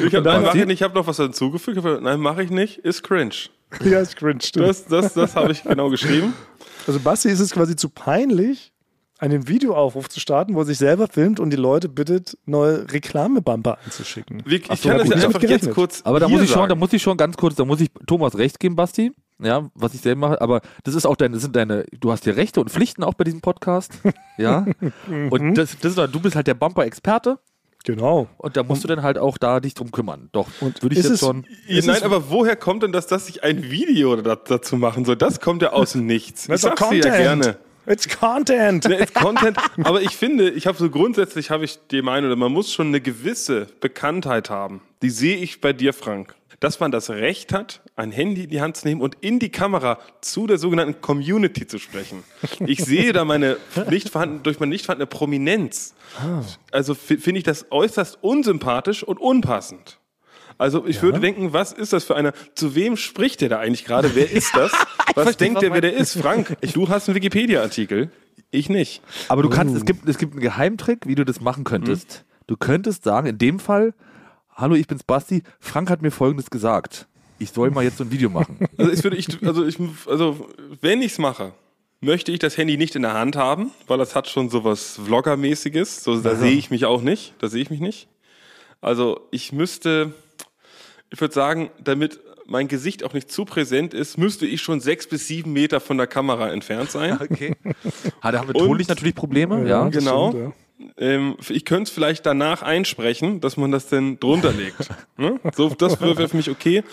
Ich 0.05 0.15
habe 0.15 0.21
nein, 0.21 0.45
ich 0.53 0.69
ich 0.69 0.83
habe 0.83 0.95
noch 0.95 1.07
was 1.07 1.17
hinzugefügt. 1.17 1.77
Ich 1.77 1.83
hab, 1.83 2.01
nein, 2.01 2.19
mache 2.19 2.43
ich 2.43 2.49
nicht, 2.49 2.79
ist 2.79 3.03
cringe. 3.03 3.35
Ja, 3.83 3.99
ist 3.99 4.15
cringe. 4.15 4.41
stimmt. 4.41 4.67
Das, 4.67 4.85
das, 4.85 5.13
das 5.13 5.35
habe 5.35 5.51
ich 5.51 5.63
genau 5.63 5.89
geschrieben. 5.89 6.33
Also 6.87 6.99
Basti 6.99 7.29
ist 7.29 7.39
es 7.39 7.51
quasi 7.51 7.75
zu 7.75 7.89
peinlich, 7.89 8.71
einen 9.19 9.47
Videoaufruf 9.47 10.09
zu 10.09 10.19
starten, 10.19 10.55
wo 10.55 10.59
er 10.59 10.65
sich 10.65 10.79
selber 10.79 11.07
filmt 11.07 11.39
und 11.39 11.51
die 11.51 11.57
Leute 11.57 11.87
bittet, 11.87 12.37
neue 12.45 12.91
Reklamebumper 12.91 13.77
einzuschicken. 13.85 14.41
Wir, 14.45 14.59
ich 14.59 14.67
so, 14.81 14.89
kann 14.89 14.97
das 14.97 15.09
ja 15.09 15.15
ich 15.15 15.21
hab 15.21 15.27
einfach 15.27 15.41
mit 15.41 15.49
jetzt 15.49 15.61
gerechnet. 15.61 15.75
kurz. 15.75 16.01
Aber 16.03 16.19
da 16.19 16.27
muss 16.27 16.41
ich 16.41 16.49
schon, 16.49 16.63
da 16.63 16.69
sagen. 16.69 16.79
muss 16.79 16.93
ich 16.93 17.01
schon 17.01 17.17
ganz 17.17 17.37
kurz, 17.37 17.55
da 17.55 17.65
muss 17.65 17.79
ich 17.81 17.91
Thomas 18.07 18.37
recht 18.37 18.59
geben, 18.59 18.75
Basti. 18.75 19.13
Ja, 19.43 19.69
was 19.73 19.93
ich 19.93 20.01
selber 20.01 20.29
mache, 20.29 20.41
aber 20.41 20.61
das 20.83 20.93
ist 20.95 21.05
auch 21.05 21.15
deine, 21.15 21.33
das 21.33 21.41
sind 21.43 21.55
deine, 21.55 21.85
du 21.99 22.11
hast 22.11 22.23
hier 22.25 22.35
Rechte 22.37 22.59
und 22.61 22.69
Pflichten 22.69 23.03
auch 23.03 23.13
bei 23.15 23.23
diesem 23.23 23.41
Podcast. 23.41 23.93
Ja. 24.37 24.65
und 25.29 25.55
das, 25.55 25.77
das 25.79 25.97
ist, 25.97 26.13
du 26.13 26.19
bist 26.19 26.35
halt 26.35 26.47
der 26.47 26.53
Bumper-Experte 26.53 27.39
Genau. 27.83 28.27
und 28.37 28.55
da 28.57 28.61
musst 28.63 28.83
du 28.83 28.87
dann 28.87 29.01
halt 29.01 29.17
auch 29.17 29.39
da 29.39 29.59
dich 29.59 29.73
drum 29.73 29.91
kümmern. 29.91 30.29
Doch, 30.33 30.47
Und 30.59 30.83
würde 30.83 30.95
ich 30.95 31.01
jetzt 31.03 31.13
es- 31.13 31.19
schon. 31.21 31.45
Nein, 31.67 32.03
aber 32.03 32.29
woher 32.29 32.55
kommt 32.55 32.83
denn 32.83 32.91
das, 32.91 33.07
dass 33.07 33.27
ich 33.27 33.43
ein 33.43 33.71
Video 33.71 34.15
da, 34.17 34.35
dazu 34.35 34.77
machen 34.77 35.03
soll? 35.05 35.15
Das 35.15 35.39
kommt 35.39 35.63
ja 35.63 35.71
aus 35.73 35.93
dem 35.93 36.05
Nichts. 36.05 36.47
Ich 36.47 36.61
sag's 36.61 36.89
dir 36.89 36.97
ja 36.99 37.17
gerne. 37.17 37.57
It's 37.87 38.07
Content. 38.07 38.87
Ne, 38.87 38.95
ist 38.97 39.15
Content, 39.15 39.57
aber 39.83 40.03
ich 40.03 40.15
finde, 40.15 40.51
ich 40.51 40.67
habe 40.67 40.77
so 40.77 40.91
grundsätzlich 40.91 41.49
habe 41.49 41.65
ich 41.65 41.79
die 41.89 42.03
Meinung, 42.03 42.37
man 42.37 42.51
muss 42.51 42.71
schon 42.71 42.87
eine 42.89 43.01
gewisse 43.01 43.65
Bekanntheit 43.79 44.51
haben. 44.51 44.81
Die 45.01 45.09
sehe 45.09 45.37
ich 45.37 45.61
bei 45.61 45.73
dir, 45.73 45.91
Frank. 45.93 46.35
Dass 46.61 46.79
man 46.79 46.91
das 46.91 47.09
Recht 47.09 47.51
hat, 47.53 47.81
ein 47.97 48.11
Handy 48.11 48.43
in 48.45 48.49
die 48.49 48.61
Hand 48.61 48.77
zu 48.77 48.87
nehmen 48.87 49.01
und 49.01 49.17
in 49.19 49.39
die 49.39 49.49
Kamera 49.49 49.97
zu 50.21 50.47
der 50.47 50.57
sogenannten 50.57 51.01
Community 51.01 51.67
zu 51.67 51.79
sprechen. 51.79 52.23
Ich 52.65 52.79
sehe 52.85 53.11
da 53.11 53.25
meine 53.25 53.57
nicht 53.89 54.09
vorhanden, 54.09 54.43
durch 54.43 54.59
meine 54.61 54.69
nicht 54.69 54.85
vorhandene 54.85 55.07
Prominenz. 55.07 55.93
Also 56.71 56.93
fi- 56.93 57.17
finde 57.17 57.39
ich 57.39 57.43
das 57.43 57.65
äußerst 57.71 58.19
unsympathisch 58.21 59.03
und 59.03 59.19
unpassend. 59.19 59.97
Also 60.57 60.85
ich 60.85 61.01
würde 61.01 61.19
denken, 61.19 61.53
was 61.53 61.73
ist 61.73 61.91
das 61.93 62.03
für 62.03 62.15
einer, 62.15 62.33
zu 62.53 62.75
wem 62.75 62.95
spricht 62.95 63.41
der 63.41 63.49
da 63.49 63.57
eigentlich 63.59 63.83
gerade? 63.83 64.13
Wer 64.13 64.29
ist 64.31 64.55
das? 64.55 64.71
Was 65.15 65.23
verstehe, 65.23 65.47
denkt 65.47 65.55
was 65.57 65.61
der, 65.61 65.73
wer 65.73 65.81
der 65.81 65.93
ist? 65.93 66.15
Frank, 66.17 66.55
du 66.73 66.87
hast 66.87 67.09
einen 67.09 67.15
Wikipedia-Artikel, 67.15 68.11
ich 68.51 68.69
nicht. 68.69 69.01
Aber 69.27 69.41
du 69.41 69.49
kannst, 69.49 69.75
es 69.75 69.83
gibt, 69.83 70.07
es 70.07 70.17
gibt 70.17 70.33
einen 70.33 70.41
Geheimtrick, 70.41 71.07
wie 71.07 71.15
du 71.15 71.25
das 71.25 71.41
machen 71.41 71.63
könntest. 71.65 72.23
Du 72.47 72.55
könntest 72.55 73.03
sagen, 73.03 73.27
in 73.27 73.37
dem 73.37 73.59
Fall, 73.59 73.93
hallo, 74.55 74.75
ich 74.75 74.87
bin's 74.87 75.03
Basti, 75.03 75.43
Frank 75.59 75.89
hat 75.89 76.01
mir 76.01 76.11
folgendes 76.11 76.49
gesagt. 76.49 77.07
Ich 77.39 77.51
soll 77.51 77.71
mal 77.71 77.83
jetzt 77.83 77.97
so 77.97 78.03
ein 78.03 78.11
Video 78.11 78.29
machen. 78.29 78.59
Also 78.77 78.91
ich 78.91 79.03
würde, 79.03 79.17
ich, 79.17 79.43
also 79.45 79.65
ich, 79.65 79.77
also 80.07 80.49
wenn 80.81 81.01
ich's 81.01 81.17
mache, 81.17 81.53
möchte 81.99 82.31
ich 82.31 82.39
das 82.39 82.57
Handy 82.57 82.77
nicht 82.77 82.95
in 82.95 83.03
der 83.03 83.13
Hand 83.13 83.35
haben, 83.35 83.71
weil 83.87 83.97
das 83.97 84.15
hat 84.15 84.27
schon 84.27 84.49
sowas 84.49 84.99
Vlogger-mäßiges. 85.05 86.03
So, 86.03 86.19
da 86.19 86.35
sehe 86.35 86.51
ich 86.51 86.69
mich 86.69 86.85
auch 86.85 87.01
nicht. 87.01 87.33
Da 87.39 87.47
sehe 87.47 87.61
ich 87.61 87.69
mich 87.69 87.79
nicht. 87.79 88.07
Also 88.81 89.27
ich 89.31 89.51
müsste, 89.53 90.13
ich 91.11 91.21
würde 91.21 91.33
sagen, 91.33 91.69
damit 91.83 92.19
mein 92.47 92.67
Gesicht 92.67 93.03
auch 93.03 93.13
nicht 93.13 93.31
zu 93.31 93.45
präsent 93.45 93.93
ist, 93.93 94.17
müsste 94.17 94.45
ich 94.45 94.61
schon 94.61 94.81
sechs 94.81 95.07
bis 95.07 95.27
sieben 95.27 95.53
Meter 95.53 95.79
von 95.79 95.97
der 95.97 96.07
Kamera 96.07 96.49
entfernt 96.51 96.91
sein. 96.91 97.17
Okay. 97.31 97.55
Ha, 98.21 98.31
da 98.31 98.39
haben 98.39 98.47
wir 98.47 98.55
tonlich 98.55 98.87
natürlich 98.87 99.15
Probleme, 99.15 99.67
ja. 99.67 99.85
das 99.85 100.03
genau. 100.03 100.31
stimmt, 100.31 100.55
Ähm, 100.97 101.37
ich 101.49 101.65
könnte 101.65 101.83
es 101.83 101.89
vielleicht 101.89 102.25
danach 102.25 102.61
einsprechen, 102.61 103.41
dass 103.41 103.57
man 103.57 103.71
das 103.71 103.87
denn 103.87 104.19
drunter 104.19 104.51
legt. 104.51 104.89
ne? 105.17 105.39
So, 105.55 105.69
das 105.69 105.99
wäre 106.01 106.27
für 106.27 106.37
mich 106.37 106.49
okay. 106.49 106.83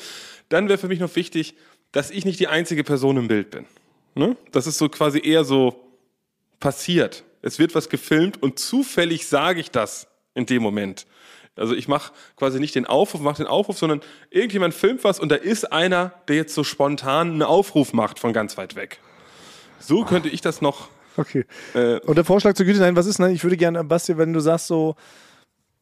Dann 0.49 0.69
wäre 0.69 0.79
für 0.79 0.89
mich 0.89 1.01
noch 1.01 1.15
wichtig, 1.17 1.55
dass 1.93 2.11
ich 2.11 2.25
nicht 2.25 2.41
die 2.41 2.49
einzige 2.49 2.85
Person 2.85 3.17
im 3.17 3.29
Bild 3.29 3.51
bin. 3.51 3.67
Ne? 4.15 4.37
Das 4.53 4.67
ist 4.67 4.79
so 4.79 4.89
quasi 4.89 5.21
eher 5.23 5.45
so 5.45 5.85
passiert. 6.61 7.25
Es 7.43 7.59
wird 7.59 7.75
was 7.75 7.89
gefilmt 7.89 8.43
und 8.43 8.59
zufällig 8.59 9.27
sage 9.27 9.61
ich 9.61 9.71
das 9.71 10.09
in 10.35 10.47
dem 10.47 10.63
Moment. 10.63 11.07
Also 11.57 11.75
ich 11.75 11.89
mache 11.89 12.13
quasi 12.37 12.61
nicht 12.61 12.75
den 12.75 12.87
Aufruf, 12.87 13.21
mache 13.21 13.39
den 13.39 13.47
Aufruf, 13.47 13.79
sondern 13.79 14.01
irgendjemand 14.31 14.75
filmt 14.75 15.05
was 15.05 15.19
und 15.19 15.29
da 15.31 15.35
ist 15.35 15.73
einer, 15.73 16.13
der 16.29 16.37
jetzt 16.37 16.55
so 16.55 16.65
spontan 16.65 17.33
einen 17.33 17.43
Aufruf 17.43 17.93
macht 17.93 18.19
von 18.19 18.33
ganz 18.33 18.57
weit 18.57 18.77
weg. 18.77 19.01
So 19.81 20.05
könnte 20.05 20.29
ich 20.29 20.41
das 20.41 20.61
noch 20.61 20.89
Okay. 21.19 21.45
Äh, 21.75 21.99
Und 22.07 22.17
der 22.17 22.25
Vorschlag 22.25 22.55
zur 22.55 22.65
Güte, 22.65 22.79
nein, 22.81 22.97
was 22.97 23.07
ist, 23.07 23.19
nein, 23.19 23.35
ich 23.35 23.43
würde 23.43 23.57
gerne, 23.57 23.83
Basti, 23.85 24.17
wenn 24.17 24.33
du 24.33 24.41
sagst 24.41 24.69
so, 24.69 24.95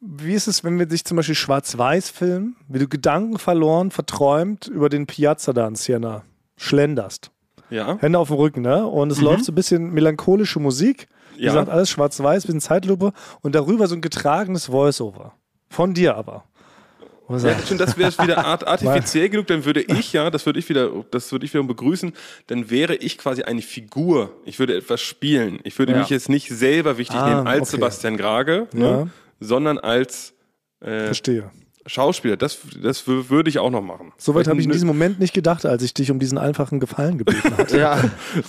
wie 0.01 0.33
ist 0.33 0.47
es, 0.47 0.63
wenn 0.63 0.77
wir 0.79 0.89
sich 0.89 1.05
zum 1.05 1.15
Beispiel 1.17 1.35
schwarz-weiß 1.35 2.09
filmen, 2.09 2.55
wie 2.67 2.79
du 2.79 2.87
Gedanken 2.87 3.37
verloren, 3.39 3.91
verträumt 3.91 4.67
über 4.67 4.89
den 4.89 5.05
Piazza 5.07 5.53
da 5.53 5.67
in 5.67 5.75
Siena 5.75 6.23
schlenderst. 6.55 7.31
ja. 7.69 7.97
Hände 7.99 8.17
auf 8.19 8.27
dem 8.29 8.37
Rücken, 8.37 8.61
ne? 8.61 8.85
Und 8.87 9.11
es 9.11 9.21
läuft 9.21 9.45
so 9.45 9.51
ein 9.51 9.55
bisschen 9.55 9.91
melancholische 9.93 10.59
Musik. 10.59 11.07
Wie 11.35 11.43
Ja. 11.43 11.51
gesagt, 11.51 11.69
alles 11.69 11.89
schwarz-weiß, 11.89 12.43
bisschen 12.45 12.61
Zeitlupe 12.61 13.13
und 13.41 13.53
darüber 13.53 13.87
so 13.87 13.93
ein 13.95 14.01
getragenes 14.01 14.65
Voice-Over. 14.67 15.33
Von 15.69 15.93
dir 15.93 16.15
aber. 16.15 16.45
Und 17.27 17.43
Ja, 17.43 17.59
schon, 17.59 17.77
das 17.77 17.97
wäre 17.97 18.11
wieder 18.23 18.45
art 18.45 18.65
artifiziell 18.67 19.27
genug, 19.29 19.47
dann 19.47 19.65
würde 19.65 19.81
ich 19.81 20.13
ja, 20.13 20.29
das 20.29 20.45
würde 20.45 20.59
ich 20.59 20.69
wieder, 20.69 20.89
das 21.11 21.31
würde 21.31 21.45
ich 21.45 21.53
wiederum 21.53 21.67
begrüßen, 21.67 22.13
dann 22.47 22.69
wäre 22.69 22.95
ich 22.95 23.17
quasi 23.17 23.43
eine 23.43 23.61
Figur. 23.61 24.33
Ich 24.45 24.59
würde 24.59 24.75
etwas 24.77 25.01
spielen. 25.01 25.59
Ich 25.63 25.77
würde 25.77 25.91
Ja. 25.91 25.99
mich 25.99 26.09
jetzt 26.09 26.29
nicht 26.29 26.47
selber 26.49 26.97
wichtig 26.97 27.17
Ah, 27.17 27.29
nehmen 27.29 27.47
als 27.47 27.63
okay. 27.63 27.71
Sebastian 27.71 28.15
Grage, 28.17 28.67
ne, 28.71 29.09
sondern 29.41 29.77
als 29.77 30.33
äh, 30.79 31.07
verstehe. 31.07 31.51
Schauspieler. 31.87 32.37
Das, 32.37 32.59
das 32.81 33.07
wür- 33.07 33.29
würde 33.29 33.49
ich 33.49 33.59
auch 33.59 33.69
noch 33.69 33.81
machen. 33.81 34.11
Soweit 34.17 34.47
habe 34.47 34.59
ich 34.59 34.65
in 34.65 34.71
diesem 34.71 34.87
Moment 34.87 35.19
nicht 35.19 35.33
gedacht, 35.33 35.65
als 35.65 35.81
ich 35.83 35.93
dich 35.93 36.11
um 36.11 36.19
diesen 36.19 36.37
einfachen 36.37 36.79
Gefallen 36.79 37.17
gebeten 37.17 37.57
hatte. 37.57 37.77
Ja. 37.79 37.99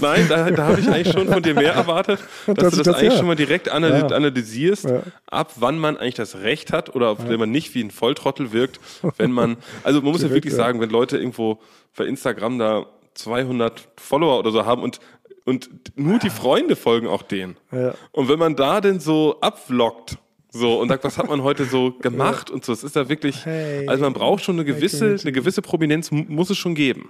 Nein, 0.01 0.26
da, 0.28 0.51
da 0.51 0.66
habe 0.68 0.80
ich 0.80 0.89
eigentlich 0.89 1.12
schon 1.12 1.28
von 1.28 1.43
dir 1.43 1.55
mehr 1.55 1.72
erwartet, 1.72 2.18
dass 2.47 2.55
Dass 2.57 2.70
du 2.72 2.76
das, 2.78 2.84
das- 2.86 2.97
eigentlich 2.97 3.12
ja. 3.12 3.18
schon 3.18 3.26
mal 3.26 3.36
direkt 3.36 3.68
analy 3.68 4.01
Ja. 4.01 4.07
analysierst, 4.09 4.84
Ja. 4.84 5.03
ab 5.26 5.53
wann 5.57 5.78
man 5.78 5.97
eigentlich 5.97 6.14
das 6.14 6.36
Recht 6.41 6.72
hat 6.72 6.95
oder 6.95 7.12
ob 7.12 7.28
wenn 7.28 7.39
man 7.39 7.51
nicht 7.51 7.74
wie 7.74 7.82
ein 7.82 7.91
Volltrottel 7.91 8.53
wirkt, 8.53 8.80
wenn 9.16 9.32
man, 9.32 9.57
also 9.84 10.03
man 10.03 10.12
muss 10.12 10.22
ja 10.22 10.28
Direkt, 10.28 10.45
wirklich 10.45 10.59
ja. 10.59 10.64
sagen, 10.64 10.80
wenn 10.80 10.91
Leute 10.91 11.16
irgendwo 11.18 11.59
bei 11.97 12.05
Instagram 12.05 12.59
da 12.59 12.86
200 13.14 13.89
Follower 13.97 14.39
oder 14.39 14.51
so 14.51 14.64
haben 14.66 14.82
und 14.82 15.01
und 15.45 15.70
nur 15.97 16.18
die 16.18 16.28
Freunde 16.28 16.76
folgen 16.76 17.07
auch 17.07 17.22
denen. 17.22 17.57
Ja. 17.72 17.95
Und 18.12 18.28
wenn 18.28 18.39
man 18.39 18.55
da 18.55 18.82
denn 18.82 19.01
so 19.01 19.41
abvloggt, 19.41 20.18
so 20.59 20.80
und 20.80 20.88
sagt, 20.88 21.04
was 21.04 21.16
hat 21.18 21.28
man 21.28 21.42
heute 21.42 21.64
so 21.64 21.92
gemacht 21.92 22.50
und 22.50 22.64
so, 22.64 22.72
es 22.72 22.84
ist 22.84 22.94
da 22.96 23.09
wirklich, 23.09 23.44
Hey. 23.46 23.88
also 23.88 24.02
man 24.04 24.12
braucht 24.12 24.44
schon 24.44 24.56
eine 24.56 24.64
gewisse, 24.64 25.16
eine 25.20 25.32
gewisse 25.32 25.62
Prominenz 25.62 26.11
mu- 26.11 26.24
muss 26.28 26.50
es 26.50 26.59
schon 26.59 26.74
geben. 26.74 27.09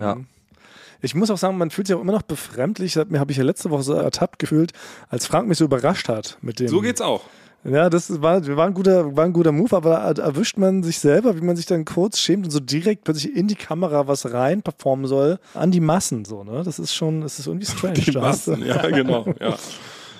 ja. 0.00 0.16
Ich 1.02 1.14
muss 1.14 1.30
auch 1.30 1.36
sagen, 1.36 1.58
man 1.58 1.68
fühlt 1.70 1.86
sich 1.86 1.94
auch 1.94 2.00
immer 2.00 2.12
noch 2.12 2.22
befremdlich. 2.22 2.94
Das 2.94 3.08
mir 3.10 3.20
habe 3.20 3.30
ich 3.30 3.36
ja 3.36 3.44
letzte 3.44 3.68
Woche 3.68 3.82
so 3.82 3.92
ertappt 3.92 4.38
gefühlt, 4.38 4.72
als 5.10 5.26
Frank 5.26 5.46
mich 5.46 5.58
so 5.58 5.66
überrascht 5.66 6.08
hat 6.08 6.38
mit 6.40 6.60
dem. 6.60 6.68
So 6.68 6.80
geht's 6.80 7.02
auch. 7.02 7.24
Ja, 7.62 7.90
das 7.90 8.22
war, 8.22 8.46
war, 8.56 8.66
ein 8.66 8.72
guter, 8.72 9.14
war 9.14 9.24
ein 9.26 9.34
guter 9.34 9.52
Move, 9.52 9.76
aber 9.76 10.14
da 10.14 10.22
erwischt 10.22 10.56
man 10.56 10.82
sich 10.82 10.98
selber, 10.98 11.36
wie 11.36 11.42
man 11.42 11.56
sich 11.56 11.66
dann 11.66 11.84
kurz 11.84 12.18
schämt 12.20 12.46
und 12.46 12.50
so 12.52 12.60
direkt 12.60 13.04
plötzlich 13.04 13.36
in 13.36 13.48
die 13.48 13.54
Kamera 13.54 14.06
was 14.08 14.32
rein 14.32 14.62
performen 14.62 15.06
soll, 15.06 15.38
an 15.52 15.70
die 15.70 15.80
Massen 15.80 16.24
so, 16.24 16.42
ne? 16.42 16.62
Das 16.64 16.78
ist 16.78 16.94
schon, 16.94 17.20
das 17.20 17.38
ist 17.38 17.48
irgendwie 17.48 17.66
strange. 17.66 17.94
Die 18.00 18.10
Massen, 18.12 18.64
ja, 18.64 18.86
genau. 18.88 19.26
Ja. 19.40 19.56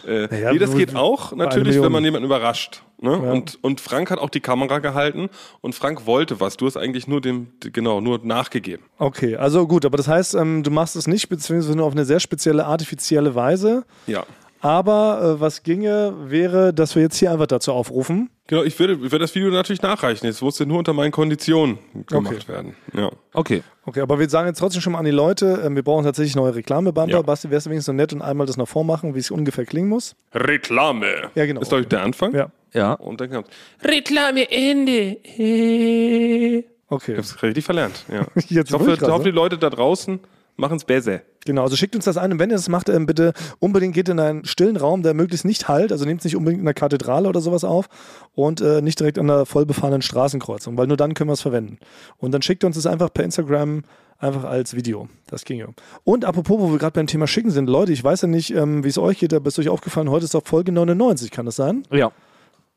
Äh, 0.07 0.28
Naja, 0.30 0.52
nee, 0.52 0.59
das 0.59 0.76
geht 0.76 0.94
auch 0.94 1.32
natürlich, 1.32 1.80
wenn 1.80 1.92
man 1.92 2.05
jemanden 2.05 2.26
überrascht. 2.26 2.82
Ne? 3.00 3.11
Ja. 3.11 3.32
Und, 3.32 3.59
und 3.62 3.80
Frank 3.80 4.11
hat 4.11 4.18
auch 4.18 4.30
die 4.30 4.40
Kamera 4.40 4.78
gehalten 4.78 5.28
und 5.61 5.74
Frank 5.74 6.07
wollte 6.07 6.40
was. 6.40 6.57
Du 6.57 6.66
hast 6.66 6.76
eigentlich 6.76 7.07
nur 7.07 7.20
dem, 7.20 7.48
genau, 7.61 8.00
nur 8.00 8.20
nachgegeben. 8.22 8.84
Okay, 8.98 9.36
also 9.36 9.66
gut, 9.66 9.84
aber 9.84 9.96
das 9.96 10.09
heißt, 10.09 10.34
ähm, 10.34 10.62
du 10.62 10.70
machst 10.70 10.96
es 10.96 11.07
nicht, 11.07 11.28
beziehungsweise 11.28 11.76
nur 11.76 11.86
auf 11.86 11.92
eine 11.92 12.05
sehr 12.05 12.20
spezielle, 12.20 12.64
artifizielle 12.64 13.34
Weise. 13.34 13.84
Ja. 14.07 14.24
Aber 14.64 15.36
äh, 15.36 15.40
was 15.40 15.62
ginge, 15.62 16.14
wäre, 16.24 16.72
dass 16.72 16.94
wir 16.94 17.02
jetzt 17.02 17.18
hier 17.18 17.30
einfach 17.30 17.46
dazu 17.46 17.70
aufrufen. 17.70 18.30
Genau, 18.46 18.62
ich 18.62 18.78
würde, 18.78 18.94
ich 18.94 19.00
würde 19.00 19.18
das 19.18 19.34
Video 19.34 19.50
natürlich 19.50 19.82
nachreichen. 19.82 20.26
Es 20.26 20.40
musste 20.40 20.64
nur 20.64 20.78
unter 20.78 20.94
meinen 20.94 21.12
Konditionen 21.12 21.78
gemacht 22.06 22.34
Okay. 22.36 22.48
werden. 22.48 22.74
Ja. 22.94 23.10
Okay. 23.34 23.62
Okay, 23.84 24.00
aber 24.00 24.18
wir 24.18 24.26
sagen 24.30 24.48
jetzt 24.48 24.58
trotzdem 24.58 24.80
schon 24.80 24.94
mal 24.94 25.00
an 25.00 25.04
die 25.04 25.10
Leute, 25.10 25.60
ähm, 25.66 25.76
wir 25.76 25.82
brauchen 25.82 26.04
tatsächlich 26.04 26.34
neue 26.34 26.54
Reklamebumper. 26.54 27.12
Ja. 27.12 27.20
Basti, 27.20 27.50
wärst 27.50 27.66
du 27.66 27.70
wenigstens 27.70 27.86
so 27.86 27.92
nett 27.92 28.14
und 28.14 28.22
einmal 28.22 28.46
das 28.46 28.56
noch 28.56 28.66
vormachen, 28.68 29.14
wie 29.14 29.18
es 29.18 29.30
ungefähr 29.30 29.66
klingen 29.66 29.90
muss? 29.90 30.16
Reklame. 30.34 31.30
Ja, 31.34 31.44
genau. 31.44 31.60
Ist, 31.60 31.68
glaube 31.68 31.82
ich, 31.82 31.88
der 31.88 32.00
Anfang. 32.02 32.34
Ja, 32.34 32.50
Ja. 32.72 32.94
Und 32.94 33.20
dann 33.20 33.30
kommt, 33.30 33.48
Reklame 33.82 34.50
Ende. 34.50 35.18
Äh. 35.38 36.64
okay. 36.88 37.12
ich 37.12 37.18
hab's 37.18 37.42
richtig 37.42 37.64
verlernt. 37.64 38.06
Ja. 38.10 38.26
Jetzt 38.48 38.68
Ich 38.68 38.72
hoffe, 38.72 38.94
ich 38.94 39.02
hoffe, 39.02 39.24
die 39.24 39.30
Leute 39.30 39.58
da 39.58 39.68
draußen 39.68 40.20
machen 40.57 40.76
es 40.76 40.84
besser. 40.84 41.22
Genau, 41.44 41.62
also 41.62 41.76
schickt 41.76 41.94
uns 41.94 42.07
das 42.07 42.16
ein 42.16 42.32
und 42.32 42.38
wenn 42.38 42.50
ihr 42.50 42.57
das 42.57 42.68
macht, 42.68 42.88
ähm, 42.88 43.07
bitte 43.07 43.34
unbedingt 43.59 43.94
geht 43.94 44.09
in 44.09 44.18
einen 44.18 44.44
stillen 44.46 44.76
Raum, 44.76 45.02
der 45.02 45.12
möglichst 45.12 45.44
nicht 45.44 45.68
halt, 45.68 45.92
also 45.92 46.05
nehmt 46.07 46.20
es 46.20 46.24
nicht 46.24 46.36
unbedingt 46.36 46.61
in 46.61 46.64
der 46.64 46.74
Kathedrale 46.74 47.28
oder 47.28 47.40
sowas 47.40 47.64
auf 47.64 47.88
und 48.34 48.61
äh, 48.62 48.80
nicht 48.80 48.98
direkt 48.98 49.18
an 49.18 49.26
der 49.26 49.44
vollbefahrenen 49.44 50.00
Straßenkreuzung, 50.00 50.78
weil 50.78 50.86
nur 50.86 50.96
dann 50.96 51.12
können 51.12 51.28
wir 51.28 51.34
es 51.34 51.42
verwenden. 51.42 51.78
Und 52.16 52.32
dann 52.32 52.40
schickt 52.40 52.64
uns 52.64 52.76
das 52.76 52.86
einfach 52.86 53.12
per 53.12 53.24
Instagram 53.24 53.82
einfach 54.18 54.44
als 54.44 54.74
Video. 54.74 55.09
Das 55.26 55.44
ginge. 55.44 55.68
Und 56.05 56.24
apropos, 56.24 56.61
wo 56.61 56.70
wir 56.70 56.78
gerade 56.78 56.94
beim 56.94 57.07
Thema 57.07 57.26
Schicken 57.26 57.50
sind, 57.50 57.68
Leute, 57.68 57.92
ich 57.92 58.02
weiß 58.02 58.22
ja 58.22 58.28
nicht, 58.28 58.55
ähm, 58.55 58.84
wie 58.84 58.88
es 58.88 58.98
euch 58.98 59.18
geht, 59.18 59.34
aber 59.34 59.48
ist 59.48 59.59
euch 59.59 59.68
aufgefallen, 59.68 60.11
heute 60.11 60.24
ist 60.24 60.34
doch 60.34 60.46
Folge 60.46 60.72
99, 60.72 61.30
kann 61.30 61.46
das 61.46 61.57
sein? 61.57 61.82
Ja. 61.90 62.12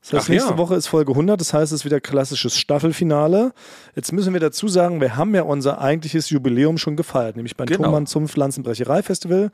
Das 0.09 0.19
heißt, 0.19 0.25
Ach 0.25 0.29
nächste 0.29 0.51
ja. 0.51 0.57
Woche 0.57 0.75
ist 0.75 0.87
Folge 0.87 1.11
100, 1.11 1.39
das 1.39 1.53
heißt, 1.53 1.71
es 1.71 1.81
ist 1.81 1.85
wieder 1.85 1.99
klassisches 1.99 2.57
Staffelfinale. 2.57 3.51
Jetzt 3.95 4.13
müssen 4.13 4.33
wir 4.33 4.39
dazu 4.39 4.67
sagen, 4.67 5.01
wir 5.01 5.17
haben 5.17 5.35
ja 5.35 5.43
unser 5.43 5.81
eigentliches 5.81 6.29
Jubiläum 6.29 6.77
schon 6.77 6.95
gefeiert, 6.95 7.35
nämlich 7.35 7.55
beim 7.57 7.67
Genau. 7.67 7.83
Thomann 7.85 8.07
zum 8.07 8.27
Pflanzenbrecherei-Festival. 8.27 9.51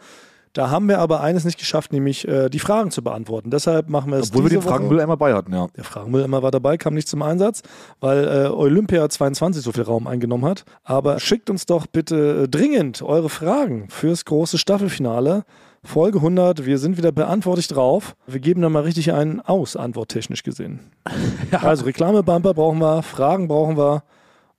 Da 0.54 0.70
haben 0.70 0.88
wir 0.88 0.99
aber 0.99 1.22
eines 1.22 1.45
nicht 1.45 1.58
geschafft, 1.58 1.91
nämlich 1.93 2.28
äh, 2.28 2.47
die 2.49 2.60
Fragen 2.60 2.91
zu 2.91 3.04
beantworten. 3.04 3.49
Deshalb 3.49 3.89
machen 3.89 4.12
wir 4.12 4.20
es 4.20 4.30
Obwohl 4.30 4.43
wir 4.43 4.49
den 4.51 4.60
Woche. 4.60 4.70
Fragenmülleimer 4.70 5.18
bei 5.18 5.34
hatten, 5.34 5.51
ja. 5.51 5.66
Der 5.76 5.84
Fragenmülleimer 5.84 6.43
war 6.43 6.51
dabei, 6.51 6.78
kam 6.78 6.93
nicht 6.93 7.08
zum 7.08 7.24
Einsatz, 7.24 7.64
weil 7.99 8.28
äh, 8.28 8.47
Olympia 8.49 9.10
22 9.10 9.64
so 9.64 9.72
viel 9.72 9.82
Raum 9.82 10.06
eingenommen 10.06 10.45
hat. 10.45 10.64
Aber 10.84 11.20
schickt 11.20 11.49
uns 11.49 11.66
doch 11.66 11.88
bitte 11.88 12.43
äh, 12.43 12.47
dringend 12.47 13.01
eure 13.01 13.30
Fragen 13.30 13.89
fürs 13.89 14.26
große 14.26 14.60
Staffelfinale. 14.60 15.43
Folge 15.86 16.19
100, 16.19 16.65
wir 16.65 16.77
sind 16.77 16.97
wieder 16.97 17.11
beantwortlich 17.11 17.67
drauf. 17.67 18.15
Wir 18.25 18.39
geben 18.39 18.61
da 18.61 18.69
mal 18.69 18.84
richtig 18.84 19.11
einen 19.11 19.41
aus, 19.41 19.75
antworttechnisch 19.75 20.43
gesehen. 20.43 20.79
Also 21.51 21.86
Reklamebumper 21.86 22.53
brauchen 22.55 22.79
wir, 22.79 23.03
Fragen 23.03 23.47
brauchen 23.47 23.77
wir 23.77 24.03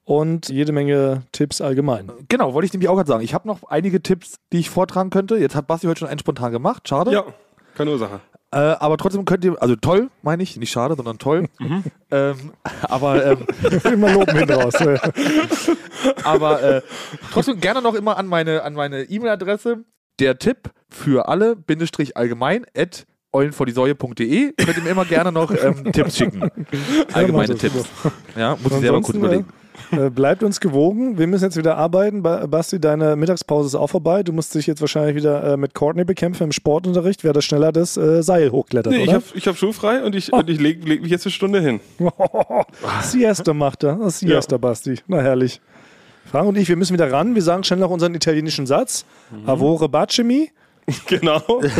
und 0.04 0.48
jede 0.48 0.70
Menge 0.70 1.22
Tipps 1.32 1.60
allgemein. 1.60 2.12
Genau, 2.28 2.54
wollte 2.54 2.66
ich 2.66 2.72
nämlich 2.72 2.88
auch 2.88 2.94
gerade 2.94 3.08
sagen. 3.08 3.24
Ich 3.24 3.34
habe 3.34 3.48
noch 3.48 3.64
einige 3.64 4.00
Tipps, 4.00 4.36
die 4.52 4.58
ich 4.58 4.70
vortragen 4.70 5.10
könnte. 5.10 5.36
Jetzt 5.36 5.56
hat 5.56 5.66
Basti 5.66 5.86
heute 5.88 6.00
schon 6.00 6.08
einen 6.08 6.20
spontan 6.20 6.52
gemacht. 6.52 6.88
Schade. 6.88 7.10
Ja, 7.10 7.24
keine 7.74 7.90
Ursache. 7.90 8.20
Äh, 8.52 8.58
aber 8.58 8.96
trotzdem 8.96 9.24
könnt 9.24 9.44
ihr, 9.44 9.60
also 9.60 9.74
toll, 9.74 10.10
meine 10.22 10.42
ich, 10.44 10.56
nicht 10.56 10.70
schade, 10.70 10.94
sondern 10.94 11.18
toll. 11.18 11.48
Ähm, 12.10 12.52
aber 12.82 13.26
ähm, 13.26 13.38
Immer 13.92 14.12
loben 14.12 14.36
hin 14.38 14.48
raus. 14.48 14.74
aber 16.22 16.62
äh, 16.62 16.82
trotzdem 17.32 17.58
gerne 17.58 17.82
noch 17.82 17.94
immer 17.94 18.16
an 18.16 18.28
meine 18.28 18.62
an 18.62 18.74
meine 18.74 19.02
E-Mail-Adresse. 19.02 19.84
Der 20.20 20.38
Tipp 20.38 20.70
für 20.94 21.28
alle, 21.28 21.56
Bindestrich 21.56 22.16
allgemein, 22.16 22.64
at 22.76 23.06
eulenvordiesäue.de. 23.32 24.52
Könnt 24.52 24.76
ihr 24.76 24.82
mir 24.82 24.90
immer 24.90 25.04
gerne 25.04 25.32
noch 25.32 25.50
ähm, 25.50 25.84
Tipps 25.92 26.16
schicken. 26.18 26.48
Allgemeine 27.12 27.52
Ja, 27.54 27.58
Tipps. 27.58 27.84
Ja, 28.36 28.56
muss 28.62 28.72
ich 28.72 28.78
selber 28.78 29.00
kurz 29.00 29.16
überlegen. 29.16 29.46
Äh, 29.90 30.08
bleibt 30.10 30.44
uns 30.44 30.60
gewogen. 30.60 31.18
Wir 31.18 31.26
müssen 31.26 31.42
jetzt 31.44 31.56
wieder 31.56 31.76
arbeiten. 31.76 32.22
Ba 32.22 32.46
Basti, 32.46 32.78
deine 32.80 33.16
Mittagspause 33.16 33.66
ist 33.66 33.74
auch 33.74 33.88
vorbei. 33.88 34.22
Du 34.22 34.32
musst 34.32 34.54
dich 34.54 34.68
jetzt 34.68 34.80
wahrscheinlich 34.80 35.16
wieder 35.16 35.54
äh, 35.54 35.56
mit 35.56 35.74
Courtney 35.74 36.04
bekämpfen 36.04 36.44
im 36.44 36.52
Sportunterricht. 36.52 37.24
Wer 37.24 37.32
das 37.32 37.44
schneller 37.44 37.72
das 37.72 37.96
äh, 37.96 38.22
Seil 38.22 38.52
hochklettert, 38.52 38.92
Nee, 38.92 39.02
ich 39.02 39.08
oder? 39.08 39.14
habe 39.14 39.24
ich 39.34 39.48
hab 39.48 39.56
schulfrei 39.56 40.04
und 40.04 40.14
ich, 40.14 40.32
und 40.32 40.48
ich 40.48 40.60
lege 40.60 40.86
leg 40.88 41.02
mich 41.02 41.10
jetzt 41.10 41.26
eine 41.26 41.32
Stunde 41.32 41.60
hin. 41.60 41.80
Siesta 43.02 43.52
macht 43.52 43.82
er. 43.82 44.10
Siesta, 44.10 44.58
Basti. 44.58 45.00
Na 45.08 45.20
herrlich. 45.20 45.60
Frank 46.30 46.48
und 46.48 46.56
ich, 46.56 46.68
wir 46.68 46.76
müssen 46.76 46.92
wieder 46.94 47.10
ran. 47.10 47.34
Wir 47.34 47.42
sagen 47.42 47.64
schnell 47.64 47.80
noch 47.80 47.90
unseren 47.90 48.14
italienischen 48.14 48.66
Satz. 48.66 49.04
Mhm. 49.30 49.48
Avore 49.48 49.88
bacemi. 49.88 50.50
Genau. 51.06 51.40
Gut, 51.48 51.70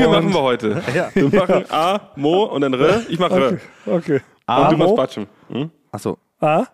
die 0.00 0.06
machen 0.06 0.32
wir 0.32 0.42
heute. 0.42 0.82
Wir 1.14 1.40
machen 1.40 1.64
A, 1.70 2.12
Mo 2.16 2.44
und 2.44 2.60
dann 2.60 2.74
R. 2.74 3.02
Ich 3.08 3.18
mache 3.18 3.34
R. 3.34 3.58
Okay. 3.86 4.20
Und 4.46 4.70
du 4.70 4.76
machst 4.76 4.82
Amo, 4.82 4.94
Batschen. 4.94 5.26
Hm? 5.48 5.70
Achso. 5.90 6.18
A, 6.40 6.64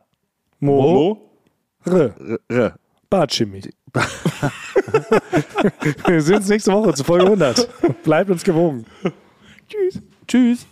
Mo, 0.61 0.83
Mo? 0.83 1.31
R. 1.87 2.15
R. 2.49 2.75
Bacemi. 3.09 3.63
wir 6.07 6.21
sehen 6.21 6.37
uns 6.37 6.49
nächste 6.49 6.73
Woche 6.73 6.95
zu 6.95 7.05
Folge 7.05 7.27
100. 7.27 8.03
Bleibt 8.03 8.31
uns 8.31 8.43
gewogen. 8.43 8.85
Tschüss. 10.27 10.67